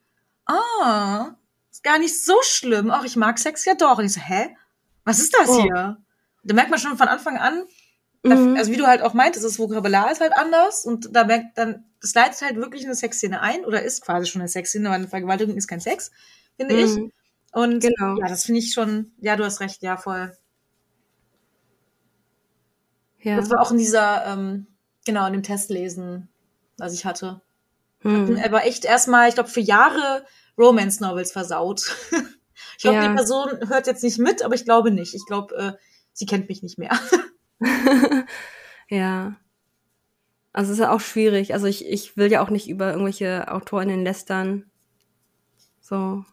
[0.46, 1.34] ah,
[1.70, 2.90] ist gar nicht so schlimm.
[2.90, 3.98] Ach, ich mag Sex ja doch.
[3.98, 4.56] Und ich so, hä?
[5.04, 5.62] Was ist das oh.
[5.62, 5.98] hier?
[6.44, 7.64] Da merkt man schon von Anfang an,
[8.24, 8.56] Mhm.
[8.56, 11.84] Also wie du halt auch meintest, das Vokabular ist halt anders und da merkt dann,
[12.00, 15.08] das leitet halt wirklich eine Sexszene ein oder ist quasi schon eine Sexszene, weil eine
[15.08, 16.10] Vergewaltigung ist kein Sex,
[16.56, 16.80] finde mhm.
[16.80, 17.12] ich.
[17.54, 18.18] Und genau.
[18.18, 20.36] ja, das finde ich schon, ja, du hast recht, ja, voll.
[23.22, 23.36] Ja.
[23.36, 24.66] Das war auch in dieser, ähm,
[25.06, 26.28] genau, in dem Testlesen,
[26.78, 27.42] was ich hatte.
[28.02, 28.36] Mhm.
[28.36, 30.26] Er war echt erstmal, ich glaube, für Jahre
[30.58, 31.96] Romance-Novels versaut.
[32.76, 33.08] ich glaube, ja.
[33.08, 35.14] die Person hört jetzt nicht mit, aber ich glaube nicht.
[35.14, 35.72] Ich glaube, äh,
[36.12, 36.98] sie kennt mich nicht mehr.
[38.88, 39.36] ja.
[40.52, 41.54] Also es ist ja auch schwierig.
[41.54, 44.68] Also ich, ich will ja auch nicht über irgendwelche AutorInnen lästern.
[45.80, 46.24] So.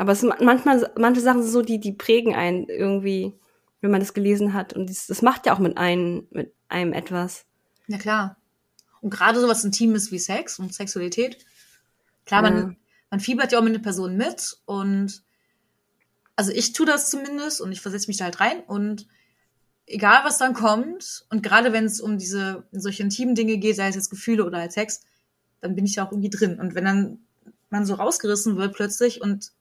[0.00, 3.34] Aber es manchmal, manche Sachen sind so, die, die prägen einen irgendwie,
[3.82, 4.72] wenn man das gelesen hat.
[4.72, 7.44] Und das, das macht ja auch mit einem, mit einem etwas.
[7.86, 8.38] Ja, klar.
[9.02, 11.44] Und gerade sowas Intimes wie Sex und Sexualität.
[12.24, 12.50] Klar, ja.
[12.50, 12.76] man,
[13.10, 15.22] man fiebert ja auch mit einer Person mit und
[16.34, 19.06] also ich tue das zumindest und ich versetze mich da halt rein und
[19.84, 23.88] egal was dann kommt, und gerade wenn es um diese solche intimen Dinge geht, sei
[23.88, 25.02] es jetzt Gefühle oder als Sex,
[25.60, 26.58] dann bin ich da auch irgendwie drin.
[26.58, 27.18] Und wenn dann
[27.68, 29.52] man so rausgerissen wird plötzlich und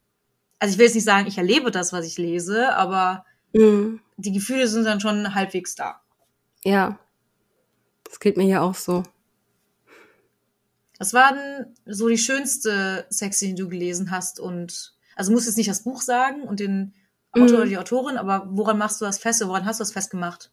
[0.60, 4.02] also ich will jetzt nicht sagen, ich erlebe das, was ich lese, aber mhm.
[4.18, 6.02] die Gefühle sind dann schon halbwegs da.
[6.64, 7.00] Ja.
[8.04, 9.04] Das geht mir ja auch so.
[10.98, 14.40] Was war denn so die schönste Sexszene, die du gelesen hast?
[14.40, 16.94] Und also musst jetzt nicht das Buch sagen und den
[17.32, 17.56] Autor Mhm.
[17.56, 19.42] oder die Autorin, aber woran machst du das fest?
[19.42, 20.52] Oder woran hast du das festgemacht?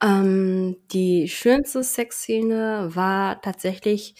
[0.00, 4.14] Ähm, die schönste Sexszene war tatsächlich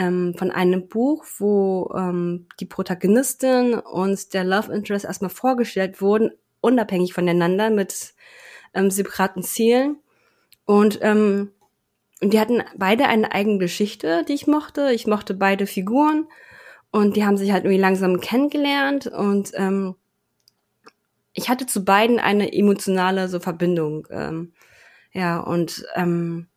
[0.00, 6.30] ähm, von einem Buch, wo ähm, die Protagonistin und der Love Interest erstmal vorgestellt wurden,
[6.62, 8.14] unabhängig voneinander mit
[8.72, 9.98] ähm, separaten Zielen.
[10.64, 11.50] Und ähm,
[12.22, 14.90] die hatten beide eine eigene Geschichte, die ich mochte.
[14.92, 16.26] Ich mochte beide Figuren
[16.90, 19.96] und die haben sich halt irgendwie langsam kennengelernt und ähm,
[21.32, 24.08] ich hatte zu beiden eine emotionale so Verbindung.
[24.10, 24.52] Ähm,
[25.12, 26.48] ja, und ähm,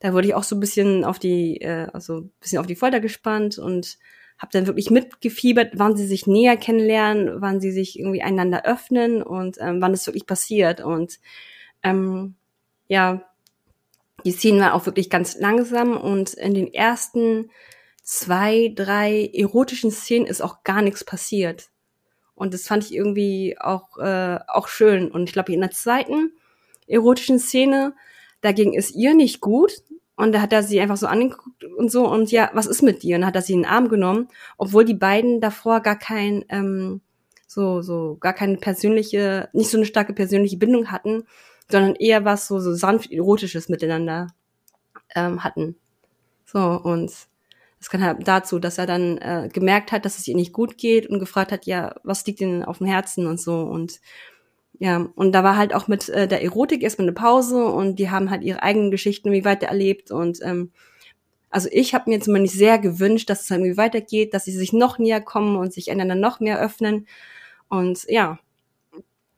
[0.00, 2.76] da wurde ich auch so ein bisschen auf die, äh, also ein bisschen auf die
[2.76, 3.98] Folter gespannt und
[4.38, 9.22] habe dann wirklich mitgefiebert, wann sie sich näher kennenlernen, wann sie sich irgendwie einander öffnen
[9.22, 10.80] und ähm, wann es wirklich passiert.
[10.80, 11.20] Und
[11.82, 12.34] ähm,
[12.88, 13.30] ja,
[14.24, 17.50] die Szenen waren auch wirklich ganz langsam und in den ersten
[18.02, 21.68] zwei, drei erotischen Szenen ist auch gar nichts passiert.
[22.34, 25.10] Und das fand ich irgendwie auch, äh, auch schön.
[25.10, 26.32] Und ich glaube, in der zweiten
[26.86, 27.94] erotischen Szene,
[28.40, 29.72] da ging es ihr nicht gut.
[30.16, 32.06] Und da hat er sie einfach so angeguckt und so.
[32.06, 33.16] Und ja, was ist mit dir?
[33.16, 34.28] Und hat er sie in den Arm genommen,
[34.58, 37.00] obwohl die beiden davor gar kein, ähm,
[37.46, 41.24] so, so, gar keine persönliche, nicht so eine starke persönliche Bindung hatten,
[41.70, 44.26] sondern eher was so, so sanft erotisches miteinander
[45.14, 45.76] ähm, hatten.
[46.44, 47.10] So, und
[47.78, 50.76] das kann halt dazu, dass er dann äh, gemerkt hat, dass es ihr nicht gut
[50.76, 54.00] geht und gefragt hat, ja, was liegt denn auf dem Herzen und so und
[54.82, 58.08] ja, und da war halt auch mit äh, der Erotik erstmal eine Pause und die
[58.08, 60.72] haben halt ihre eigenen Geschichten wie weiter erlebt und ähm,
[61.50, 64.98] also ich habe mir zumindest sehr gewünscht, dass es irgendwie weitergeht, dass sie sich noch
[64.98, 67.06] näher kommen und sich einander noch mehr öffnen
[67.68, 68.38] und ja,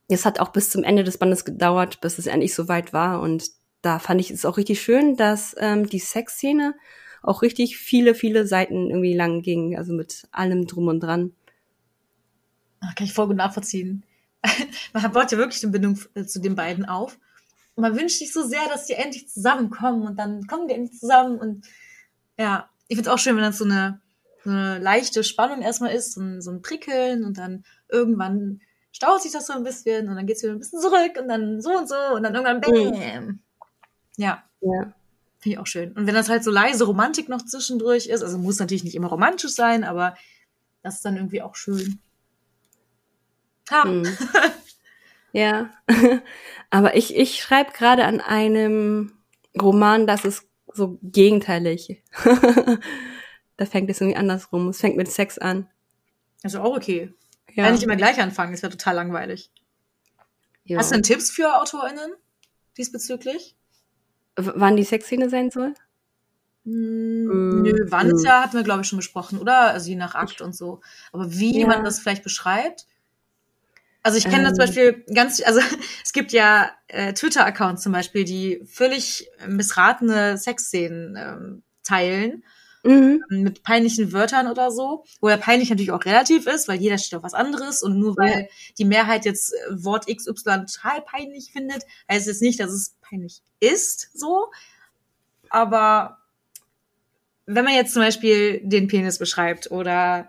[0.07, 3.21] es hat auch bis zum Ende des Bandes gedauert, bis es endlich so weit war
[3.21, 3.51] und
[3.83, 6.77] da fand ich es auch richtig schön, dass ähm, die Sexszene
[7.21, 11.33] auch richtig viele, viele Seiten irgendwie lang ging, also mit allem drum und dran.
[12.79, 14.05] Ach, kann ich voll gut nachvollziehen.
[14.93, 17.19] man baut ja wirklich eine Bindung äh, zu den beiden auf.
[17.75, 20.99] Und man wünscht sich so sehr, dass die endlich zusammenkommen und dann kommen die endlich
[20.99, 21.67] zusammen und
[22.39, 24.01] ja, ich finde es auch schön, wenn das so eine,
[24.45, 29.23] so eine leichte Spannung erstmal ist, so ein, so ein Prickeln und dann irgendwann staut
[29.23, 31.71] sich das so ein bisschen und dann geht's wieder ein bisschen zurück und dann so
[31.71, 33.41] und so und dann irgendwann bam.
[34.17, 34.93] Ja, Ja.
[35.39, 35.93] finde ich auch schön.
[35.93, 39.09] Und wenn das halt so leise Romantik noch zwischendurch ist, also muss natürlich nicht immer
[39.09, 40.15] romantisch sein, aber
[40.83, 42.01] das ist dann irgendwie auch schön.
[43.71, 43.85] Ha.
[43.85, 44.05] Hm.
[45.35, 45.71] Ja.
[46.71, 49.15] Aber ich, ich schreibe gerade an einem
[49.59, 52.03] Roman, das ist so gegenteilig.
[53.57, 54.69] da fängt es irgendwie andersrum.
[54.69, 55.71] Es fängt mit Sex an.
[56.43, 57.15] Also auch okay.
[57.55, 57.65] Ja.
[57.65, 59.51] Wenn nicht immer gleich anfangen, das wäre total langweilig.
[60.65, 60.79] ja.
[60.79, 62.13] Hast du denn Tipps für AutorInnen
[62.77, 63.57] diesbezüglich?
[64.37, 65.73] W- wann die Sexszene sein soll?
[66.67, 68.27] Hm, Mm, Nö, wann ist mm.
[68.27, 69.71] ja, hatten wir, glaube ich, schon besprochen, oder?
[69.73, 70.81] Also je nach Akt und so.
[71.11, 71.67] Aber wie Ja.
[71.69, 72.87] man das vielleicht beschreibt?
[74.03, 74.67] Also ich kenne das zum Ähm.
[74.67, 75.61] Beispiel ganz, also
[76.05, 82.43] es gibt ja äh, Twitter-Accounts zum Beispiel, die völlig missratene Sexszenen ähm, teilen
[82.85, 83.23] Mhm.
[83.29, 87.17] mit peinlichen Wörtern oder so, wo ja peinlich natürlich auch relativ ist, weil jeder steht
[87.17, 91.85] auf was anderes und nur weil die Mehrheit jetzt äh, Wort XY total peinlich findet,
[92.11, 94.51] heißt es nicht, dass es peinlich ist, so.
[95.49, 96.19] Aber
[97.47, 100.29] wenn man jetzt zum Beispiel den Penis beschreibt oder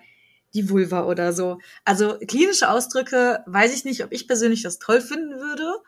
[0.53, 5.01] die Vulva oder so, also klinische Ausdrücke, weiß ich nicht, ob ich persönlich das toll
[5.01, 5.81] finden würde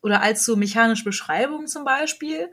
[0.00, 2.50] oder allzu mechanische Beschreibungen zum Beispiel.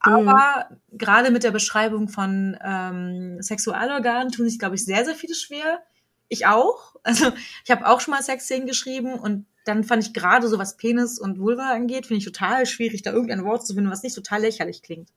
[0.00, 5.34] Aber gerade mit der Beschreibung von ähm, Sexualorganen tun sich, glaube ich, sehr, sehr viele
[5.34, 5.82] schwer.
[6.28, 6.96] Ich auch.
[7.04, 7.32] Also
[7.64, 11.18] ich habe auch schon mal Sexszenen geschrieben und dann fand ich gerade so, was Penis
[11.18, 14.42] und Vulva angeht, finde ich total schwierig, da irgendein Wort zu finden, was nicht total
[14.42, 15.08] lächerlich klingt.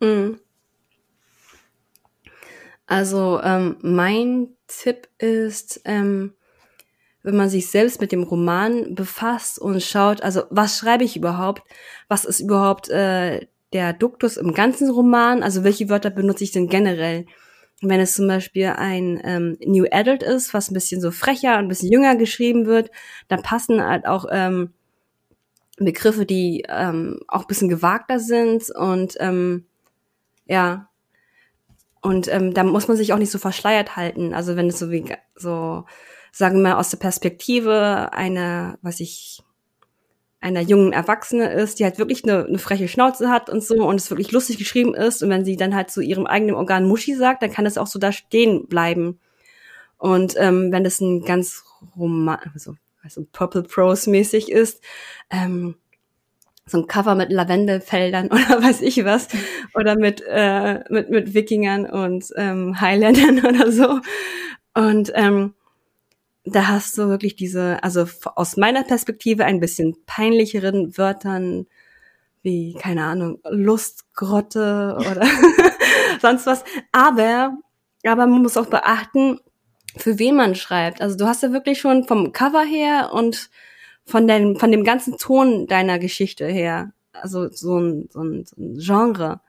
[0.00, 0.40] Mhm.
[2.86, 6.34] Also ähm, mein Tipp ist, ähm,
[7.22, 11.62] wenn man sich selbst mit dem Roman befasst und schaut, also was schreibe ich überhaupt,
[12.08, 16.68] was ist überhaupt äh, der Duktus im ganzen Roman, also welche Wörter benutze ich denn
[16.68, 17.26] generell?
[17.82, 21.56] Und wenn es zum Beispiel ein ähm, New Adult ist, was ein bisschen so frecher,
[21.56, 22.90] ein bisschen jünger geschrieben wird,
[23.28, 24.72] dann passen halt auch ähm,
[25.78, 29.66] Begriffe, die ähm, auch ein bisschen gewagter sind und ähm,
[30.46, 30.88] ja,
[32.02, 34.34] und ähm, da muss man sich auch nicht so verschleiert halten.
[34.34, 35.84] Also wenn es so wie so,
[36.32, 39.42] sagen wir mal, aus der Perspektive einer, was ich,
[40.40, 43.96] einer jungen Erwachsene ist, die halt wirklich eine, eine freche Schnauze hat und so und
[43.96, 47.14] es wirklich lustig geschrieben ist und wenn sie dann halt zu ihrem eigenen Organ Muschi
[47.14, 49.18] sagt, dann kann es auch so da stehen bleiben.
[49.98, 51.64] Und ähm, wenn das ein ganz
[51.96, 54.82] Roman, also, also Purple Prose mäßig ist,
[55.30, 55.76] ähm,
[56.68, 59.28] so ein Cover mit Lavendelfeldern oder weiß ich was.
[59.74, 64.00] Oder mit äh, mit mit Wikingern und ähm, Highlandern oder so.
[64.74, 65.54] Und ähm,
[66.44, 71.66] da hast du wirklich diese also aus meiner Perspektive ein bisschen peinlicheren Wörtern
[72.42, 75.26] wie keine Ahnung Lustgrotte oder
[76.20, 76.64] sonst was.
[76.92, 77.56] Aber
[78.04, 79.40] aber man muss auch beachten
[79.96, 81.00] für wen man schreibt.
[81.00, 83.50] Also du hast ja wirklich schon vom Cover her und
[84.06, 86.92] von dem, von dem ganzen Ton deiner Geschichte her.
[87.12, 89.40] Also so ein, so ein, so ein Genre.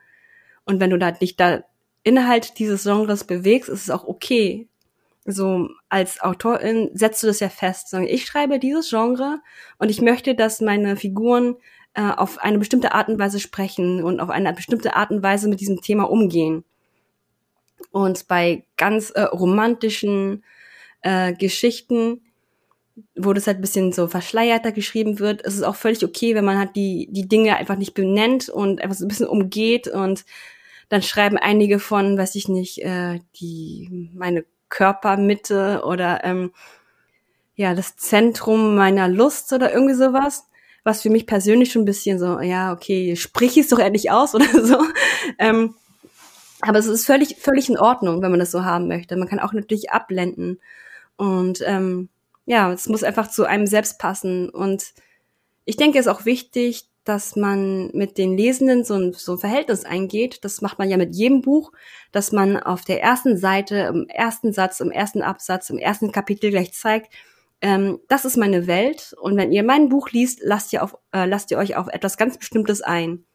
[0.66, 1.64] Und wenn du da dich da
[2.04, 4.68] innerhalb dieses Genres bewegst, ist es auch okay.
[5.26, 7.94] So als Autorin setzt du das ja fest.
[7.94, 9.40] Ich schreibe dieses Genre
[9.78, 11.58] und ich möchte, dass meine Figuren
[11.94, 15.50] äh, auf eine bestimmte Art und Weise sprechen und auf eine bestimmte Art und Weise
[15.50, 16.64] mit diesem Thema umgehen.
[17.92, 20.44] Und bei ganz äh, romantischen
[21.02, 22.22] äh, Geschichten
[23.16, 26.46] wo das halt ein bisschen so verschleierter geschrieben wird, ist es auch völlig okay, wenn
[26.46, 30.26] man halt die, die Dinge einfach nicht benennt und einfach so ein bisschen umgeht und
[30.90, 36.52] dann schreiben einige von, weiß ich nicht, äh, die meine Körpermitte oder ähm,
[37.56, 40.48] ja, das Zentrum meiner Lust oder irgendwie sowas,
[40.84, 44.36] was für mich persönlich schon ein bisschen so, ja, okay, sprich es doch endlich aus
[44.36, 44.78] oder so.
[45.40, 45.76] Ähm,
[46.62, 49.16] aber es ist völlig, völlig in Ordnung, wenn man das so haben möchte.
[49.16, 50.60] Man kann auch natürlich abblenden.
[51.16, 52.10] Und ähm,
[52.48, 54.50] ja, es muss einfach zu einem selbst passen.
[54.50, 54.94] Und
[55.66, 59.38] ich denke, es ist auch wichtig, dass man mit den Lesenden so ein, so ein
[59.38, 60.44] Verhältnis eingeht.
[60.46, 61.74] Das macht man ja mit jedem Buch,
[62.14, 66.50] dass man auf der ersten Seite, im ersten Satz, im ersten Absatz, im ersten Kapitel
[66.50, 67.14] gleich zeigt,
[67.60, 69.14] ähm, das ist meine Welt.
[69.20, 72.16] Und wenn ihr mein Buch liest, lasst ihr, auf, äh, lasst ihr euch auf etwas
[72.18, 73.26] ganz Bestimmtes ein.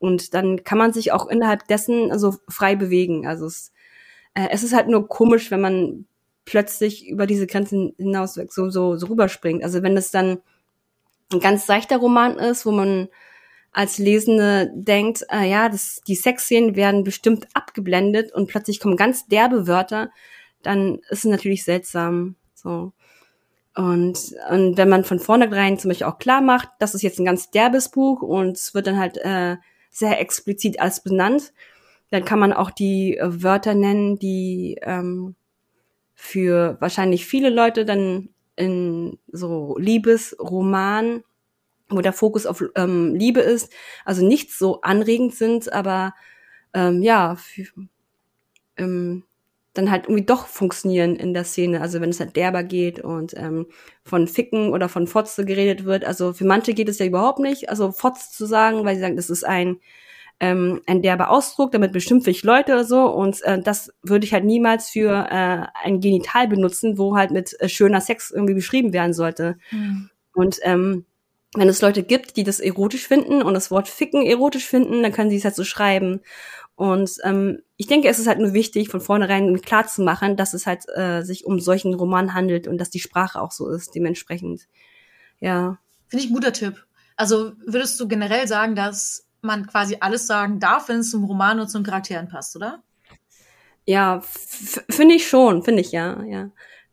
[0.00, 3.26] Und dann kann man sich auch innerhalb dessen also frei bewegen.
[3.26, 3.72] Also es,
[4.34, 6.07] äh, es ist halt nur komisch, wenn man
[6.48, 9.62] plötzlich über diese Grenzen hinaus so, so, so rüberspringt.
[9.62, 10.38] Also wenn es dann
[11.30, 13.08] ein ganz seichter Roman ist, wo man
[13.70, 19.26] als Lesende denkt, äh, ja, das, die Sexszenen werden bestimmt abgeblendet und plötzlich kommen ganz
[19.26, 20.10] derbe Wörter,
[20.62, 22.36] dann ist es natürlich seltsam.
[22.54, 22.92] So.
[23.76, 27.26] Und, und wenn man von vornherein zum Beispiel auch klar macht, das ist jetzt ein
[27.26, 29.56] ganz derbes Buch und es wird dann halt äh,
[29.90, 31.52] sehr explizit als benannt,
[32.10, 35.36] dann kann man auch die äh, Wörter nennen, die ähm,
[36.20, 41.22] für wahrscheinlich viele Leute dann in so Liebesroman,
[41.88, 43.72] wo der Fokus auf ähm, Liebe ist,
[44.04, 46.14] also nicht so anregend sind, aber
[46.74, 47.68] ähm, ja, für,
[48.78, 49.22] ähm,
[49.74, 51.80] dann halt irgendwie doch funktionieren in der Szene.
[51.80, 53.66] Also wenn es halt derber geht und ähm,
[54.02, 56.04] von Ficken oder von Fotze geredet wird.
[56.04, 59.16] Also für manche geht es ja überhaupt nicht, also Fotze zu sagen, weil sie sagen,
[59.16, 59.78] das ist ein
[60.40, 64.32] ähm, ein derber Ausdruck, damit beschimpfe ich Leute oder so und äh, das würde ich
[64.32, 68.92] halt niemals für äh, ein Genital benutzen, wo halt mit äh, schöner Sex irgendwie beschrieben
[68.92, 69.58] werden sollte.
[69.70, 70.10] Mhm.
[70.32, 71.06] Und ähm,
[71.54, 75.12] wenn es Leute gibt, die das erotisch finden und das Wort ficken erotisch finden, dann
[75.12, 76.20] können sie es halt so schreiben.
[76.76, 80.54] Und ähm, ich denke, es ist halt nur wichtig, von vornherein klar zu machen, dass
[80.54, 83.96] es halt äh, sich um solchen Roman handelt und dass die Sprache auch so ist,
[83.96, 84.68] dementsprechend.
[85.40, 85.78] Ja.
[86.06, 86.86] Finde ich ein guter Tipp.
[87.16, 91.60] Also würdest du generell sagen, dass man quasi alles sagen darf, wenn es zum Roman
[91.60, 92.82] und zum Charakteren passt, oder?
[93.86, 96.50] Ja, finde ich schon, finde ich ja, ja.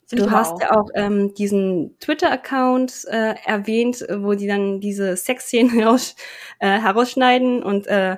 [0.08, 0.62] Find du hast auch.
[0.62, 6.16] ja auch ähm, diesen Twitter-Account äh, erwähnt, wo die dann diese Sexszenen heraus,
[6.60, 8.18] äh, herausschneiden und äh,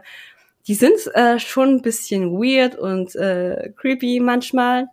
[0.68, 4.88] die sind äh, schon ein bisschen weird und äh, creepy manchmal.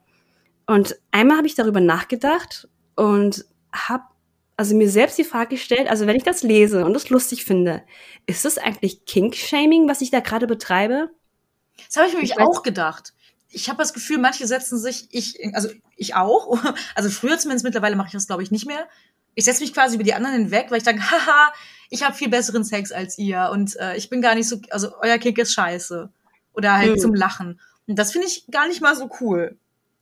[0.66, 4.04] Und einmal habe ich darüber nachgedacht und habe
[4.56, 7.82] also mir selbst die Frage gestellt, also wenn ich das lese und das lustig finde,
[8.26, 11.10] ist das eigentlich Kink-Shaming, was ich da gerade betreibe?
[11.86, 13.14] Das habe ich mir ich auch gedacht.
[13.48, 16.58] Ich habe das Gefühl, manche setzen sich, ich, also ich auch,
[16.94, 18.88] also früher zumindest, mittlerweile mache ich das, glaube ich, nicht mehr.
[19.34, 21.52] Ich setze mich quasi über die anderen hinweg, weil ich denke, haha,
[21.90, 24.92] ich habe viel besseren Sex als ihr und äh, ich bin gar nicht so, also
[25.00, 26.10] euer Kink ist scheiße.
[26.52, 26.98] Oder halt mhm.
[26.98, 27.60] zum Lachen.
[27.88, 29.58] Und das finde ich gar nicht mal so cool.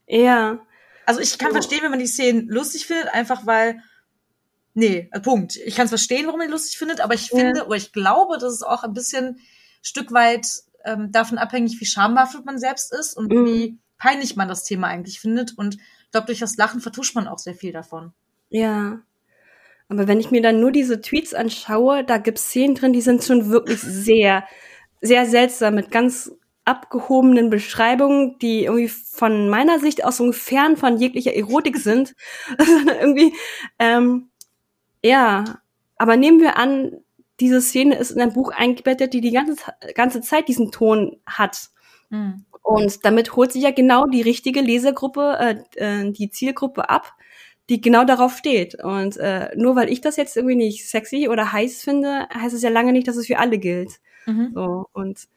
[0.07, 0.59] Ja.
[1.07, 1.53] Also ich kann oh.
[1.53, 3.81] verstehen, wenn man die Szenen lustig findet, einfach weil
[4.73, 5.55] Nee, äh, Punkt.
[5.55, 7.65] Ich kann es verstehen, warum ihr lustig findet, aber ich finde, ja.
[7.65, 9.39] oder ich glaube, dass es auch ein bisschen
[9.81, 10.47] Stück weit
[10.85, 13.45] ähm, davon abhängig, wie schambehaft man selbst ist und mhm.
[13.45, 15.57] wie peinlich man das Thema eigentlich findet.
[15.57, 18.13] Und ich glaube, durch das Lachen vertuscht man auch sehr viel davon.
[18.49, 19.01] Ja.
[19.89, 23.01] Aber wenn ich mir dann nur diese Tweets anschaue, da gibt es Szenen drin, die
[23.01, 24.43] sind schon wirklich sehr,
[25.01, 26.31] sehr seltsam mit ganz
[26.65, 32.15] abgehobenen Beschreibungen, die irgendwie von meiner Sicht aus so fern von jeglicher Erotik sind,
[32.57, 33.33] sondern irgendwie
[33.79, 34.29] ähm,
[35.03, 35.43] ja,
[35.97, 36.97] aber nehmen wir an,
[37.39, 39.55] diese Szene ist in ein Buch eingebettet, die die ganze,
[39.95, 41.69] ganze Zeit diesen Ton hat.
[42.09, 42.45] Mhm.
[42.61, 47.13] Und damit holt sich ja genau die richtige Lesergruppe, äh, äh, die Zielgruppe ab,
[47.69, 48.81] die genau darauf steht.
[48.81, 52.61] Und äh, nur weil ich das jetzt irgendwie nicht sexy oder heiß finde, heißt es
[52.61, 53.99] ja lange nicht, dass es für alle gilt.
[54.25, 54.51] Mhm.
[54.53, 55.27] So, und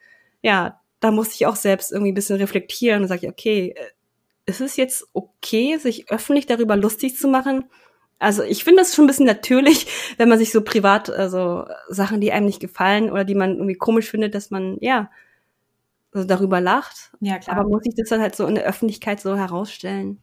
[0.41, 3.91] ja, da musste ich auch selbst irgendwie ein bisschen reflektieren und sage, okay, äh,
[4.45, 7.65] ist es jetzt okay, sich öffentlich darüber lustig zu machen?
[8.19, 9.87] Also ich finde das schon ein bisschen natürlich,
[10.17, 13.75] wenn man sich so privat, also Sachen, die einem nicht gefallen oder die man irgendwie
[13.75, 15.09] komisch findet, dass man, ja,
[16.13, 17.11] so darüber lacht.
[17.19, 17.57] Ja, klar.
[17.57, 20.21] Aber muss ich das dann halt so in der Öffentlichkeit so herausstellen?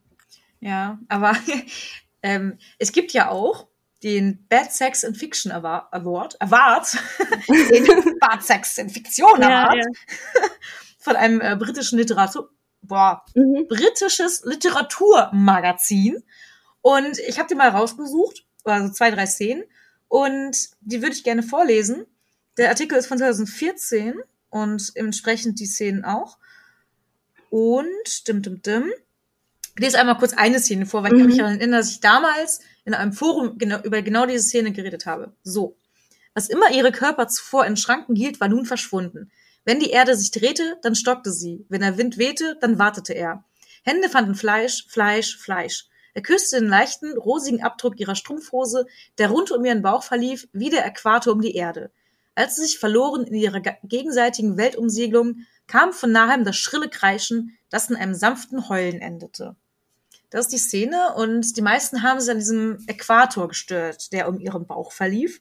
[0.60, 1.36] Ja, aber
[2.22, 3.68] ähm, es gibt ja auch
[4.02, 6.98] den Bad Sex in Fiction Award, Award,
[7.48, 10.48] den Bad Sex in Fiktion Award ja, ja.
[10.98, 12.50] von einem äh, britischen Literatur,
[12.82, 13.66] boah, mhm.
[13.68, 16.22] britisches Literaturmagazin.
[16.84, 19.64] Und ich habe die mal rausgesucht, also zwei, drei Szenen,
[20.06, 22.04] und die würde ich gerne vorlesen.
[22.58, 24.20] Der Artikel ist von 2014
[24.50, 26.36] und entsprechend die Szenen auch.
[27.48, 28.92] Und dim, dim, dim.
[29.76, 31.40] Ich lese einmal kurz eine Szene vor, weil ich kann mich mhm.
[31.40, 35.32] daran erinnern, dass ich damals in einem Forum genau, über genau diese Szene geredet habe.
[35.42, 35.78] So.
[36.34, 39.30] Was immer ihre Körper zuvor in Schranken hielt, war nun verschwunden.
[39.64, 41.64] Wenn die Erde sich drehte, dann stockte sie.
[41.70, 43.42] Wenn der Wind wehte, dann wartete er.
[43.84, 45.88] Hände fanden Fleisch, Fleisch, Fleisch.
[46.14, 48.86] Er küsste den leichten, rosigen Abdruck ihrer Strumpfhose,
[49.18, 51.90] der rund um ihren Bauch verlief, wie der Äquator um die Erde.
[52.36, 57.90] Als sie sich verloren in ihrer gegenseitigen Weltumsegelung, kam von nahem das schrille Kreischen, das
[57.90, 59.56] in einem sanften Heulen endete.
[60.30, 64.40] Das ist die Szene und die meisten haben sie an diesem Äquator gestört, der um
[64.40, 65.40] ihren Bauch verlief.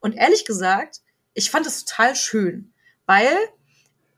[0.00, 1.00] Und ehrlich gesagt,
[1.32, 2.72] ich fand das total schön,
[3.06, 3.34] weil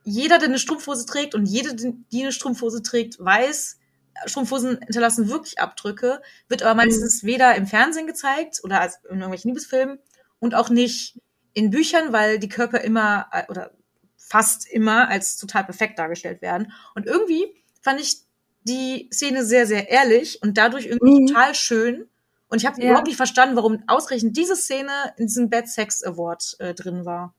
[0.05, 3.78] jeder, der eine Strumpfhose trägt und jede, die eine Strumpfhose trägt, weiß,
[4.27, 7.27] Strumpfhosen hinterlassen wirklich Abdrücke, wird aber meistens mhm.
[7.29, 9.99] weder im Fernsehen gezeigt oder als in irgendwelchen Liebesfilmen
[10.39, 11.21] und auch nicht
[11.55, 13.73] in Büchern, weil die Körper immer äh, oder
[14.16, 16.73] fast immer als total perfekt dargestellt werden.
[16.95, 18.19] Und irgendwie fand ich
[18.62, 21.27] die Szene sehr, sehr ehrlich und dadurch irgendwie mhm.
[21.29, 22.09] total schön.
[22.49, 22.89] Und ich habe ja.
[22.89, 27.35] überhaupt nicht verstanden, warum ausgerechnet diese Szene in diesem Bad Sex Award äh, drin war.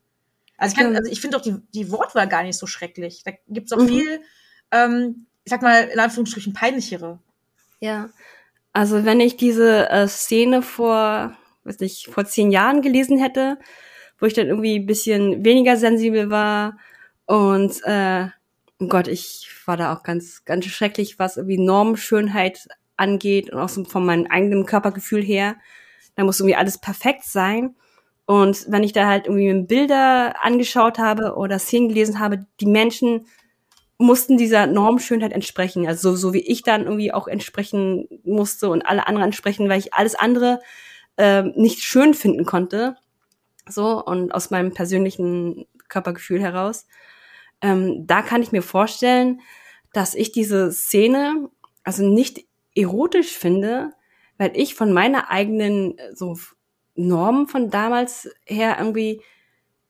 [0.58, 3.24] Also ich, kann, also ich finde auch die, die Wortwahl gar nicht so schrecklich.
[3.24, 3.88] Da gibt's auch mhm.
[3.88, 4.22] viel,
[4.72, 7.18] ähm, ich sag mal, in Anführungsstrichen peinlichere.
[7.80, 8.10] Ja.
[8.72, 13.58] Also wenn ich diese äh, Szene vor, weiß nicht, vor zehn Jahren gelesen hätte,
[14.20, 16.78] wo ich dann irgendwie ein bisschen weniger sensibel war
[17.26, 18.28] und äh,
[18.88, 23.84] Gott, ich war da auch ganz, ganz schrecklich, was irgendwie Normschönheit angeht und auch so
[23.86, 25.56] von meinem eigenen Körpergefühl her.
[26.16, 27.76] Da muss irgendwie alles perfekt sein.
[28.28, 33.26] Und wenn ich da halt irgendwie Bilder angeschaut habe oder Szenen gelesen habe, die Menschen
[34.00, 35.88] mussten dieser Normschönheit entsprechen.
[35.88, 39.80] Also so, so wie ich dann irgendwie auch entsprechen musste und alle anderen entsprechen, weil
[39.80, 40.62] ich alles andere
[41.18, 42.96] äh, nicht schön finden konnte.
[43.68, 46.88] So, und aus meinem persönlichen Körpergefühl heraus
[47.62, 49.42] ähm, da kann ich mir vorstellen,
[49.94, 51.50] dass ich diese Szene
[51.84, 52.46] also nicht
[52.76, 53.94] erotisch finde,
[54.38, 56.38] weil ich von meiner eigenen so
[56.96, 59.22] Normen von damals her irgendwie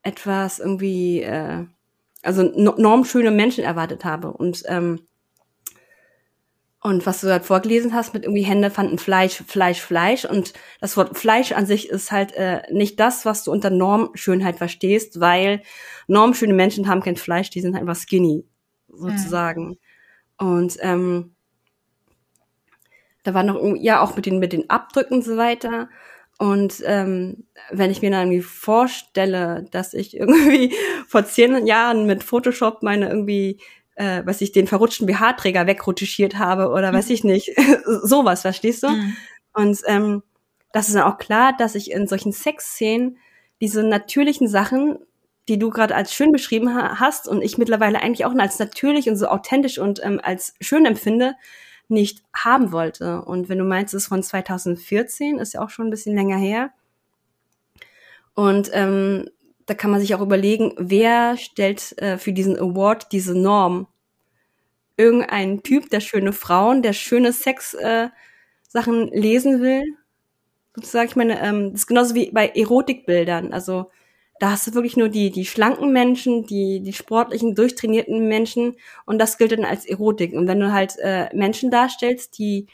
[0.01, 1.65] etwas irgendwie äh,
[2.21, 4.99] also normschöne Menschen erwartet habe und ähm,
[6.81, 10.23] und was du halt vorgelesen hast mit irgendwie Hände fanden Fleisch, Fleisch, Fleisch.
[10.23, 14.55] Und das Wort Fleisch an sich ist halt äh, nicht das, was du unter Normschönheit
[14.55, 15.61] verstehst, weil
[16.07, 18.45] normschöne Menschen haben kein Fleisch, die sind einfach skinny,
[18.87, 19.77] sozusagen.
[20.39, 20.47] Mhm.
[20.47, 21.35] Und ähm,
[23.23, 25.89] da war noch ja auch mit den mit den Abdrücken und so weiter.
[26.39, 30.73] Und ähm, wenn ich mir dann irgendwie vorstelle, dass ich irgendwie
[31.07, 33.59] vor zehn Jahren mit Photoshop meine irgendwie
[33.99, 37.13] äh, was ich den verrutschten BH-Träger wegrutschiert habe oder weiß mhm.
[37.13, 37.51] ich nicht,
[38.03, 38.89] sowas, verstehst du?
[38.89, 39.17] Mhm.
[39.53, 40.23] Und ähm,
[40.71, 43.17] das ist dann auch klar, dass ich in solchen Sexszenen
[43.59, 44.99] diese natürlichen Sachen,
[45.49, 49.09] die du gerade als schön beschrieben ha hast und ich mittlerweile eigentlich auch als natürlich
[49.09, 51.35] und so authentisch und ähm, als schön empfinde,
[51.89, 53.21] nicht haben wollte.
[53.23, 56.37] Und wenn du meinst, es ist von 2014, ist ja auch schon ein bisschen länger
[56.37, 56.71] her.
[58.35, 59.29] Und ähm,
[59.65, 63.87] da kann man sich auch überlegen, wer stellt äh, für diesen Award diese Norm?
[64.97, 68.09] Irgendein Typ, der schöne Frauen, der schöne Sex äh,
[68.73, 69.83] lesen will.
[70.75, 73.53] Sozusagen, ich meine, ähm, das ist genauso wie bei Erotikbildern.
[73.53, 73.91] Also
[74.39, 78.75] da hast du wirklich nur die, die schlanken Menschen, die, die sportlichen, durchtrainierten Menschen
[79.05, 80.33] und das gilt dann als Erotik.
[80.33, 82.67] Und wenn du halt äh, Menschen darstellst, die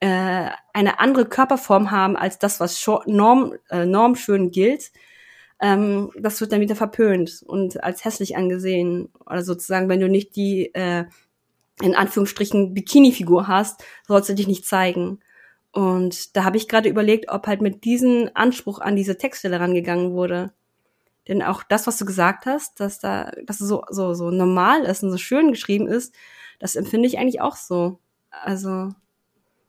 [0.00, 4.92] äh, eine andere Körperform haben als das, was norm, äh, normschön gilt,
[5.60, 9.10] ähm, das wird dann wieder verpönt und als hässlich angesehen.
[9.26, 11.04] Oder sozusagen, wenn du nicht die äh,
[11.82, 15.20] in Anführungsstrichen Bikini-Figur hast, sollst du dich nicht zeigen.
[15.72, 20.12] Und da habe ich gerade überlegt, ob halt mit diesem Anspruch an diese Textstelle rangegangen
[20.12, 20.52] wurde.
[21.30, 24.82] Denn auch das, was du gesagt hast, dass da, dass es so, so, so normal
[24.82, 26.12] ist und so schön geschrieben ist,
[26.58, 28.00] das empfinde ich eigentlich auch so.
[28.30, 28.88] Also,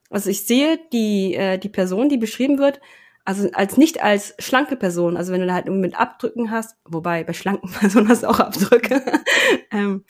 [0.10, 2.82] Also ich sehe die, äh, die Person, die beschrieben wird,
[3.26, 6.76] also als nicht als schlanke Person, also wenn du da halt irgendwie mit Abdrücken hast,
[6.84, 9.04] wobei bei schlanken Personen hast du auch Abdrücke.
[9.72, 10.04] ähm,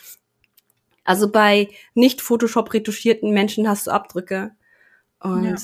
[1.03, 4.51] also bei nicht Photoshop retuschierten Menschen hast du Abdrücke.
[5.19, 5.55] Und ja.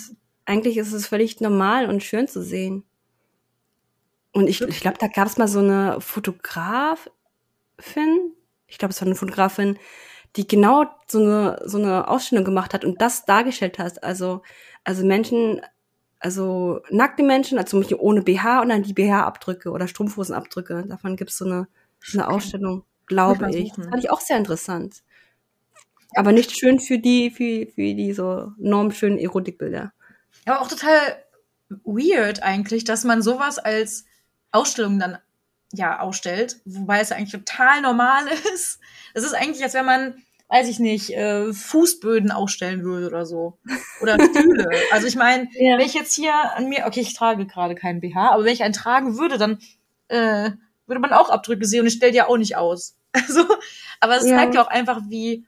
[0.44, 2.84] eigentlich ist es völlig normal und schön zu sehen.
[4.34, 7.08] Und ich, ich glaube, da gab es mal so eine Fotografin,
[8.68, 9.78] ich glaube, es war eine Fotografin,
[10.36, 14.04] die genau so eine, so eine Ausstellung gemacht hat und das dargestellt hat.
[14.04, 14.44] Also,
[14.84, 15.62] also Menschen,
[16.20, 20.86] also nackte Menschen, also zum Beispiel ohne BH und dann die BH-Abdrücke oder Strumpfhosenabdrücke.
[20.88, 21.68] Davon gibt es so eine,
[22.00, 23.72] so eine Ausstellung, glaube ich.
[23.74, 25.04] Das fand ich auch sehr interessant.
[26.16, 29.94] Aber nicht schön für die, für, für die so normschönen Erotikbilder.
[30.46, 31.24] Aber auch total
[31.84, 34.06] weird eigentlich, dass man sowas als
[34.58, 35.18] Ausstellung dann
[35.74, 38.80] ja ausstellt, wobei es eigentlich total normal ist.
[39.14, 43.58] Es ist eigentlich, als wenn man, weiß ich nicht, äh, Fußböden ausstellen würde oder so.
[44.02, 44.70] Oder Stühle.
[44.92, 45.78] also ich meine, ja.
[45.78, 48.64] wenn ich jetzt hier an mir, okay, ich trage gerade keinen BH, aber wenn ich
[48.64, 49.60] einen tragen würde, dann
[50.08, 50.52] äh,
[50.86, 52.96] würde man auch Abdrücke sehen und ich stelle die ja auch nicht aus.
[53.14, 53.46] Also,
[54.00, 54.38] aber es ja.
[54.38, 55.48] zeigt ja auch einfach, wie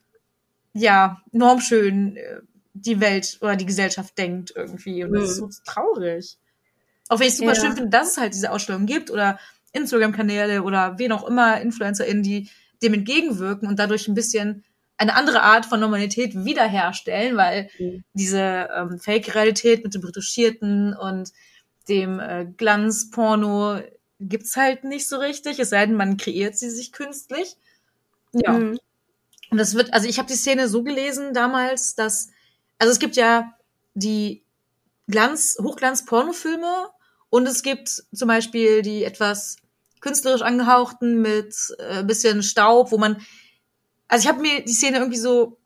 [0.73, 2.39] ja normschön äh,
[2.73, 5.03] die Welt oder die Gesellschaft denkt irgendwie.
[5.03, 5.27] Und das mhm.
[5.27, 6.37] ist so traurig.
[7.09, 7.61] Auch wenn ich es super ja.
[7.61, 9.39] schön finde, dass es halt diese Ausstellung gibt oder
[9.73, 12.49] Instagram-Kanäle oder wen auch immer, InfluencerInnen, die
[12.81, 14.63] dem entgegenwirken und dadurch ein bisschen
[14.97, 18.03] eine andere Art von Normalität wiederherstellen, weil mhm.
[18.13, 21.31] diese ähm, Fake-Realität mit dem Retuschierten und
[21.87, 23.79] dem äh, Glanzporno
[24.19, 27.55] gibt's halt nicht so richtig, es sei denn, man kreiert sie sich künstlich.
[28.33, 28.51] Ja.
[28.51, 28.79] Mhm.
[29.49, 32.29] Und das wird, also ich habe die Szene so gelesen damals, dass,
[32.77, 33.53] also es gibt ja
[33.93, 34.43] die
[35.07, 36.89] Glanz, Hochglanz-Pornofilme
[37.29, 39.57] und es gibt zum Beispiel die etwas
[40.01, 43.21] künstlerisch angehauchten mit äh, bisschen Staub, wo man,
[44.07, 45.57] also ich habe mir die Szene irgendwie so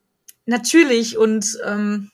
[0.45, 2.11] natürlich und ähm,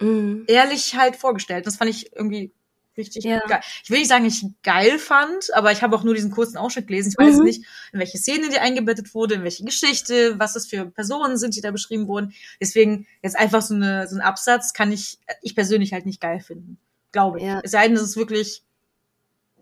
[0.00, 0.44] mm.
[0.46, 1.66] ehrlich halt vorgestellt.
[1.66, 2.52] Das fand ich irgendwie
[2.96, 3.40] richtig ja.
[3.46, 3.60] geil.
[3.82, 6.86] Ich will nicht sagen, ich geil fand, aber ich habe auch nur diesen kurzen Ausschnitt
[6.86, 7.10] gelesen.
[7.10, 7.44] Ich weiß mhm.
[7.44, 11.56] nicht, in welche Szene die eingebettet wurde, in welche Geschichte, was das für Personen sind,
[11.56, 12.34] die da beschrieben wurden.
[12.60, 16.40] Deswegen jetzt einfach so, eine, so ein Absatz kann ich, ich persönlich halt nicht geil
[16.40, 16.78] finden.
[17.12, 17.44] Glaube ich.
[17.44, 17.60] Ja.
[17.62, 18.64] Es sei denn, es ist wirklich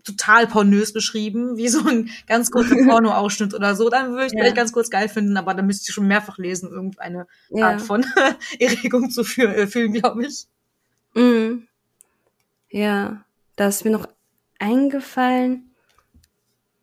[0.09, 4.39] total pornös beschrieben, wie so ein ganz kurzer Porno-Ausschnitt oder so, dann würde ich ja.
[4.39, 7.69] vielleicht ganz kurz geil finden, aber dann müsste ich schon mehrfach lesen, irgendeine ja.
[7.69, 8.05] Art von
[8.59, 10.47] Erregung zu fühlen, äh, fühlen glaube ich.
[11.15, 11.67] Mhm.
[12.69, 13.23] Ja,
[13.55, 14.07] da ist mir noch
[14.59, 15.71] eingefallen,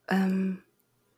[0.09, 0.63] ähm,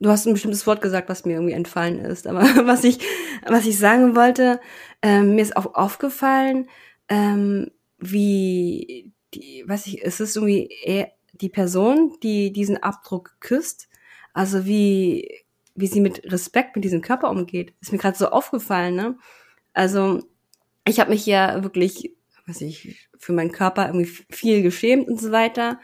[0.01, 2.99] du hast ein bestimmtes Wort gesagt, was mir irgendwie entfallen ist, aber was ich,
[3.47, 4.61] was ich sagen wollte,
[5.03, 6.69] ähm, mir ist auch aufgefallen,
[7.09, 13.89] ähm, wie die, was ich, es ist irgendwie eher die Person, die diesen Abdruck küsst,
[14.33, 18.95] also wie, wie sie mit Respekt mit diesem Körper umgeht, ist mir gerade so aufgefallen,
[18.95, 19.19] ne?
[19.73, 20.23] Also,
[20.87, 22.15] ich habe mich ja wirklich,
[22.47, 25.81] was ich, für meinen Körper irgendwie viel geschämt und so weiter.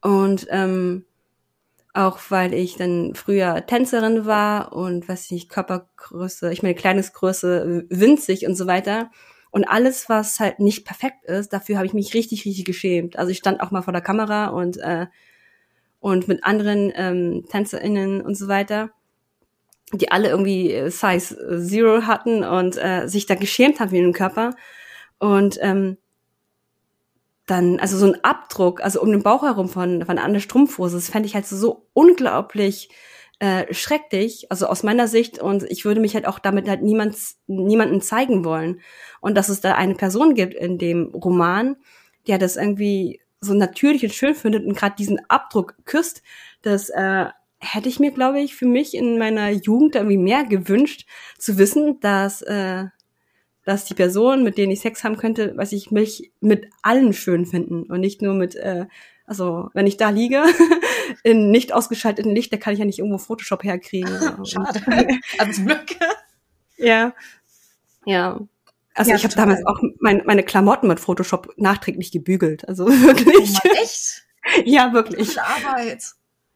[0.00, 1.04] Und ähm,
[1.94, 8.46] auch weil ich dann früher Tänzerin war und was ich Körpergröße, ich meine Kleidungsgröße winzig
[8.46, 9.10] und so weiter.
[9.52, 13.18] Und alles, was halt nicht perfekt ist, dafür habe ich mich richtig, richtig geschämt.
[13.18, 15.06] Also ich stand auch mal vor der Kamera und, äh,
[16.00, 18.90] und mit anderen ähm, TänzerInnen und so weiter,
[19.92, 24.14] die alle irgendwie äh, Size Zero hatten und äh, sich da geschämt haben für ihren
[24.14, 24.56] Körper.
[25.18, 25.98] Und ähm,
[27.46, 31.10] dann, also so ein Abdruck, also um den Bauch herum von, von einer Strumpfhose, das
[31.10, 32.88] fände ich halt so unglaublich
[33.42, 37.16] äh, schrecklich, also aus meiner Sicht, und ich würde mich halt auch damit halt niemand,
[37.48, 38.80] niemanden zeigen wollen.
[39.22, 41.76] Und dass es da eine Person gibt in dem Roman,
[42.26, 46.22] der das irgendwie so natürlich und schön findet und gerade diesen Abdruck küsst,
[46.60, 47.26] das äh,
[47.58, 51.08] hätte ich mir, glaube ich, für mich in meiner Jugend irgendwie mehr gewünscht,
[51.38, 52.84] zu wissen, dass, äh,
[53.64, 57.46] dass die Person, mit denen ich Sex haben könnte, weiß ich, mich mit allen schön
[57.46, 58.86] finden und nicht nur mit äh,
[59.32, 60.42] also, wenn ich da liege,
[61.22, 64.10] in nicht ausgeschalteten Licht, da kann ich ja nicht irgendwo Photoshop herkriegen.
[64.44, 64.82] Schade.
[65.38, 65.86] Also zum Glück.
[66.76, 67.14] ja.
[68.04, 68.40] Ja.
[68.94, 72.68] Also ja, ich habe damals auch mein, meine Klamotten mit Photoshop nachträglich gebügelt.
[72.68, 73.50] Also wirklich.
[73.50, 74.22] Oh Mann, echt?
[74.64, 75.30] ja, wirklich.
[75.30, 76.04] Viel Arbeit.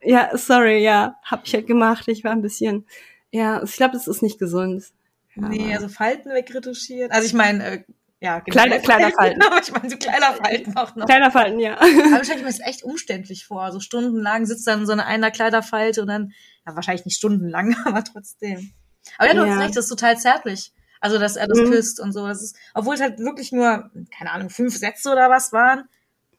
[0.03, 2.07] Ja, sorry, ja, habe ich halt gemacht.
[2.09, 2.87] Ich war ein bisschen,
[3.31, 4.85] ja, ich glaube, das ist nicht gesund.
[5.35, 7.13] Nee, also Falten wegretuschiert.
[7.13, 7.85] Also ich meine, äh,
[8.21, 8.53] ja, genau.
[8.53, 9.43] Kleiner, kleiner Falten.
[9.43, 11.07] Aber ich meine, so kleiner Falten auch noch.
[11.07, 11.77] Kleiner Falten, ja.
[11.79, 13.71] Aber wahrscheinlich mir das echt umständlich vor.
[13.73, 16.33] So stundenlang sitzt dann so eine einer Kleiderfalte und dann,
[16.67, 18.73] ja, wahrscheinlich nicht stundenlang, aber trotzdem.
[19.19, 19.55] Aber ja, du ja.
[19.55, 20.73] hast recht, das ist total zärtlich.
[21.01, 21.71] Also, dass er das mhm.
[21.71, 22.27] küsst und so.
[22.27, 25.89] Das ist, obwohl es halt wirklich nur, keine Ahnung, fünf Sätze oder was waren.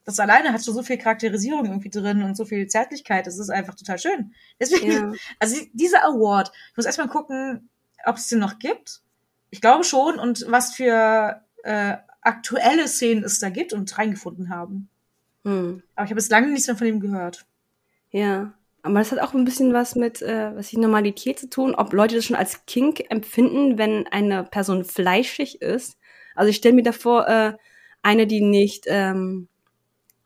[0.06, 3.28] Das alleine hat schon so viel Charakterisierung irgendwie drin und so viel Zärtlichkeit.
[3.28, 4.34] Das ist einfach total schön.
[4.60, 5.12] Deswegen, ja.
[5.40, 7.70] also dieser Award, ich muss erstmal gucken,
[8.06, 9.02] ob es den noch gibt.
[9.50, 14.90] Ich glaube schon und was für äh, aktuelle Szenen es da gibt und reingefunden haben.
[15.44, 15.84] Hm.
[15.96, 17.46] Aber ich habe jetzt lange nichts mehr von ihm gehört.
[18.12, 18.54] Ja.
[18.92, 21.94] Aber das hat auch ein bisschen was mit, äh, was die Normalität zu tun, ob
[21.94, 25.98] Leute das schon als Kink empfinden, wenn eine Person fleischig ist.
[26.36, 27.54] Also ich stelle mir davor, äh,
[28.02, 29.48] eine, die nicht, ähm,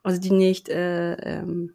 [0.03, 1.73] also die nicht äh, ähm,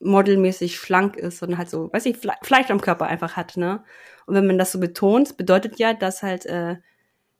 [0.00, 3.84] modelmäßig schlank ist, sondern halt so, weiß ich, Fle Fleisch am Körper einfach hat, ne?
[4.26, 6.76] Und wenn man das so betont, bedeutet ja, dass halt äh,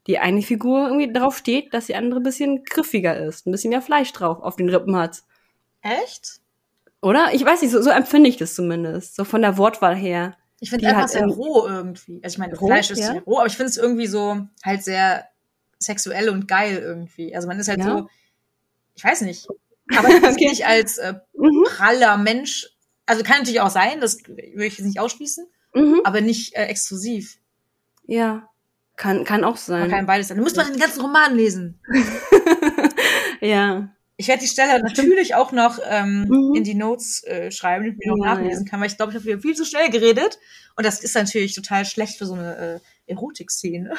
[0.07, 3.83] die eine Figur irgendwie drauf steht, dass die andere bisschen griffiger ist, ein bisschen mehr
[3.83, 5.23] Fleisch drauf auf den Rippen hat.
[5.81, 6.42] Echt?
[7.03, 7.31] Oder?
[7.35, 9.17] Ich weiß nicht, so, so empfinde ich das zumindest.
[9.17, 10.37] So von der Wortwahl her.
[10.61, 12.21] Ich finde einfach halt sehr im- roh irgendwie.
[12.23, 13.13] Also ich meine, Roh, Fleisch ist ja?
[13.13, 15.27] sehr roh, aber ich finde es irgendwie so halt sehr
[15.81, 17.35] sexuell und geil irgendwie.
[17.35, 17.99] Also man ist halt Ja?
[17.99, 18.09] so,
[18.95, 19.49] ich weiß nicht.
[19.99, 20.49] Aber ich Okay.
[20.49, 21.65] nicht als äh, Mhm.
[21.67, 22.69] praller Mensch.
[23.05, 25.45] Also kann natürlich auch sein, das würde ich jetzt nicht ausschließen,
[25.75, 26.01] Mhm.
[26.05, 27.39] aber nicht äh, exklusiv.
[28.07, 28.49] Ja.
[28.97, 29.91] Kann, kann auch Man sein.
[29.91, 30.37] kann beides sein.
[30.37, 31.81] Du musst mal den ganzen Roman lesen.
[33.41, 33.89] ja.
[34.17, 36.55] Ich werde die Stelle natürlich auch noch ähm, Mhm.
[36.55, 39.13] in die Notes äh, schreiben, damit ich mir noch Ja, nachlesen kann, weil ich glaube,
[39.13, 40.39] ich habe viel zu schnell geredet.
[40.77, 43.95] Und das ist natürlich total schlecht für so eine äh, Erotik-Szene.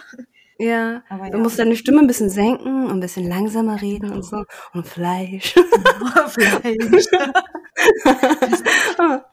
[0.60, 1.04] Ja.
[1.10, 4.46] Aber Du musst deine Stimme ein bisschen senken, ein bisschen langsamer reden und so.
[4.74, 5.54] Und Fleisch.
[6.28, 7.06] Fleisch.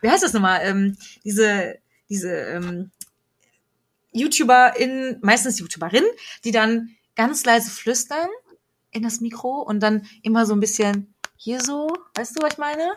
[0.00, 0.60] Wie heißt das nochmal?
[0.64, 1.76] Ähm, diese
[2.08, 2.90] diese ähm,
[4.12, 6.04] YouTuberin, meistens YouTuberin,
[6.44, 8.28] die dann ganz leise flüstern
[8.92, 12.58] in das Mikro und dann immer so ein bisschen hier so, weißt du, was ich
[12.58, 12.92] meine?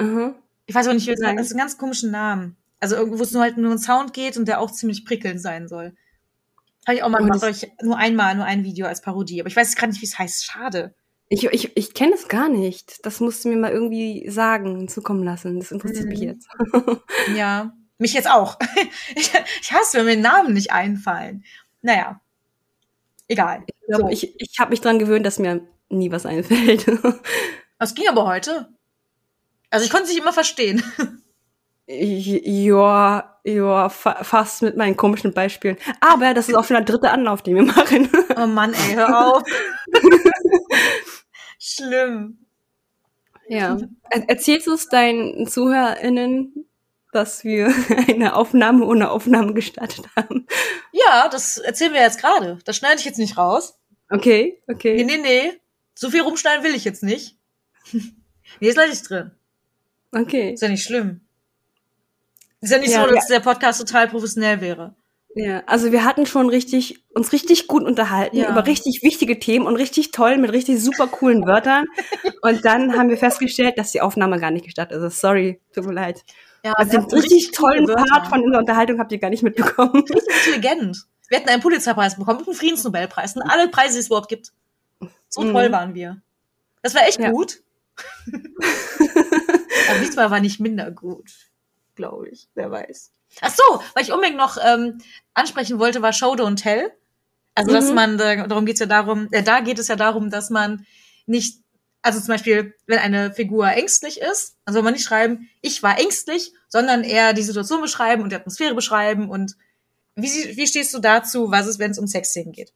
[0.00, 0.34] Mhm.
[0.66, 1.36] Ich weiß auch nicht, wie das Nein.
[1.36, 2.56] das ist ein ganz komischen Namen.
[2.80, 5.40] Also irgendwo, wo es nur halt nur ein Sound geht und der auch ziemlich prickelnd
[5.40, 5.94] sein soll.
[6.86, 9.40] Habe ich auch mal Und gemacht, ich, nur einmal, nur ein Video als Parodie.
[9.40, 10.44] Aber ich weiß gerade nicht, wie es heißt.
[10.44, 10.94] Schade.
[11.28, 13.04] Ich, ich, ich kenne es gar nicht.
[13.04, 15.58] Das musst du mir mal irgendwie sagen, zukommen lassen.
[15.58, 16.26] Das interessiert mich Mhm.
[16.26, 16.48] jetzt.
[17.36, 18.58] Ja, mich jetzt auch.
[19.16, 21.44] Ich, ich hasse, wenn mir Namen nicht einfallen.
[21.82, 22.20] Naja,
[23.28, 23.62] egal.
[23.66, 24.08] Ich glaube, So.
[24.10, 26.86] ich, ich habe mich dran gewöhnt, dass mir nie was einfällt.
[27.80, 28.68] Was ging aber heute?
[29.70, 30.82] Also ich konnte nicht immer verstehen.
[31.86, 35.76] ja, ja, fa fast mit meinen komischen Beispielen.
[36.00, 38.08] Aber das ist auch schon der dritte Anlauf, den wir machen.
[38.36, 39.42] Oh Mann, ey, hör auf.
[41.58, 42.38] Schlimm.
[43.48, 43.78] Ja.
[44.10, 46.67] Er erzählst du es deinen ZuhörerInnen,
[47.18, 47.72] dass wir
[48.08, 50.46] eine Aufnahme ohne Aufnahme gestartet haben?
[50.92, 52.58] Ja, das erzählen wir jetzt gerade.
[52.64, 53.78] Das schneide ich jetzt nicht raus.
[54.10, 55.04] Okay, Nee, okay.
[55.04, 55.52] nee, nee.
[55.94, 57.36] So viel rumschneiden will ich jetzt nicht.
[57.92, 59.32] nee, ist lasse ich drin.
[60.12, 60.52] Okay.
[60.54, 61.20] Ist ja nicht schlimm.
[62.60, 63.36] Ist ja nicht Ja, so, dass ja.
[63.36, 64.94] der Podcast total professionell wäre.
[65.34, 68.50] Ja, also wir hatten schon richtig, uns richtig gut unterhalten Ja.
[68.50, 71.84] über richtig wichtige Themen und richtig toll mit richtig super coolen Wörtern.
[72.42, 75.20] Und dann haben wir festgestellt, dass die Aufnahme gar nicht gestartet ist.
[75.20, 76.24] Sorry, tut mir leid.
[76.68, 77.86] Ja, Also den richtig tollen.
[77.86, 79.92] Part von unserer Unterhaltung habt ihr gar nicht mitbekommen.
[79.94, 80.98] richtig intelligent.
[81.28, 84.52] Wir hätten einen Pulitzerpreis bekommen und einen Friedensnobelpreis und alle Preise, die es überhaupt gibt.
[85.28, 85.52] So Mhm.
[85.52, 86.20] toll waren wir.
[86.82, 87.30] Das war echt Ja.
[87.30, 87.62] gut.
[89.90, 91.30] Aber diesmal war nicht minder gut,
[91.94, 92.48] glaube ich.
[92.54, 93.12] Wer weiß.
[93.40, 94.98] Ach so, was ich unbedingt noch ähm,
[95.34, 96.92] ansprechen wollte, war Show Don't Tell.
[97.54, 97.94] Also, dass Mhm.
[97.94, 100.86] man, äh, darum geht's ja darum, äh, da geht es ja darum, dass man
[101.26, 101.58] nicht,
[102.02, 105.98] also zum Beispiel, wenn eine Figur ängstlich ist, dann soll man nicht schreiben, ich war
[105.98, 109.56] ängstlich, sondern eher die Situation beschreiben und die Atmosphäre beschreiben und
[110.14, 112.72] wie, wie stehst du dazu, was ist, wenn es um Sexszenen geht?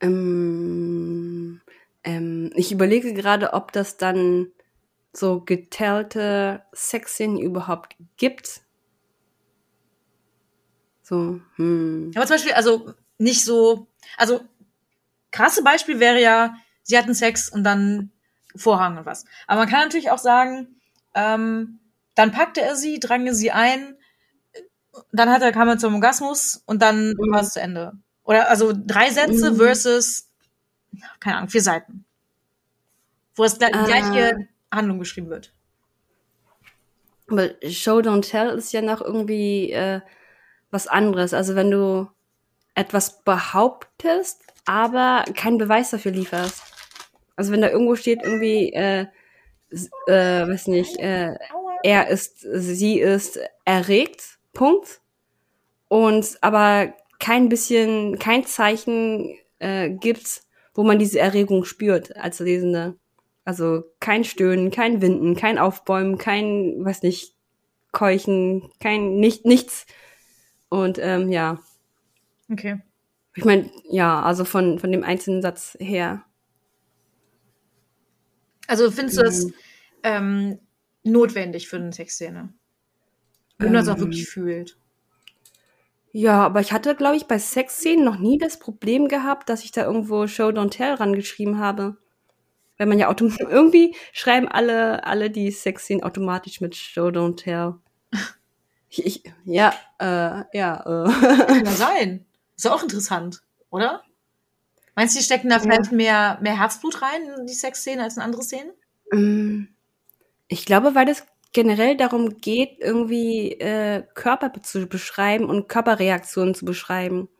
[0.00, 1.60] Ähm,
[2.02, 4.50] ähm, ich überlege gerade, ob das dann
[5.12, 8.62] so geteilte Sexszenen überhaupt gibt.
[11.02, 12.12] So, hm.
[12.14, 14.40] Aber zum Beispiel, also nicht so, also
[15.30, 18.10] krasse Beispiel wäre ja, sie hatten Sex und dann
[18.56, 19.24] Vorhang und was.
[19.46, 20.80] Aber man kann natürlich auch sagen,
[21.14, 21.78] ähm,
[22.16, 23.96] dann packte er sie, drang sie ein,
[25.12, 27.32] dann hat er, kam er zum Orgasmus und dann Mhm.
[27.32, 27.92] war es zu Ende.
[28.24, 29.56] Oder also drei Sätze Mhm.
[29.56, 30.28] versus,
[31.20, 32.04] keine Ahnung, vier Seiten.
[33.36, 33.84] Wo es gleich, Ah.
[33.84, 35.52] gleiche Handlung beschrieben wird.
[37.28, 40.00] Aber Show Don't Tell ist ja noch irgendwie äh,
[40.70, 41.32] was anderes.
[41.32, 42.08] Also wenn du
[42.74, 46.62] etwas behauptest, aber keinen Beweis dafür lieferst.
[47.36, 49.06] Also wenn da irgendwo steht irgendwie, äh,
[50.06, 51.34] äh, weiß nicht, äh,
[51.82, 55.00] er ist, sie ist erregt, Punkt.
[55.88, 60.42] Und aber kein bisschen, kein Zeichen äh, gibt,
[60.74, 62.96] wo man diese Erregung spürt als Lesende.
[63.44, 67.34] Also kein Stöhnen, kein Winden, kein Aufbäumen, kein, weiß nicht,
[67.92, 69.86] Keuchen, kein nicht, nichts.
[70.68, 71.58] Und ähm, ja,
[72.52, 72.80] Okay.
[73.40, 76.22] Ich meine, ja, also von, von dem einzelnen Satz her.
[78.66, 79.54] Also findest du das Mhm.
[80.02, 80.58] ähm,
[81.02, 82.52] notwendig für eine Sexszene?
[83.58, 84.00] Wenn man das auch Ähm.
[84.00, 84.76] wirklich fühlt.
[86.12, 89.70] Ja, aber ich hatte, glaube ich, bei Sexszenen noch nie das Problem gehabt, dass ich
[89.72, 91.96] da irgendwo Show Don't Tell rangeschrieben habe.
[92.78, 97.74] Weil man ja automatisch, irgendwie schreiben alle, alle die Sexszenen automatisch mit Show Don't Tell.
[98.92, 101.46] Ich, ich, ja, äh, ja, äh.
[101.46, 102.26] Kann ja sein.
[102.60, 104.02] Ist ja auch interessant, oder?
[104.94, 108.22] Meinst du, die stecken da vielleicht mehr, mehr Herzblut rein in die Sexszenen als in
[108.22, 108.72] andere Szenen?
[109.10, 109.68] Mm,
[110.48, 111.24] Ich glaube, weil das
[111.54, 117.30] generell darum geht, irgendwie äh, Körper zu beschreiben und Körperreaktionen zu beschreiben.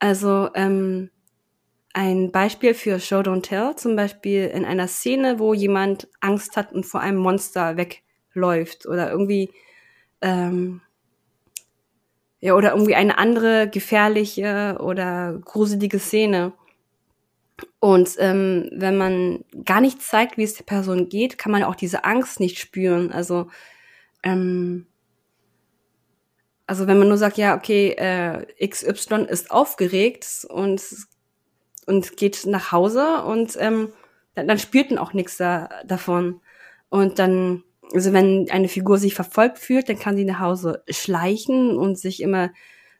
[0.00, 1.10] Also ähm,
[1.94, 6.72] ein Beispiel für Show Don't Tell, zum Beispiel in einer Szene, wo jemand Angst hat
[6.72, 9.52] und vor einem Monster wegläuft oder irgendwie
[10.22, 10.82] ähm,
[12.40, 16.52] ja oder irgendwie eine andere gefährliche oder gruselige Szene.
[17.80, 21.74] Und ähm, wenn man gar nicht zeigt, wie es der Person geht, kann man auch
[21.74, 23.12] diese Angst nicht spüren.
[23.12, 23.48] Also,
[24.22, 24.86] ähm,
[26.66, 30.82] also wenn man nur sagt, ja, okay, äh, XY ist aufgeregt und,
[31.86, 33.92] und geht nach Hause und ähm,
[34.34, 36.40] dann, dann spürt man auch nichts da, davon.
[36.90, 41.76] Und dann, also wenn eine Figur sich verfolgt fühlt, dann kann sie nach Hause schleichen
[41.76, 42.50] und sich immer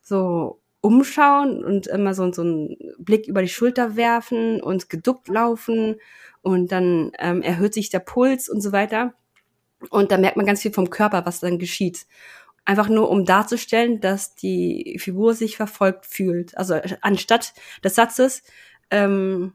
[0.02, 5.96] so umschauen und immer so, so einen Blick über die Schulter werfen und geduckt laufen
[6.42, 9.14] und dann ähm, erhöht sich der Puls und so weiter.
[9.90, 12.06] Und da merkt man ganz viel vom Körper, was dann geschieht.
[12.64, 16.56] Einfach nur, um darzustellen, dass die Figur sich verfolgt fühlt.
[16.56, 18.42] Also anstatt des Satzes,
[18.90, 19.52] ähm,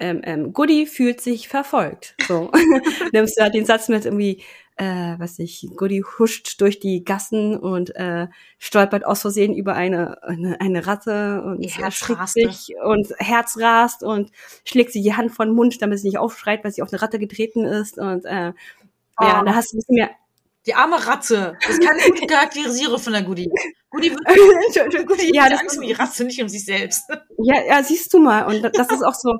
[0.00, 2.14] ähm, ähm, Goody fühlt sich verfolgt.
[2.26, 2.50] So
[3.12, 4.42] nimmst du halt den Satz mit irgendwie,
[4.76, 8.28] äh, was ich, Goody huscht durch die Gassen und äh,
[8.58, 14.02] stolpert aus Versehen über eine, eine, eine Ratte und Herz erschrickt sich und Herz rast
[14.02, 14.30] und
[14.64, 17.02] schlägt sie die Hand vor den Mund, damit sie nicht aufschreit, weil sie auf eine
[17.02, 18.52] Ratte getreten ist und äh,
[19.20, 19.44] ja, Oh.
[19.44, 20.10] da hast du ein bisschen mehr.
[20.66, 21.56] Die arme Ratte.
[21.66, 23.50] Das kann ich gut charakterisieren von der Goodie.
[23.90, 27.04] Goodie wird Goodie ja, das Angst um die Ratte, nicht um sich selbst.
[27.38, 28.44] ja, ja, siehst du mal.
[28.46, 29.38] Und da- das ist auch so.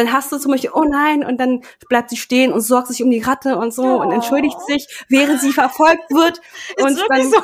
[0.00, 1.60] Dann hast du zum Beispiel, oh nein, und dann
[1.90, 4.14] bleibt sie stehen und sorgt sich um die Ratte und so und Ja.
[4.14, 6.40] entschuldigt sich, während sie verfolgt wird.
[6.80, 7.42] und ist dann, wirklich so.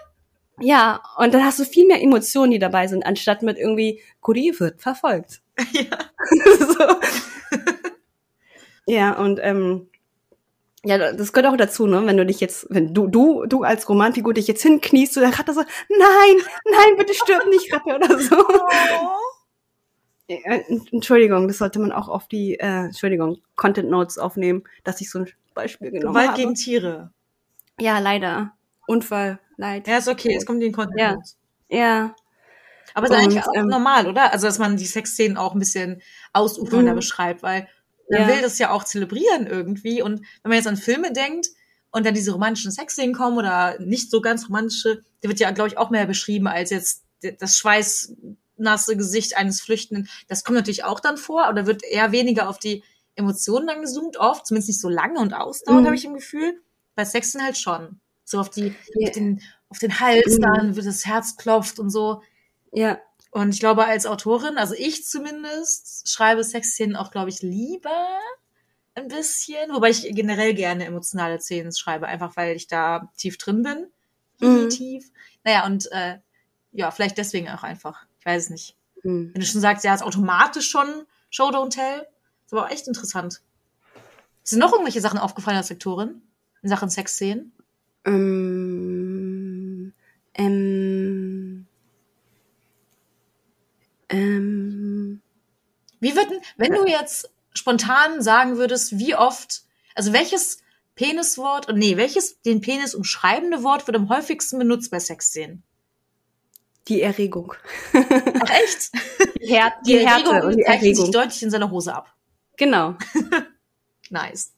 [0.60, 4.58] ja, und dann hast du viel mehr Emotionen, die dabei sind, anstatt mit irgendwie, Goody
[4.58, 5.40] wird verfolgt.
[5.72, 5.86] Ja.
[6.58, 6.84] so.
[8.86, 9.88] Ja, und ähm,
[10.84, 12.04] ja, das gehört auch dazu, ne?
[12.06, 15.38] Wenn du dich jetzt, wenn du, du, du als Romanfigur dich jetzt hinkniest zu der
[15.38, 16.36] Ratte so, nein,
[16.70, 18.36] nein, bitte stirb nicht, Ratte oder so.
[18.36, 19.33] Oh.
[20.28, 20.54] Ja,
[20.92, 25.20] Entschuldigung, das sollte man auch auf die, äh, Entschuldigung, Content Notes aufnehmen, dass ich so
[25.20, 26.40] ein Beispiel genommen Gewalt habe.
[26.40, 27.12] gegen Tiere.
[27.78, 28.52] ja, leider.
[28.86, 29.86] Unfall, leid.
[29.88, 30.98] Ja, ist okay, es kommt in den Content.
[30.98, 31.14] Ja.
[31.14, 31.36] Notes.
[31.68, 32.14] Ja.
[32.94, 34.32] Aber ist eigentlich auch ähm, normal, oder?
[34.32, 36.00] Also, dass man die Sexszenen auch ein bisschen
[36.32, 36.96] ausufernder Mhm.
[36.96, 37.66] beschreibt, weil
[38.10, 38.28] man Ja.
[38.28, 40.00] will das ja auch zelebrieren irgendwie.
[40.02, 41.48] Und wenn man jetzt an Filme denkt
[41.90, 45.68] und dann diese romantischen Sexszenen kommen oder nicht so ganz romantische, der wird ja, glaube
[45.68, 47.04] ich, auch mehr beschrieben als jetzt
[47.40, 47.56] das
[48.56, 50.08] schweißnasse Gesicht eines Flüchtenden.
[50.28, 52.82] Das kommt natürlich auch dann vor, aber da wird eher weniger auf die
[53.16, 55.86] Emotionen dann gezoomt, oft, zumindest nicht so lange und ausdauernd, Mhm.
[55.86, 56.60] habe ich im Gefühl.
[56.96, 58.00] Bei Sexen halt schon.
[58.24, 59.08] So auf die, Ja.
[59.08, 60.42] auf den, auf den Hals Mhm.
[60.42, 62.22] dann, wird das Herz klopft und so.
[62.72, 62.98] Ja.
[63.30, 68.18] Und ich glaube, als Autorin, also ich zumindest, schreibe Sexszenen auch, glaube ich, lieber
[68.94, 69.72] ein bisschen.
[69.72, 73.86] Wobei ich generell gerne emotionale Szenen schreibe, einfach weil ich da tief drin bin.
[74.40, 74.70] Mhm.
[74.70, 75.10] Tief.
[75.42, 76.18] Naja, und äh,
[76.72, 78.06] ja, vielleicht deswegen auch einfach.
[78.24, 78.74] Ich weiß es nicht.
[79.02, 79.32] Hm.
[79.34, 80.86] Wenn du schon sagst, ja, ist automatisch schon
[81.28, 82.06] Show Don't Tell,
[82.46, 83.42] ist aber auch echt interessant.
[84.42, 86.22] Sind noch irgendwelche Sachen aufgefallen als Lektorin
[86.62, 87.52] in Sachen Sexszenen?
[88.06, 89.92] Ähm,
[90.32, 91.66] ähm,
[94.08, 95.20] ähm,
[96.00, 99.64] Wie würden, wenn du jetzt spontan sagen würdest, wie oft,
[99.94, 100.62] also welches
[100.94, 105.62] Peniswort, nee, welches den Penis umschreibende Wort wird am häufigsten benutzt bei Sexszenen?
[106.88, 107.54] Die Erregung.
[107.92, 108.92] Ach echt?
[109.40, 112.12] Die, Her Die, Erregung und die zeichnet sich deutlich in seiner Hose ab.
[112.56, 112.94] Genau.
[114.10, 114.52] Nice.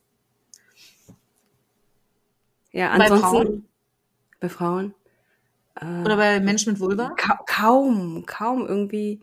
[2.71, 3.27] Ja, Bei ansonsten.
[3.27, 3.65] Frauen?
[4.39, 4.93] Bei Frauen.
[5.79, 7.09] Äh, Oder bei Menschen mit Vulva?
[7.15, 9.21] ka kaum, kaum irgendwie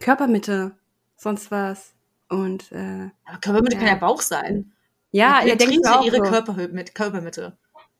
[0.00, 0.72] Körpermitte,
[1.16, 1.92] sonst was.
[2.28, 3.78] Und äh, Aber Körpermitte Ja.
[3.80, 4.72] kann ja Bauch sein.
[5.10, 6.22] ja, ihr denkt auch ihre so.
[6.22, 7.56] Körpermitte, Körpermitte.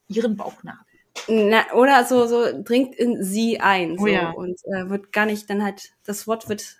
[0.08, 0.84] Ihren Bauchnabel.
[1.26, 3.98] Na, oder so, so dringt in sie ein.
[3.98, 4.30] So, Oh ja.
[4.30, 6.76] Und äh, wird gar nicht, dann halt, das Wort wird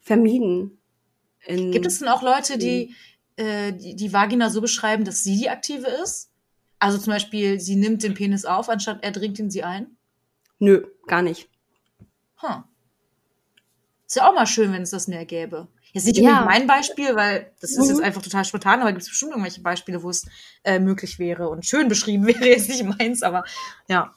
[0.00, 0.78] vermieden.
[1.46, 2.94] Gibt es denn auch Leute, die,
[3.36, 6.30] äh, die die Vagina so beschreiben, dass sie die aktive ist?
[6.78, 9.96] Also zum Beispiel, sie nimmt den Penis auf, anstatt er dringt in sie ein?
[10.58, 11.48] Nö, gar nicht.
[12.36, 12.64] Hm.
[14.06, 15.68] Ist ja auch mal schön, wenn es das mehr gäbe.
[15.92, 16.44] Jetzt nicht Ja.
[16.44, 17.84] mein Beispiel, weil das ist Mhm.
[17.90, 20.26] jetzt einfach total spontan, aber gibt es bestimmt irgendwelche Beispiele, wo es
[20.64, 23.44] äh, möglich wäre und schön beschrieben wäre, jetzt nicht meins, aber
[23.88, 24.14] ja.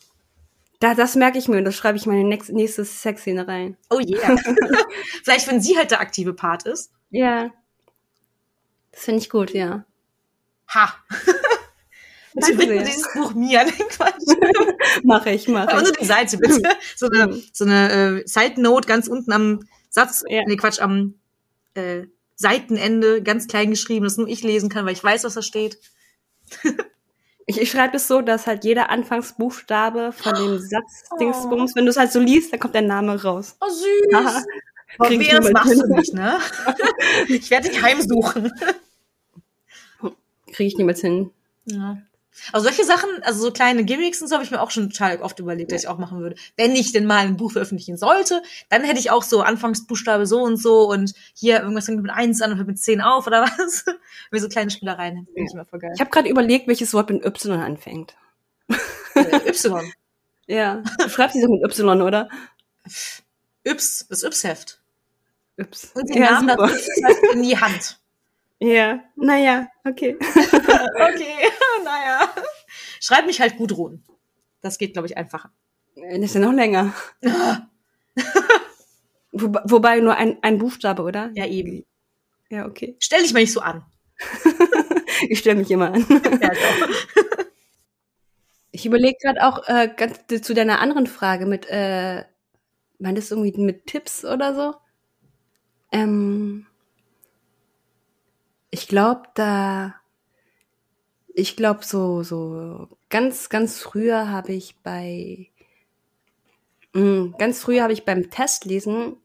[0.79, 3.77] Da, das merke ich mir und das schreibe ich meine nächste, nächste Sexszene rein.
[3.91, 4.35] Oh yeah.
[5.23, 6.91] Vielleicht, wenn sie halt der aktive Part ist.
[7.11, 7.51] Ja.
[8.91, 9.85] Das finde ich gut, ja.
[10.73, 10.93] Ha.
[12.33, 12.83] Bitte sehr.
[12.83, 13.63] dieses Buch mir.
[13.63, 15.03] Nein, Quatsch.
[15.03, 15.83] Mache ich, mache Aber ich.
[15.89, 16.61] nur die Seite, bitte.
[16.95, 17.43] So eine, Mhm.
[17.53, 17.91] so eine
[18.21, 20.41] äh, Side-Note ganz unten am Satz, Ja.
[20.47, 21.15] nee, Quatsch, am
[21.75, 25.41] äh, Seitenende, ganz klein geschrieben, dass nur ich lesen kann, weil ich weiß, was da
[25.41, 25.79] steht.
[27.47, 31.17] Ich, ich schreibe es so, dass halt jeder Anfangsbuchstabe von dem Satz Oh.
[31.17, 33.57] Dingsbums, wenn du es halt so liest, dann kommt der Name raus.
[33.59, 34.45] Oh, süß.
[34.99, 36.39] Krieg ich wer, das machst du nicht, ne?
[37.27, 38.51] ich werde dich heimsuchen.
[40.51, 41.31] Kriege ich niemals hin.
[41.65, 41.97] Ja.
[42.51, 45.21] Also solche Sachen, also so kleine Gimmicks und so habe ich mir auch schon total
[45.21, 46.35] oft überlegt, dass ich auch machen würde.
[46.55, 50.41] Wenn ich denn mal ein Buch veröffentlichen sollte, dann hätte ich auch so Anfangsbuchstabe so
[50.41, 53.43] und so und hier irgendwas fängt mit eins an und hört mit zehn auf oder
[53.57, 53.85] was.
[54.31, 55.27] Wie so kleine Spielereien.
[55.33, 55.91] Finde ich.
[55.93, 58.15] Ich habe gerade überlegt, welches Wort mit Y anfängt.
[59.15, 59.81] Äh, y.
[60.47, 60.83] Ja.
[60.97, 62.27] Du schreibst die doch mit Y, oder?
[63.63, 64.81] Yps, das Yps-Heft.
[65.57, 65.91] Yps.
[65.93, 66.67] Und den Namen super.
[66.67, 68.00] das Yps-Heft in die Hand.
[68.61, 70.15] Ja, naja, okay.
[70.21, 71.49] Okay,
[71.83, 72.29] naja.
[72.99, 74.03] Schreib mich halt Gudrun.
[74.61, 75.51] Das geht, glaube ich, einfacher.
[75.95, 76.93] Das ist ja noch länger.
[79.31, 81.31] Wo, wobei nur ein, ein Buchstabe, oder?
[81.33, 81.85] Ja, eben.
[82.49, 82.95] Ja, okay.
[82.99, 83.83] Stell dich mal nicht so an.
[85.29, 86.05] Ich stelle mich immer an.
[86.09, 87.45] Ja, doch.
[88.71, 92.23] Ich überlege gerade auch äh, ganz zu deiner anderen Frage mit, äh,
[92.99, 94.75] meintest du irgendwie mit Tipps oder so?
[95.91, 96.67] Ähm,
[98.71, 99.95] ich glaube, da,
[101.33, 105.49] ich glaube, so, so ganz, ganz früher habe ich bei,
[106.93, 109.17] mh, ganz früher habe ich beim Testlesen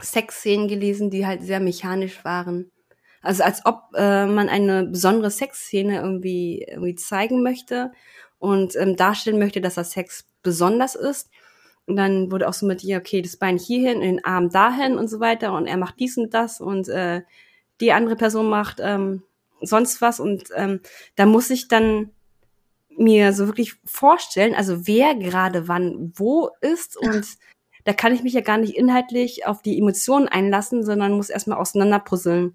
[0.00, 2.70] Sexszenen gelesen, die halt sehr mechanisch waren.
[3.22, 7.92] Also als ob äh, man eine besondere Sexszene irgendwie, irgendwie zeigen möchte
[8.38, 11.30] und ähm, darstellen möchte, dass das Sex besonders ist.
[11.86, 15.08] Und dann wurde auch so mit, ja, okay, das Bein hierhin, den Arm dahin und
[15.08, 15.52] so weiter.
[15.52, 17.22] Und er macht dies und das und äh,
[17.80, 19.22] die andere Person macht ähm,
[19.60, 20.20] sonst was.
[20.20, 20.80] Und ähm,
[21.16, 22.10] da muss ich dann
[22.96, 26.96] mir so wirklich vorstellen, also wer gerade wann wo ist.
[26.96, 27.26] Und
[27.84, 31.58] da kann ich mich ja gar nicht inhaltlich auf die Emotionen einlassen, sondern muss erstmal
[31.58, 32.54] auseinanderpuzzeln.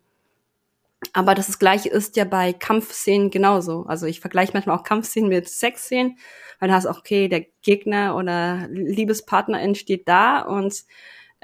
[1.13, 3.85] Aber das, das Gleiche ist ja bei Kampfszenen genauso.
[3.87, 6.17] Also ich vergleiche manchmal auch Kampfszenen mit Sexszenen,
[6.59, 10.83] weil da hast auch, okay, der Gegner oder Liebespartnerin steht da und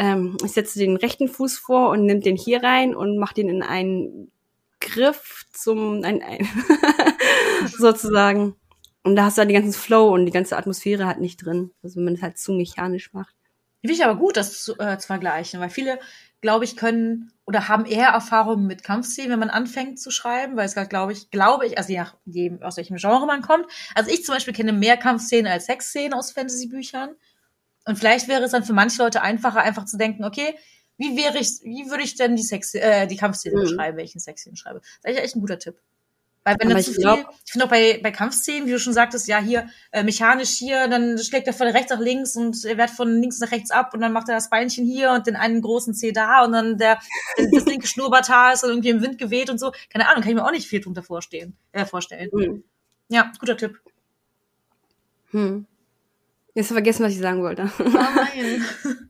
[0.02, 3.50] ähm, ich setze den rechten Fuß vor und nimmt den hier rein und mache den
[3.50, 4.32] in einen
[4.80, 6.48] Griff zum, ein, ein
[7.78, 8.56] sozusagen.
[9.04, 11.70] Und da hast du halt den ganzen Flow und die ganze Atmosphäre halt nicht drin.
[11.84, 13.36] Also wenn man es halt zu mechanisch macht.
[13.82, 16.00] Finde ich aber gut, das zu, äh, zu vergleichen, weil viele,
[16.42, 20.66] glaube ich, können oder haben eher Erfahrungen mit Kampfszenen, wenn man anfängt zu schreiben, weil
[20.66, 23.68] es halt, glaube ich, glaube ich, also je nachdem, aus welchem Genre man kommt.
[23.94, 27.16] Also ich zum Beispiel kenne mehr Kampfszenen als Sexszenen aus Fantasy-Büchern.
[27.86, 30.56] Und vielleicht wäre es dann für manche Leute einfacher, einfach zu denken, okay,
[30.98, 33.62] wie wäre ich, wie würde ich denn die Sex, äh, die Kampfszene Mhm.
[33.64, 34.80] beschreiben, wenn ich eine Sexszene schreibe?
[34.80, 35.76] Das ist eigentlich echt ein guter Tipp.
[36.44, 39.28] Weil wenn zu viel, glaub- ich finde auch bei, bei Kampfszenen, wie du schon sagtest,
[39.28, 42.90] ja, hier, äh, mechanisch hier, dann schlägt er von rechts nach links und er wehrt
[42.90, 45.62] von links nach rechts ab und dann macht er das Beinchen hier und den einen
[45.62, 47.00] großen Zeh da und dann der,
[47.54, 49.72] das linke Schnurrbarthaar ist dann irgendwie im Wind geweht und so.
[49.92, 52.30] Keine Ahnung, kann ich mir auch nicht viel drunter vorstellen, äh, vorstellen.
[52.32, 52.64] Hm.
[53.10, 53.80] Ja, guter Tipp.
[55.32, 55.66] Hm.
[56.54, 57.72] Jetzt vergessen, was ich sagen wollte.
[57.80, 58.66] Oh nein.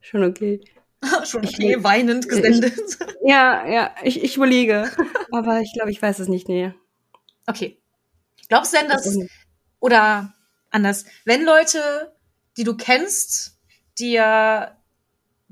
[0.00, 0.60] Schon okay.
[1.24, 2.78] schon Ich- okay, weinend gesendet.
[3.24, 4.90] Ja, ja, ich, ich überlege.
[5.32, 6.74] Aber ich glaube, ich weiß es nicht näher.
[7.46, 7.80] Okay.
[8.48, 9.16] Glaubst du denn, dass,
[9.80, 10.34] oder
[10.70, 12.14] anders, wenn Leute,
[12.56, 13.58] die du kennst,
[13.98, 14.76] dir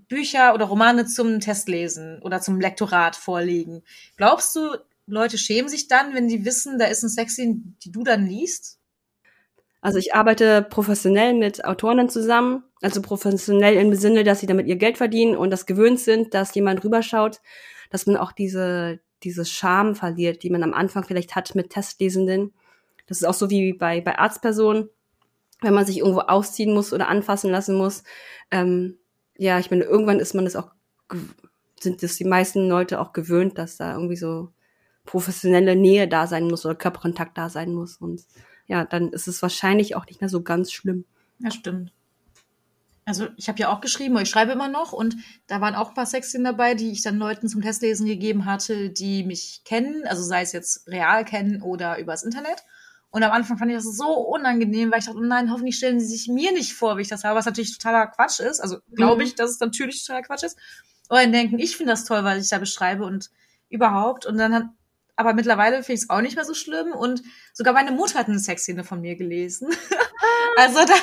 [0.08, 3.82] Bücher oder Romane zum Testlesen oder zum Lektorat vorlegen,
[4.16, 4.76] glaubst du,
[5.06, 8.78] Leute schämen sich dann, wenn die wissen, da ist ein Sexszene, die du dann liest?
[9.82, 12.62] Also ich arbeite professionell mit Autorinnen zusammen.
[12.80, 16.54] Also professionell im Sinne, dass sie damit ihr Geld verdienen und das gewöhnt sind, dass
[16.54, 17.40] jemand rüberschaut,
[17.90, 22.54] dass man auch diese, diese Scham verliert, die man am Anfang vielleicht hat mit Testlesenden.
[23.08, 24.88] Das ist auch so wie bei, bei Arztpersonen,
[25.60, 28.04] wenn man sich irgendwo ausziehen muss oder anfassen lassen muss.
[28.52, 28.98] Ähm,
[29.36, 30.70] ja, ich meine, irgendwann ist man das auch,
[31.80, 34.50] sind das die meisten Leute auch gewöhnt, dass da irgendwie so
[35.04, 37.96] professionelle Nähe da sein muss oder Körperkontakt da sein muss.
[37.96, 38.24] Und
[38.66, 41.04] ja, dann ist es wahrscheinlich auch nicht mehr so ganz schlimm.
[41.38, 41.92] Ja, stimmt.
[43.04, 45.16] Also ich habe ja auch geschrieben, ich schreibe immer noch und
[45.48, 48.90] da waren auch ein paar Sexszenen dabei, die ich dann Leuten zum Testlesen gegeben hatte,
[48.90, 52.62] die mich kennen, also sei es jetzt real kennen oder übers Internet.
[53.10, 55.98] Und am Anfang fand ich das so unangenehm, weil ich dachte, oh nein, hoffentlich stellen
[55.98, 58.60] sie sich mir nicht vor, wie ich das habe, was natürlich totaler Quatsch ist.
[58.60, 59.28] Also glaube Mhm.
[59.28, 60.56] ich, dass es natürlich totaler Quatsch ist.
[61.10, 63.30] Oder denken, ich finde das toll, weil ich da beschreibe und
[63.68, 64.26] überhaupt.
[64.26, 64.64] Und dann hat,
[65.16, 66.92] aber mittlerweile finde ich es auch nicht mehr so schlimm.
[66.92, 67.22] Und
[67.52, 69.68] sogar meine Mutter hat eine Sexszene von mir gelesen.
[70.56, 70.94] also da,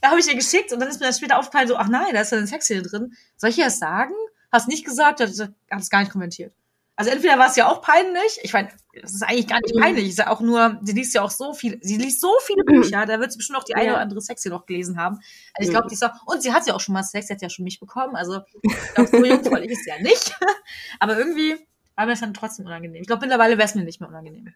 [0.00, 2.12] da habe ich ihr geschickt und dann ist mir das später aufgefallen, so, ach nein,
[2.12, 3.14] da ist ja eine Sexszene drin.
[3.36, 4.14] Soll ich ihr das sagen?
[4.52, 6.54] Hast nicht gesagt, hat es gar nicht kommentiert.
[6.98, 8.70] Also entweder war es ja auch peinlich, ich meine,
[9.02, 9.80] das ist eigentlich gar nicht mhm.
[9.80, 12.62] peinlich, ist ja auch nur, sie liest ja auch so viel, sie liest so viele
[12.66, 12.80] mhm.
[12.80, 15.16] Bücher, da wird sie bestimmt auch die eine oder andere Sexy noch gelesen haben.
[15.52, 15.88] Also ich glaube, mhm.
[15.90, 17.64] die ist auch, und sie hat ja auch schon mal Sex, sie hat ja schon
[17.64, 20.34] mich bekommen, also ich glaube, so jungfräulich ist sie ja nicht.
[20.98, 21.56] Aber irgendwie
[21.96, 23.00] war mir das dann trotzdem unangenehm.
[23.00, 24.52] Ich glaube, mittlerweile wäre es mir nicht mehr unangenehm.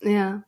[0.00, 0.42] Ja.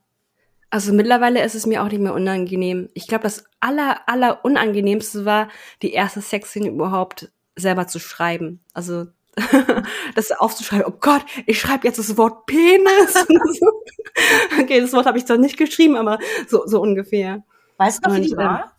[0.69, 2.89] Also mittlerweile ist es mir auch nicht mehr unangenehm.
[2.93, 5.49] Ich glaube, das aller, aller unangenehmste war,
[5.81, 8.59] die erste Sexszene überhaupt selber zu schreiben.
[8.73, 9.07] Also
[10.15, 13.15] das aufzuschreiben, oh Gott, ich schreibe jetzt das Wort Penis.
[14.59, 17.43] okay, das Wort habe ich zwar nicht geschrieben, aber so, so ungefähr.
[17.77, 18.75] Weißt du noch, wie die war?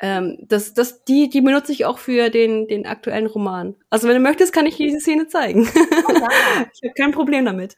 [0.00, 3.74] Ähm, das, das, die, die benutze ich auch für den, den aktuellen Roman.
[3.90, 5.68] Also wenn du möchtest, kann ich dir diese Szene zeigen.
[6.06, 6.12] Oh,
[6.72, 7.76] ich habe kein Problem damit.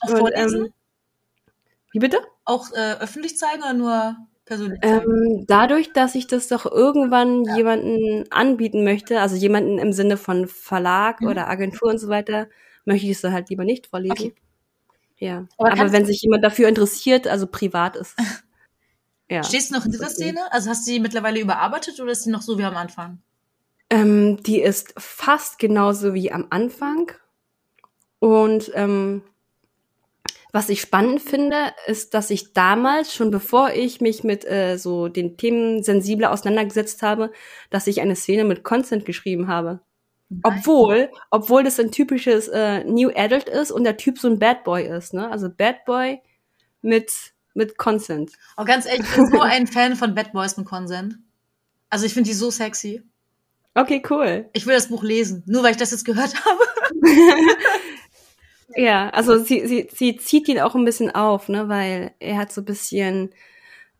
[0.00, 0.72] Auch Und, ähm,
[1.92, 2.18] wie bitte?
[2.44, 4.16] Auch äh, öffentlich zeigen oder nur
[4.46, 7.56] persönlich Ähm, dadurch, dass ich das doch irgendwann ja.
[7.56, 11.28] jemanden anbieten möchte, also jemanden im Sinne von Verlag mhm.
[11.28, 12.48] oder Agentur und so weiter,
[12.84, 14.12] möchte ich es dann halt lieber nicht vorlesen.
[14.12, 14.34] Okay.
[15.18, 15.46] Ja.
[15.58, 18.16] Aber, Aber wenn sich jemand dafür interessiert, also privat ist.
[19.30, 19.42] ja.
[19.42, 20.40] Stehst du noch in dieser Szene?
[20.50, 23.18] Also hast du die mittlerweile überarbeitet oder ist die noch so wie am Anfang?
[23.90, 27.12] Ähm, die ist fast genauso wie am Anfang.
[28.18, 29.22] Und ähm,
[30.52, 35.08] was ich spannend finde, ist, dass ich damals, schon bevor ich mich mit äh, so
[35.08, 37.32] den Themen sensibler auseinandergesetzt habe,
[37.70, 39.80] dass ich eine Szene mit Consent geschrieben habe.
[40.42, 44.64] Obwohl, obwohl das ein typisches äh, New Adult ist und der Typ so ein Bad
[44.64, 45.30] Boy ist, ne?
[45.30, 46.20] Also Bad Boy
[46.82, 47.12] mit,
[47.58, 48.32] mit Consent.
[48.56, 51.18] Oh, ganz ehrlich, ich bin so ein Fan von Bad Boys mit Consent.
[51.90, 53.02] Also ich finde die so sexy.
[53.74, 54.48] Okay, cool.
[54.54, 56.60] Ich will das Buch lesen, nur weil ich das jetzt gehört habe.
[58.76, 62.52] Ja, also sie, sie, sie zieht ihn auch ein bisschen auf, ne, weil er hat
[62.52, 63.30] so ein bisschen,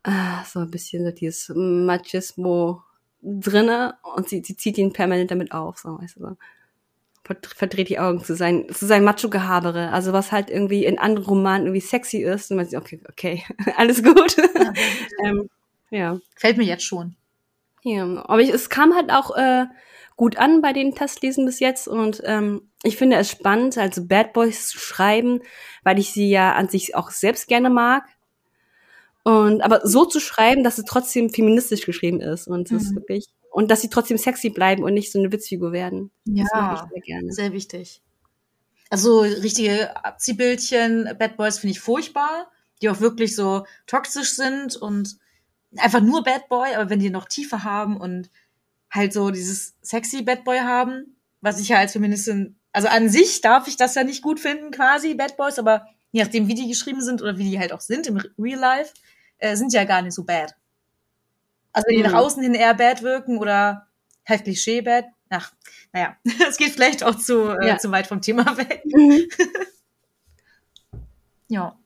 [0.02, 2.82] ah, so ein bisschen so dieses Machismo
[3.22, 6.36] drinne und sie, sie zieht ihn permanent damit auf, so, weißt du, so.
[7.56, 11.66] Verdreht die Augen zu sein, zu sein Macho-Gehabere, also was halt irgendwie in anderen Romanen
[11.66, 13.44] irgendwie sexy ist und man sieht, okay, okay,
[13.76, 14.36] alles gut.
[14.36, 14.72] Ja.
[15.24, 15.50] ähm,
[15.90, 16.18] ja.
[16.36, 17.16] Fällt mir jetzt schon.
[17.82, 19.66] Ja, aber ich, es kam halt auch äh,
[20.16, 24.32] gut an bei den Testlesen bis jetzt und ähm, ich finde es spannend, also Bad
[24.32, 25.40] Boys zu schreiben,
[25.84, 28.04] weil ich sie ja an sich auch selbst gerne mag.
[29.22, 32.78] Und aber so zu schreiben, dass es trotzdem feministisch geschrieben ist und das mhm.
[32.78, 33.26] ist wirklich
[33.58, 36.12] und dass sie trotzdem sexy bleiben und nicht so eine Witzfigur werden.
[36.26, 38.00] Ja, sehr, sehr wichtig.
[38.88, 45.18] Also richtige Abziehbildchen, Bad Boys finde ich furchtbar, die auch wirklich so toxisch sind und
[45.76, 48.30] einfach nur Bad Boy, aber wenn die noch tiefer haben und
[48.92, 53.40] halt so dieses sexy Bad Boy haben, was ich ja als Feministin, also an sich
[53.40, 56.68] darf ich das ja nicht gut finden, quasi Bad Boys, aber je nachdem, wie die
[56.68, 58.94] geschrieben sind oder wie die halt auch sind im Real Life,
[59.38, 60.54] äh, sind ja gar nicht so bad.
[61.78, 62.10] Also wenn die mhm.
[62.10, 63.86] nach außen hin eher bad wirken oder
[64.26, 65.52] halt Klischee bad, ach,
[65.92, 66.16] naja,
[66.48, 67.78] es geht vielleicht auch zu, äh, ja.
[67.78, 68.82] zu weit vom Thema weg.
[68.84, 69.28] Mhm.
[71.46, 71.78] ja.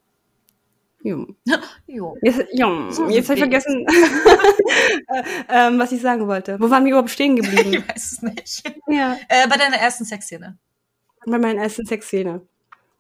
[1.03, 1.27] Jo.
[1.87, 2.17] jo.
[2.23, 2.91] Jetzt, jo.
[2.91, 3.87] So Jetzt habe ich vergessen,
[5.09, 6.59] äh, ähm, was ich sagen wollte.
[6.59, 7.75] Wo waren wir überhaupt stehen geblieben?
[7.75, 8.73] ich weiß es nicht.
[8.87, 9.19] Ja.
[9.29, 10.57] Äh, bei deiner ersten Sexszene.
[11.27, 12.41] Bei meiner ersten Sexszene.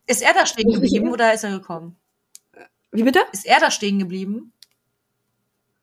[0.06, 1.96] Ist er da stehen geblieben oder ist er gekommen?
[2.90, 3.20] Wie bitte?
[3.32, 4.52] Ist er da stehen geblieben?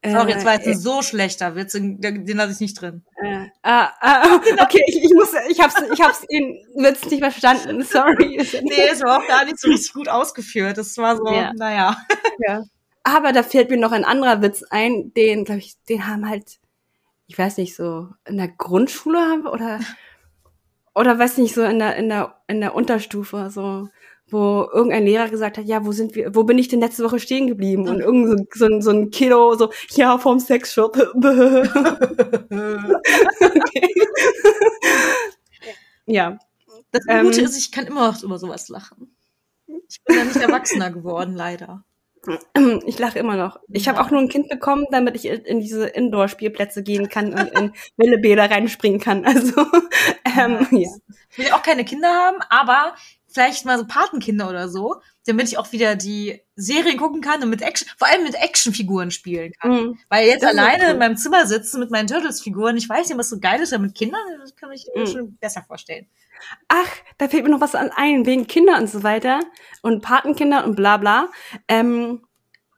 [0.06, 3.04] Sorry, jetzt war jetzt ein äh, so schlechter Witz, den, den lasse ich nicht drin.
[3.22, 8.38] Äh, ah, okay, ich, ich muss, ich hab's, ich hab's den Witz nicht verstanden, sorry.
[8.64, 10.78] nee, es war auch gar nicht so richtig gut ausgeführt.
[10.78, 11.52] Das war so, ja.
[11.54, 11.98] naja.
[12.48, 12.64] Ja.
[13.04, 16.60] Aber da fällt mir noch ein anderer Witz ein, den, glaube ich, den haben halt,
[17.28, 19.82] ich weiß nicht, so in der Grundschule haben wir, oder,
[20.96, 23.90] oder weiß nicht, so in der, in der, in der Unterstufe, so
[24.32, 27.20] wo irgendein Lehrer gesagt hat, ja, wo sind wir, wo bin ich denn letzte Woche
[27.20, 27.88] stehen geblieben?
[27.88, 30.98] Und irgend so, so, so ein Kiddo so, ja, vom Sexshop.
[36.06, 36.38] ja.
[36.92, 39.16] Das Gute ähm, ist, ich kann immer noch über sowas lachen.
[39.68, 41.84] Ich bin ja nicht erwachsener geworden, leider.
[42.86, 43.60] Ich lache immer noch.
[43.70, 47.48] Ich habe auch nur ein Kind bekommen, damit ich in diese Indoor-Spielplätze gehen kann und
[47.58, 49.26] in Wellebäder reinspringen kann.
[49.26, 49.62] Also
[50.38, 50.90] ähm, ja.
[51.32, 52.96] Ich will auch keine Kinder haben, aber
[53.32, 57.50] vielleicht mal so Patenkinder oder so, damit ich auch wieder die Serien gucken kann und
[57.50, 59.72] mit Action, vor allem mit Actionfiguren spielen kann.
[59.72, 60.00] Mhm.
[60.10, 60.92] Weil jetzt das alleine cool.
[60.92, 63.84] in meinem Zimmer sitzen mit meinen Turtles-Figuren, ich weiß nicht, was so geil ist, aber
[63.84, 65.08] mit Kindern, das kann ich mir mhm.
[65.08, 66.08] schon besser vorstellen.
[66.68, 69.40] Ach, da fällt mir noch was an ein, wegen Kinder und so weiter
[69.82, 71.30] und Patenkinder und bla bla.
[71.68, 72.22] Ähm,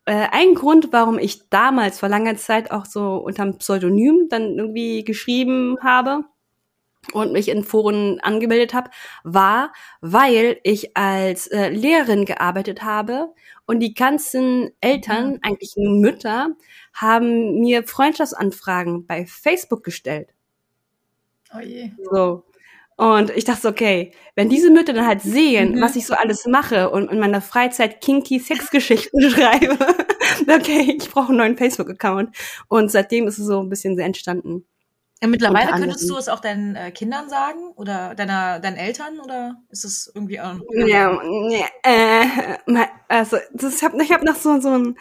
[0.06, 5.04] äh, ein Grund, warum ich damals vor langer Zeit auch so unterm Pseudonym dann irgendwie
[5.04, 6.24] geschrieben habe,
[7.14, 8.92] und mich in Foren angemeldet habe,
[9.24, 13.34] war, weil ich als äh, Lehrerin gearbeitet habe
[13.66, 16.50] und die ganzen Eltern, eigentlich nur Mütter,
[16.94, 20.30] haben mir Freundschaftsanfragen bei Facebook gestellt.
[21.56, 21.92] Oh je.
[22.12, 22.44] So.
[22.98, 25.82] Und ich dachte, okay, wenn diese Mütter dann halt sehen, mhm.
[25.82, 29.78] was ich so alles mache und in meiner Freizeit kinky Sexgeschichten schreibe,
[30.48, 32.36] okay, ich brauche einen neuen Facebook-Account.
[32.68, 34.66] Und seitdem ist es so ein bisschen entstanden.
[35.22, 39.62] Ja, mittlerweile könntest du es auch deinen äh, Kindern sagen oder deiner deinen Eltern oder
[39.70, 44.60] ist es irgendwie auch Ja, ja äh, also das, ich habe ich hab noch so
[44.60, 44.98] so einen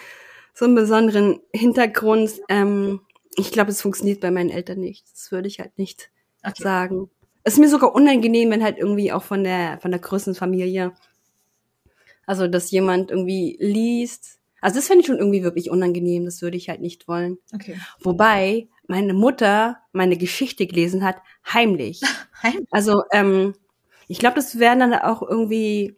[0.52, 2.32] so einen besonderen Hintergrund.
[2.50, 3.00] Ähm,
[3.36, 5.06] ich glaube, es funktioniert bei meinen Eltern nicht.
[5.12, 6.10] Das würde ich halt nicht
[6.44, 6.62] okay.
[6.62, 7.10] sagen.
[7.42, 10.92] Es ist mir sogar unangenehm, wenn halt irgendwie auch von der von der größten Familie,
[12.26, 14.38] also dass jemand irgendwie liest.
[14.60, 16.26] Also das finde ich schon irgendwie wirklich unangenehm.
[16.26, 17.38] Das würde ich halt nicht wollen.
[17.54, 17.78] Okay.
[18.00, 22.00] Wobei meine Mutter meine Geschichte gelesen hat, heimlich.
[22.42, 22.66] heimlich?
[22.72, 23.54] Also ähm,
[24.08, 25.96] ich glaube, das werden dann auch irgendwie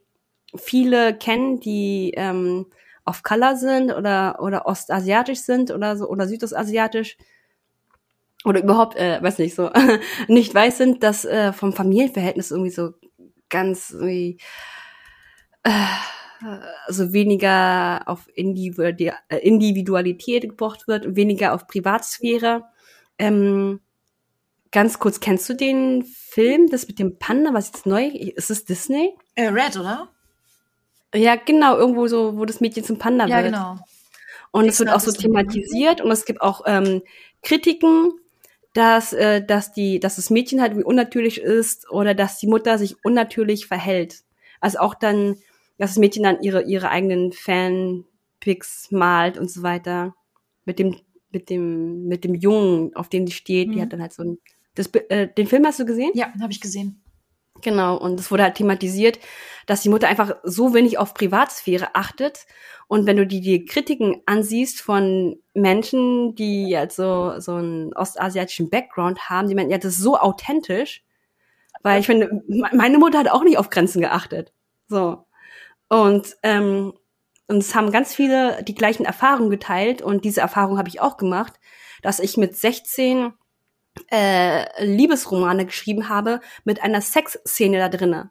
[0.54, 2.66] viele kennen, die ähm,
[3.04, 7.16] auf Color sind oder oder ostasiatisch sind oder so oder südostasiatisch
[8.44, 9.70] oder überhaupt, äh, weiß nicht so,
[10.28, 12.90] nicht weiß sind, dass äh, vom Familienverhältnis irgendwie so
[13.48, 14.36] ganz irgendwie,
[15.62, 15.70] äh,
[16.86, 22.64] also weniger auf Individualität gebracht wird, weniger auf Privatsphäre
[23.22, 23.80] ähm,
[24.72, 28.64] ganz kurz, kennst du den Film, das mit dem Panda, was jetzt neu, ist es
[28.64, 29.14] Disney?
[29.36, 30.08] Äh, Red, oder?
[31.14, 33.52] Ja, genau, irgendwo so, wo das Mädchen zum Panda ja, wird.
[33.54, 33.84] Ja, genau.
[34.50, 37.02] Und es wird auch so thematisiert und es gibt auch ähm,
[37.42, 38.12] Kritiken,
[38.74, 42.76] dass, äh, dass, die, dass das Mädchen halt wie unnatürlich ist oder dass die Mutter
[42.76, 44.24] sich unnatürlich verhält.
[44.60, 45.36] Also auch dann,
[45.78, 50.14] dass das Mädchen dann ihre, ihre eigenen Fanpics malt und so weiter.
[50.64, 50.96] Mit dem
[51.32, 53.72] mit dem, mit dem Jungen, auf dem die steht, mhm.
[53.72, 54.38] die hat dann halt so ein,
[54.74, 56.12] das, äh, den Film hast du gesehen?
[56.14, 57.02] Ja, habe ich gesehen.
[57.60, 59.20] Genau, und es wurde halt thematisiert,
[59.66, 62.46] dass die Mutter einfach so wenig auf Privatsphäre achtet.
[62.88, 68.68] Und wenn du die, die Kritiken ansiehst von Menschen, die jetzt so, so einen ostasiatischen
[68.68, 71.04] Background haben, die meinen, ja, das ist so authentisch.
[71.82, 72.42] Weil ich finde,
[72.72, 74.52] meine Mutter hat auch nicht auf Grenzen geachtet.
[74.88, 75.24] So.
[75.88, 76.94] Und ähm,
[77.48, 81.16] und es haben ganz viele die gleichen Erfahrungen geteilt und diese Erfahrung habe ich auch
[81.16, 81.54] gemacht,
[82.02, 83.32] dass ich mit 16
[84.10, 88.30] äh, Liebesromane geschrieben habe mit einer Sexszene da drinnen.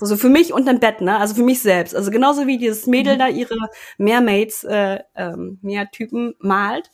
[0.00, 1.18] Also für mich unterm Bett, ne?
[1.18, 1.94] Also für mich selbst.
[1.94, 3.18] Also genauso wie dieses Mädel mhm.
[3.18, 3.56] da ihre
[3.96, 6.90] Mermaids, äh, ähm, Meertypen malt,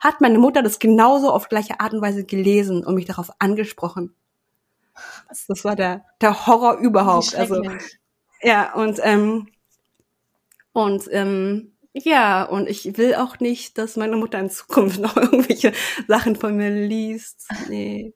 [0.00, 4.14] hat meine Mutter das genauso auf gleiche Art und Weise gelesen und mich darauf angesprochen.
[5.48, 7.34] Das war der, der Horror überhaupt.
[7.34, 7.60] Also
[8.40, 9.48] ja, und ähm,
[10.74, 15.72] und ähm, ja, und ich will auch nicht, dass meine Mutter in Zukunft noch irgendwelche
[16.08, 17.48] Sachen von mir liest.
[17.68, 18.12] Nee.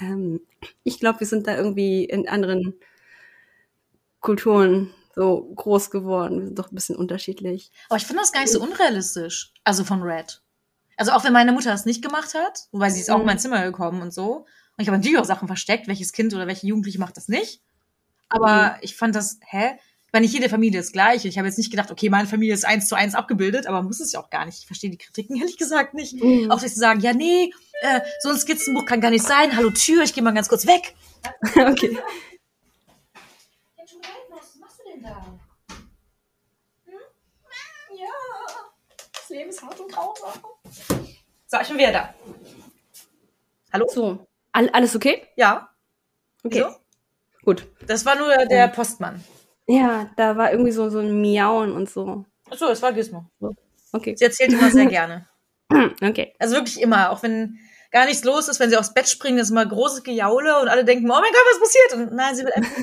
[0.00, 0.40] Ähm,
[0.82, 2.74] ich glaube, wir sind da irgendwie in anderen
[4.20, 6.38] Kulturen so groß geworden.
[6.38, 7.70] Wir sind doch ein bisschen unterschiedlich.
[7.90, 9.52] Aber ich finde das gar nicht so unrealistisch.
[9.62, 10.40] Also von Red.
[10.96, 13.26] Also auch wenn meine Mutter das nicht gemacht hat, wobei sie ist auch in mhm.
[13.26, 14.46] mein Zimmer gekommen und so.
[14.76, 17.62] Und ich habe natürlich auch Sachen versteckt, welches Kind oder welche Jugendliche macht das nicht.
[18.30, 18.78] Aber mhm.
[18.80, 19.78] ich fand das, hä?
[20.12, 21.24] Weil nicht jede Familie ist gleich.
[21.24, 24.00] Ich habe jetzt nicht gedacht, okay, meine Familie ist eins zu eins abgebildet, aber muss
[24.00, 24.58] es ja auch gar nicht.
[24.60, 26.14] Ich verstehe die Kritiken ehrlich gesagt nicht.
[26.22, 26.50] Mhm.
[26.50, 29.56] Auch dass sie sagen, ja, nee, äh, so ein Skizzenbuch kann gar nicht sein.
[29.56, 30.94] Hallo Tür, ich gehe mal ganz kurz weg.
[31.56, 31.98] okay.
[34.30, 35.38] Was machst du denn da?
[36.84, 36.94] Hm?
[37.96, 38.06] Ja,
[39.12, 40.32] das Leben ist hart und grausam.
[41.46, 42.14] So, ich bin wieder da.
[43.72, 43.86] Hallo?
[43.88, 45.26] So, All, alles okay?
[45.36, 45.70] Ja.
[46.42, 46.64] Okay.
[46.64, 46.76] Wieso?
[47.44, 47.66] Gut.
[47.86, 49.22] Das war nur der Postmann.
[49.68, 52.24] Ja, da war irgendwie so, so ein Miauen und so.
[52.50, 53.26] Achso, es war Gizmo.
[53.92, 54.14] Okay.
[54.16, 55.26] Sie erzählt immer sehr gerne.
[56.02, 56.34] Okay.
[56.38, 57.58] Also wirklich immer, auch wenn
[57.90, 60.84] gar nichts los ist, wenn sie aufs Bett springen, ist immer großes Gejaule und alle
[60.84, 62.08] denken, oh mein Gott, was passiert?
[62.08, 62.76] Und nein, sie will einfach.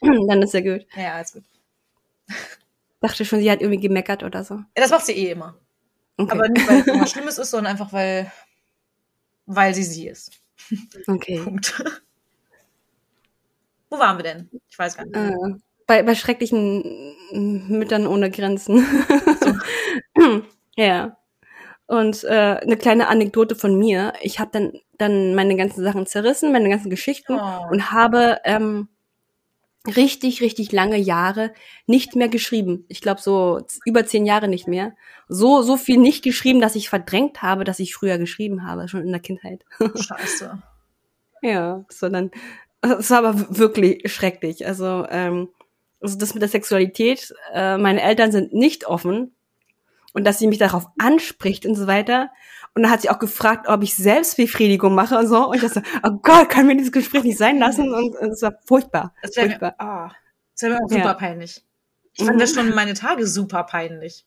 [0.28, 0.86] Dann ist ja gut.
[0.96, 1.44] Ja, alles gut.
[3.00, 4.54] Dachte schon, sie hat irgendwie gemeckert oder so.
[4.54, 5.56] Ja, das macht sie eh immer.
[6.16, 6.32] Okay.
[6.32, 8.30] Aber nicht, weil es irgendwas Schlimmes ist, sondern einfach, weil,
[9.46, 10.32] weil sie sie ist.
[11.06, 11.40] Okay.
[11.42, 11.82] Punkt.
[13.90, 14.48] Wo waren wir denn?
[14.68, 15.16] Ich weiß gar nicht.
[15.16, 15.34] Äh,
[15.86, 17.16] bei, bei schrecklichen
[17.68, 18.86] Müttern ohne Grenzen.
[20.76, 21.16] ja.
[21.86, 24.12] Und äh, eine kleine Anekdote von mir.
[24.22, 27.66] Ich habe dann, dann meine ganzen Sachen zerrissen, meine ganzen Geschichten oh.
[27.68, 28.88] und habe ähm,
[29.88, 31.52] richtig, richtig lange Jahre
[31.86, 32.84] nicht mehr geschrieben.
[32.88, 34.94] Ich glaube so über zehn Jahre nicht mehr.
[35.28, 39.02] So, so viel nicht geschrieben, dass ich verdrängt habe, dass ich früher geschrieben habe, schon
[39.02, 39.64] in der Kindheit.
[39.96, 40.62] Scheiße.
[41.42, 42.30] ja, sondern
[42.82, 44.66] es war aber wirklich schrecklich.
[44.66, 45.48] Also, ähm,
[46.00, 49.34] also das mit der Sexualität, äh, meine Eltern sind nicht offen.
[50.12, 52.30] und dass sie mich darauf anspricht und so weiter.
[52.74, 55.48] Und dann hat sie auch gefragt, ob ich Selbstbefriedigung mache und so.
[55.50, 57.94] Und ich dachte, oh Gott, kann mir dieses Gespräch nicht sein lassen?
[57.94, 59.14] Und es war furchtbar.
[59.22, 60.08] Das wäre mir, oh,
[60.52, 61.14] das wär mir auch super Ja.
[61.14, 61.62] peinlich.
[62.14, 62.40] Ich fand Mhm.
[62.40, 64.24] das schon meine Tage super peinlich.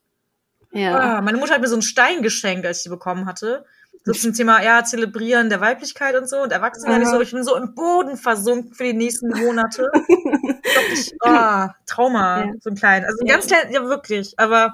[0.72, 1.18] Ja.
[1.18, 3.66] Ah, meine Mutter hat mir so einen Stein geschenkt, als ich sie bekommen hatte.
[4.06, 7.04] So zum Thema, ja, Zelebrieren der Weiblichkeit und so und Erwachsenwerden.
[7.04, 7.16] Ich Aha.
[7.16, 9.84] so, ich bin so im Boden versunken für die nächsten Monate.
[9.94, 12.52] wirklich, ah, Trauma, Ja.
[12.60, 13.06] so ein klein.
[13.06, 13.36] Also Ja.
[13.36, 14.34] ganz klein, ja wirklich.
[14.38, 14.74] Aber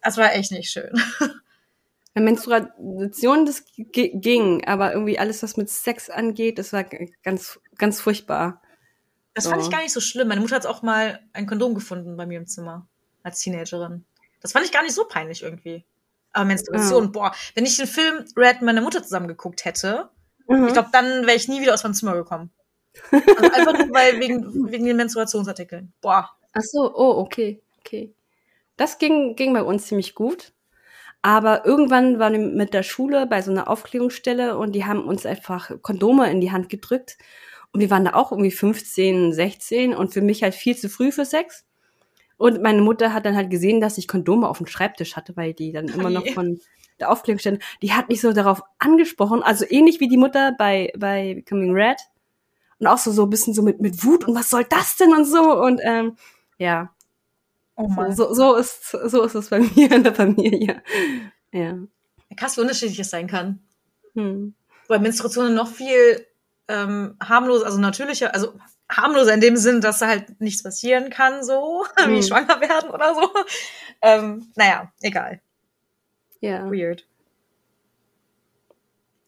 [0.00, 0.92] es war echt nicht schön.
[2.14, 6.84] Menstruation, das ging, aber irgendwie alles, was mit Sex angeht, das war
[7.22, 8.60] ganz, ganz furchtbar.
[9.34, 9.68] Das fand So.
[9.68, 10.28] ich gar nicht so schlimm.
[10.28, 12.86] Meine Mutter hat auch mal ein Kondom gefunden bei mir im Zimmer
[13.22, 14.04] als Teenagerin.
[14.42, 15.84] Das fand ich gar nicht so peinlich irgendwie.
[16.32, 17.10] Aber Menstruation, Ah.
[17.12, 20.08] boah, wenn ich den Film Red mit meiner Mutter zusammen geguckt hätte,
[20.48, 20.66] Mhm.
[20.66, 22.50] ich glaube, dann wäre ich nie wieder aus meinem Zimmer gekommen.
[23.10, 24.42] Also einfach nur weil wegen,
[24.72, 25.92] wegen den Menstruationsartikeln.
[26.00, 26.30] Boah.
[26.52, 28.14] Ach so, oh, okay, okay.
[28.76, 30.52] Das ging, ging bei uns ziemlich gut.
[31.22, 35.24] Aber irgendwann waren wir mit der Schule bei so einer Aufklärungsstelle und die haben uns
[35.24, 37.16] einfach Kondome in die Hand gedrückt.
[37.72, 41.12] Und wir waren da auch irgendwie 15, 16 und für mich halt viel zu früh
[41.12, 41.64] für Sex.
[42.42, 45.54] Und meine Mutter hat dann halt gesehen, dass ich Kondome auf dem Schreibtisch hatte, weil
[45.54, 46.32] die dann immer noch je.
[46.32, 46.60] von
[46.98, 51.34] der Aufklärungsstelle, die hat mich so darauf angesprochen, also ähnlich wie die Mutter bei, bei
[51.34, 51.98] Becoming Red.
[52.80, 55.14] Und auch so, so ein bisschen so mit, mit Wut und was soll das denn
[55.14, 55.62] und so.
[55.62, 56.16] Und ähm,
[56.58, 56.90] ja,
[57.76, 58.16] Oh so, Mann.
[58.16, 60.82] so, so, ist, so ist es bei mir in der Familie.
[61.52, 61.78] Ja.
[62.36, 63.60] Krass, wie unterschiedlich es sein kann.
[64.14, 64.54] Hm.
[64.88, 66.26] Weil Menstruation noch viel
[66.66, 68.54] ähm, harmloser, also natürlicher, also
[68.96, 72.22] harmloser in dem Sinn, dass da halt nichts passieren kann, so, wie Mhm.
[72.22, 73.30] schwanger werden oder so.
[74.02, 75.40] Ähm, naja, egal.
[76.40, 76.70] Ja.
[76.70, 77.06] Weird.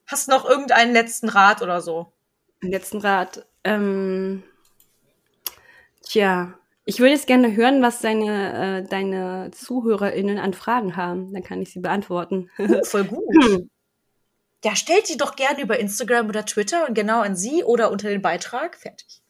[0.07, 2.13] Hast du noch irgendeinen letzten Rat oder so?
[2.63, 3.47] Den letzten Rat.
[3.65, 4.43] Ähm,
[6.03, 6.55] tja,
[6.85, 11.33] ich würde jetzt gerne hören, was deine, äh, deine ZuhörerInnen an Fragen haben.
[11.33, 12.51] Dann kann ich sie beantworten.
[12.59, 13.25] Uh, voll gut.
[14.63, 18.09] Ja, stellt die doch gerne über Instagram oder Twitter und genau an sie oder unter
[18.11, 18.77] den Beitrag.
[18.77, 19.23] Fertig.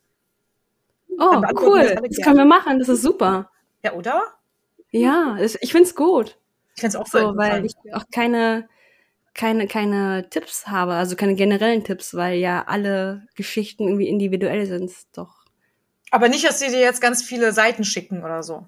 [1.18, 1.96] Oh, cool.
[2.02, 2.78] das können wir machen.
[2.78, 3.50] Das ist super.
[3.82, 4.22] Ja, oder?
[4.90, 6.38] Ja, ich find's gut.
[6.74, 8.68] Ich find's auch voll So, weil ich auch keine,
[9.34, 14.92] keine, keine Tipps habe, also keine generellen Tipps, weil ja alle Geschichten irgendwie individuell sind.
[15.16, 15.44] Doch.
[16.10, 18.66] Aber nicht, dass sie dir jetzt ganz viele Seiten schicken oder so.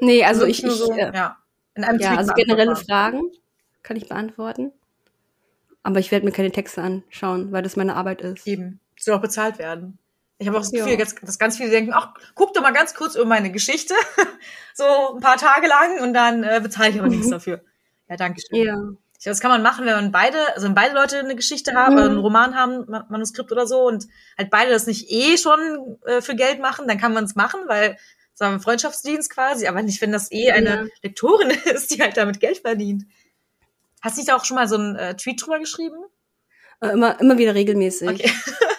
[0.00, 1.38] Nee, also Wirklich ich, ich so, äh, ja.
[1.74, 2.76] In einem Ja, Tweet also generelle.
[2.76, 3.22] Fragen
[3.82, 4.72] kann ich beantworten.
[5.82, 8.46] Aber ich werde mir keine Texte anschauen, weil das meine Arbeit ist.
[8.46, 8.80] Eben.
[8.98, 9.98] Soll auch bezahlt werden.
[10.38, 10.84] Ich habe auch das Ja.
[10.84, 13.94] Gefühl, dass, dass ganz viele denken, ach, guck doch mal ganz kurz über meine Geschichte.
[14.74, 14.84] so
[15.16, 17.60] ein paar Tage lang und dann äh, bezahle ich aber nichts dafür.
[18.08, 18.64] Ja, danke schön.
[18.64, 18.74] Ja.
[19.18, 21.74] Ich glaube, das kann man machen, wenn man beide, also wenn beide Leute eine Geschichte
[21.74, 22.00] haben, Mhm.
[22.02, 24.06] einen Roman haben, Ma- Manuskript oder so, und
[24.38, 27.60] halt beide das nicht eh schon äh, für Geld machen, dann kann man es machen,
[27.66, 27.98] weil
[28.32, 30.84] es war ein Freundschaftsdienst quasi, aber nicht, wenn das eh eine Ja.
[31.02, 33.06] Lektorin ist, die halt damit Geld verdient.
[34.02, 35.96] Hast du nicht da auch schon mal so einen äh, Tweet drüber geschrieben?
[36.80, 38.08] Äh, Immer, immer wieder regelmäßig.
[38.08, 38.30] Okay.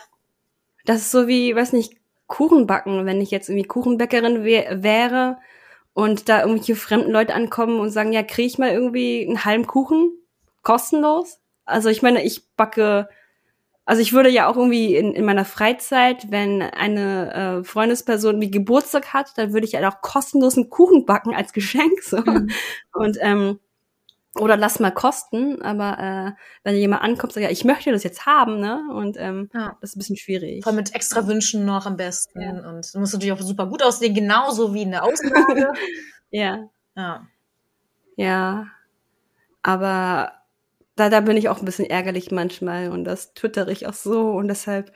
[0.89, 1.93] Das ist so wie, weiß nicht,
[2.25, 3.05] Kuchen backen.
[3.05, 5.37] Wenn ich jetzt irgendwie Kuchenbäckerin wär, wäre
[5.93, 9.67] und da irgendwelche fremden Leute ankommen und sagen, ja, kriege ich mal irgendwie einen halben
[9.67, 10.17] Kuchen
[10.63, 11.41] kostenlos?
[11.63, 13.07] Also ich meine, ich backe,
[13.85, 18.49] also ich würde ja auch irgendwie in, in meiner Freizeit, wenn eine äh, Freundesperson wie
[18.49, 22.01] Geburtstag hat, dann würde ich halt auch kostenlos einen Kuchen backen als Geschenk.
[22.01, 22.17] So.
[22.17, 22.49] Mhm.
[22.93, 23.59] Und ähm,
[24.35, 28.25] oder lass mal kosten, aber äh, wenn jemand ankommt, sagt, ja, ich möchte das jetzt
[28.25, 28.83] haben, ne?
[28.93, 29.77] Und ähm, Ja.
[29.81, 30.63] das ist ein bisschen schwierig.
[30.63, 32.39] Vor allem mit extra Wünschen noch am besten.
[32.41, 32.51] Ja.
[32.51, 35.71] Und es muss natürlich auch super gut aussehen, genauso wie eine Auslage.
[36.31, 37.25] Ja, ja.
[38.15, 38.67] ja.
[39.63, 40.33] Aber
[40.95, 44.33] da, da bin ich auch ein bisschen ärgerlich manchmal und das twittere ich auch so
[44.33, 44.93] und deshalb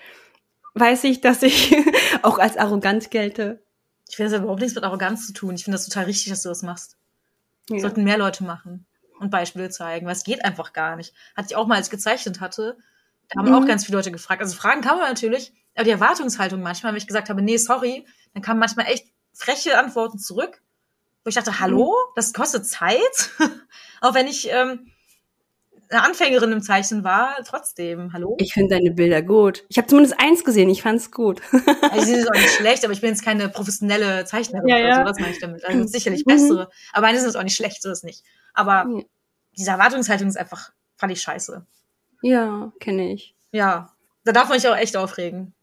[0.76, 1.76] weiß ich, dass ich
[2.22, 3.64] auch als arrogant gelte.
[4.08, 5.56] Ich finde, das hat überhaupt nichts mit Arroganz zu tun.
[5.56, 6.98] Ich finde das total richtig, dass du das machst.
[7.72, 7.80] Ja.
[7.80, 8.86] Sollten mehr Leute machen
[9.24, 11.14] und Beispiele zeigen, weil es geht einfach gar nicht.
[11.36, 12.78] Hatte ich auch mal, als ich gezeichnet hatte,
[13.30, 13.56] da haben Mhm.
[13.56, 14.42] auch ganz viele Leute gefragt.
[14.42, 18.06] Also Fragen kann man natürlich, aber die Erwartungshaltung manchmal, wenn ich gesagt habe, nee, sorry,
[18.34, 20.62] dann kamen manchmal echt freche Antworten zurück,
[21.24, 23.00] wo ich dachte, hallo, das kostet Zeit.
[24.02, 24.92] auch wenn ich ähm,
[25.90, 28.36] eine Anfängerin im Zeichnen war, trotzdem, hallo.
[28.40, 29.64] Ich finde deine Bilder gut.
[29.70, 31.42] Ich habe zumindest eins gesehen, ich fand's gut.
[31.92, 34.88] Also, die sind auch nicht schlecht, aber ich bin jetzt keine professionelle Zeichnerin Ja, oder
[34.88, 34.96] ja.
[34.96, 35.64] so, das meine ich damit.
[35.64, 36.32] Also sicherlich Mhm.
[36.32, 36.70] bessere.
[36.94, 38.24] Aber meine sind auch nicht schlecht, so ist nicht.
[38.56, 39.04] Aber Ja.
[39.58, 41.66] Diese Erwartungshaltung ist einfach, fand ich scheiße.
[42.22, 43.36] ja, kenne ich.
[43.52, 43.94] Ja,
[44.24, 45.54] da darf man sich auch echt aufregen.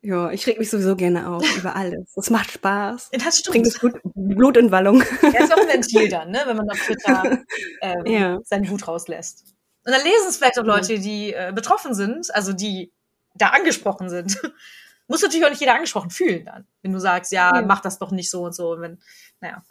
[0.00, 2.12] Ja, ich reg mich sowieso gerne auf über alles.
[2.14, 3.10] Das macht Spaß.
[3.12, 3.66] Das Bringt stimmt.
[3.66, 5.02] es Blut, Blut in Wallung.
[5.22, 7.42] Er ist auch ein Ventil dann, ne, wenn man auf Twitter
[7.82, 8.38] ähm, Ja.
[8.44, 9.44] seinen Wut rauslässt.
[9.84, 12.92] Und dann lesen es vielleicht auch Leute, die äh, betroffen sind, also die
[13.34, 14.40] da angesprochen sind.
[15.08, 17.62] Muss natürlich auch nicht jeder angesprochen fühlen dann, wenn du sagst, ja, Ja.
[17.62, 18.72] mach das doch nicht so und so.
[18.72, 18.98] Und wenn,
[19.40, 19.62] naja.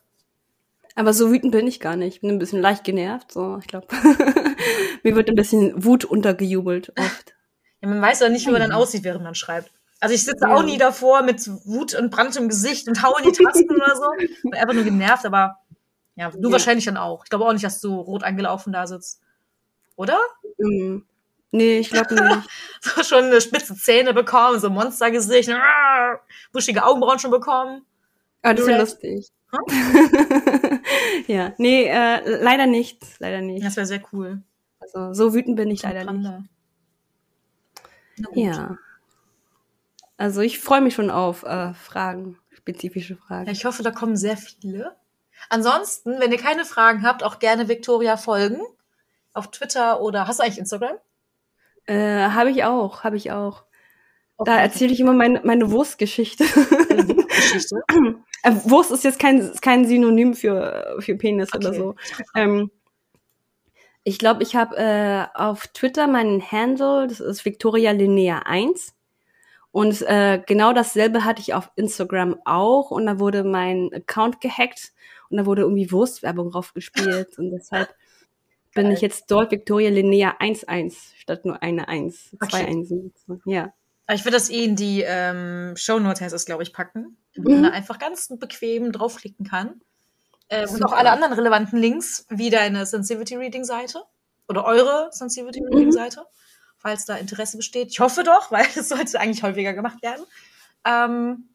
[0.98, 2.16] Aber so wütend bin ich gar nicht.
[2.16, 3.32] Ich bin ein bisschen leicht genervt.
[3.32, 3.86] So, ich glaube,
[5.04, 7.36] mir wird ein bisschen Wut untergejubelt oft.
[7.82, 9.72] Ja, man weiß ja nicht, wie man dann aussieht, während man schreibt.
[10.00, 10.56] Also ich sitze ja.
[10.56, 13.96] auch nie davor mit Wut und Brand im Gesicht und hau in die Tasten oder
[13.96, 14.06] so.
[14.42, 15.60] Bin einfach nur genervt, aber
[16.16, 16.52] ja, du ja.
[16.52, 17.24] wahrscheinlich dann auch.
[17.26, 19.22] Ich glaube auch nicht, dass du rot angelaufen da sitzt.
[19.98, 20.18] Oder?
[20.58, 21.06] Mhm.
[21.52, 22.50] Nee, ich glaube nicht.
[22.82, 25.52] so schon eine spitze Zähne bekommen, so Monstergesicht,
[26.52, 27.86] buschige Augenbrauen schon bekommen.
[28.42, 29.28] Aber das ist ja lustig.
[29.52, 30.80] Hm?
[31.28, 33.04] ja, nee, äh, leider nicht.
[33.20, 33.66] Leider nicht.
[33.66, 34.42] Das wäre sehr cool.
[34.80, 36.44] Also so wütend bin ich leider Panda.
[38.34, 38.36] nicht.
[38.36, 38.78] Ja.
[40.18, 43.46] Also ich freue mich schon auf äh, Fragen, spezifische Fragen.
[43.46, 44.96] Ja, ich hoffe, da kommen sehr viele.
[45.50, 48.60] Ansonsten, wenn ihr keine Fragen habt, auch gerne Victoria folgen.
[49.34, 50.98] Auf Twitter oder hast du eigentlich Instagram?
[51.86, 53.67] Äh, habe ich auch, habe ich auch.
[54.38, 54.52] Okay.
[54.52, 56.44] Da erzähle ich immer meine, meine Wurstgeschichte.
[56.44, 57.76] Wurstgeschichte?
[58.44, 61.68] äh, Wurst ist jetzt kein, kein Synonym für, für Penis okay.
[61.68, 61.96] oder so.
[62.36, 62.70] Ähm,
[64.04, 68.96] ich glaube, ich habe äh, auf Twitter meinen Handle, das ist Victoria Linnea 1.
[69.72, 72.92] Und äh, genau dasselbe hatte ich auf Instagram auch.
[72.92, 74.94] Und da wurde mein Account gehackt
[75.30, 77.38] und da wurde irgendwie Wurstwerbung draufgespielt.
[77.38, 77.94] und deshalb
[78.74, 82.36] bin ich jetzt dort Victoria Linnea 1-1 statt nur eine 1.
[82.50, 82.66] Zwei okay.
[82.66, 83.14] Einsen.
[83.46, 83.74] Ja.
[84.14, 87.62] Ich würde das eh in die ähm, Show Notes, glaube ich, packen, damit mhm.
[87.62, 89.82] man da einfach ganz bequem draufklicken kann.
[90.50, 94.04] Ähm, und auch alle anderen relevanten Links, wie deine Sensitivity Reading Seite
[94.48, 95.68] oder eure Sensitivity mhm.
[95.68, 96.26] Reading Seite,
[96.78, 97.90] falls da Interesse besteht.
[97.90, 100.26] Ich hoffe doch, weil das sollte eigentlich häufiger gemacht werden.
[100.86, 101.50] Ähm,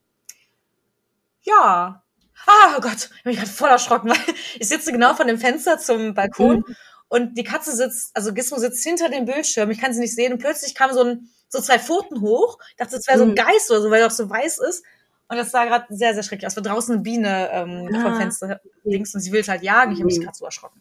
[1.42, 2.02] ja.
[2.44, 5.78] Ah, oh Gott, ich bin gerade voll erschrocken, weil ich sitze genau von dem Fenster
[5.78, 6.76] zum Balkon mhm.
[7.08, 10.34] und die Katze sitzt, also Gizmo sitzt hinter dem Bildschirm, ich kann sie nicht sehen
[10.34, 12.58] und plötzlich kam so ein so zwei Pfoten hoch.
[12.70, 13.36] Ich dachte, es wäre so ein mhm.
[13.36, 14.84] Geist oder so, weil er auch so weiß ist.
[15.28, 16.56] Und das sah gerade sehr, sehr schrecklich aus.
[16.56, 18.02] War draußen eine Biene ähm, ah.
[18.02, 19.92] vom Fenster links und sie will halt jagen.
[19.92, 20.24] Ich habe mich mhm.
[20.24, 20.80] gerade so erschrocken.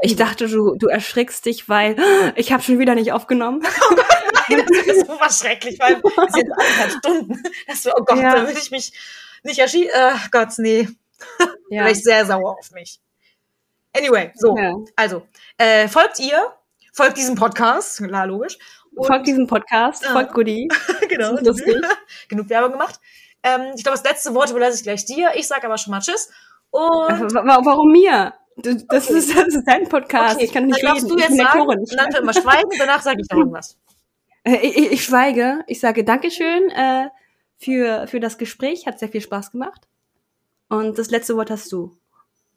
[0.00, 1.96] Ich dachte, du, du erschrickst dich, weil
[2.36, 3.62] ich habe schon wieder nicht aufgenommen.
[3.90, 7.42] Oh Gott, nein, das ist super schrecklich, weil es sind anderthalb Stunden.
[7.66, 8.34] Das so, oh Gott, ja.
[8.34, 8.92] da will ich mich
[9.42, 9.90] nicht erschießen.
[9.92, 10.88] Äh, Gott, nee.
[11.70, 11.82] Ja.
[11.82, 13.00] War ich sehr sauer auf mich.
[13.94, 14.74] Anyway, so, ja.
[14.96, 15.26] also,
[15.58, 16.54] äh, folgt ihr,
[16.92, 18.58] folgt diesem Podcast, klar, logisch.
[18.94, 20.12] Und, folgt diesem Podcast, ja.
[20.12, 20.68] folgt Goodie.
[21.08, 21.36] genau.
[22.28, 23.00] Genug Werbung gemacht.
[23.42, 25.32] Ähm, ich glaube, das letzte Wort überlasse ich gleich dir.
[25.34, 26.30] Ich sage aber schon mal Tschüss.
[26.70, 28.34] Und warum mir?
[28.56, 28.74] Das,
[29.08, 29.18] okay.
[29.18, 30.36] ist, das ist dein Podcast.
[30.36, 30.46] Okay.
[30.46, 31.08] Ich kann nicht dann reden.
[31.08, 33.78] du jetzt sagen, und dann immer schweigen, danach sage ich noch irgendwas.
[34.42, 35.62] Äh, ich, ich, schweige.
[35.68, 37.08] Ich sage Dankeschön äh,
[37.56, 38.86] für, für das Gespräch.
[38.86, 39.86] Hat sehr viel Spaß gemacht.
[40.68, 41.96] Und das letzte Wort hast du.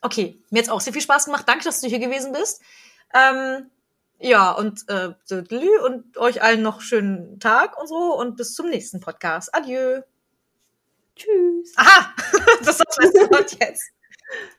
[0.02, 1.44] Okay, mir hat auch sehr viel Spaß gemacht.
[1.48, 2.62] Danke, dass du hier gewesen bist.
[3.14, 3.70] Ähm,
[4.22, 5.14] ja, und, äh,
[5.84, 9.54] und euch allen noch schönen Tag und so und bis zum nächsten Podcast.
[9.54, 10.02] Adieu.
[11.16, 11.74] Tschüss.
[11.76, 12.14] Aha,
[12.60, 13.92] das ist das letzte Wort jetzt.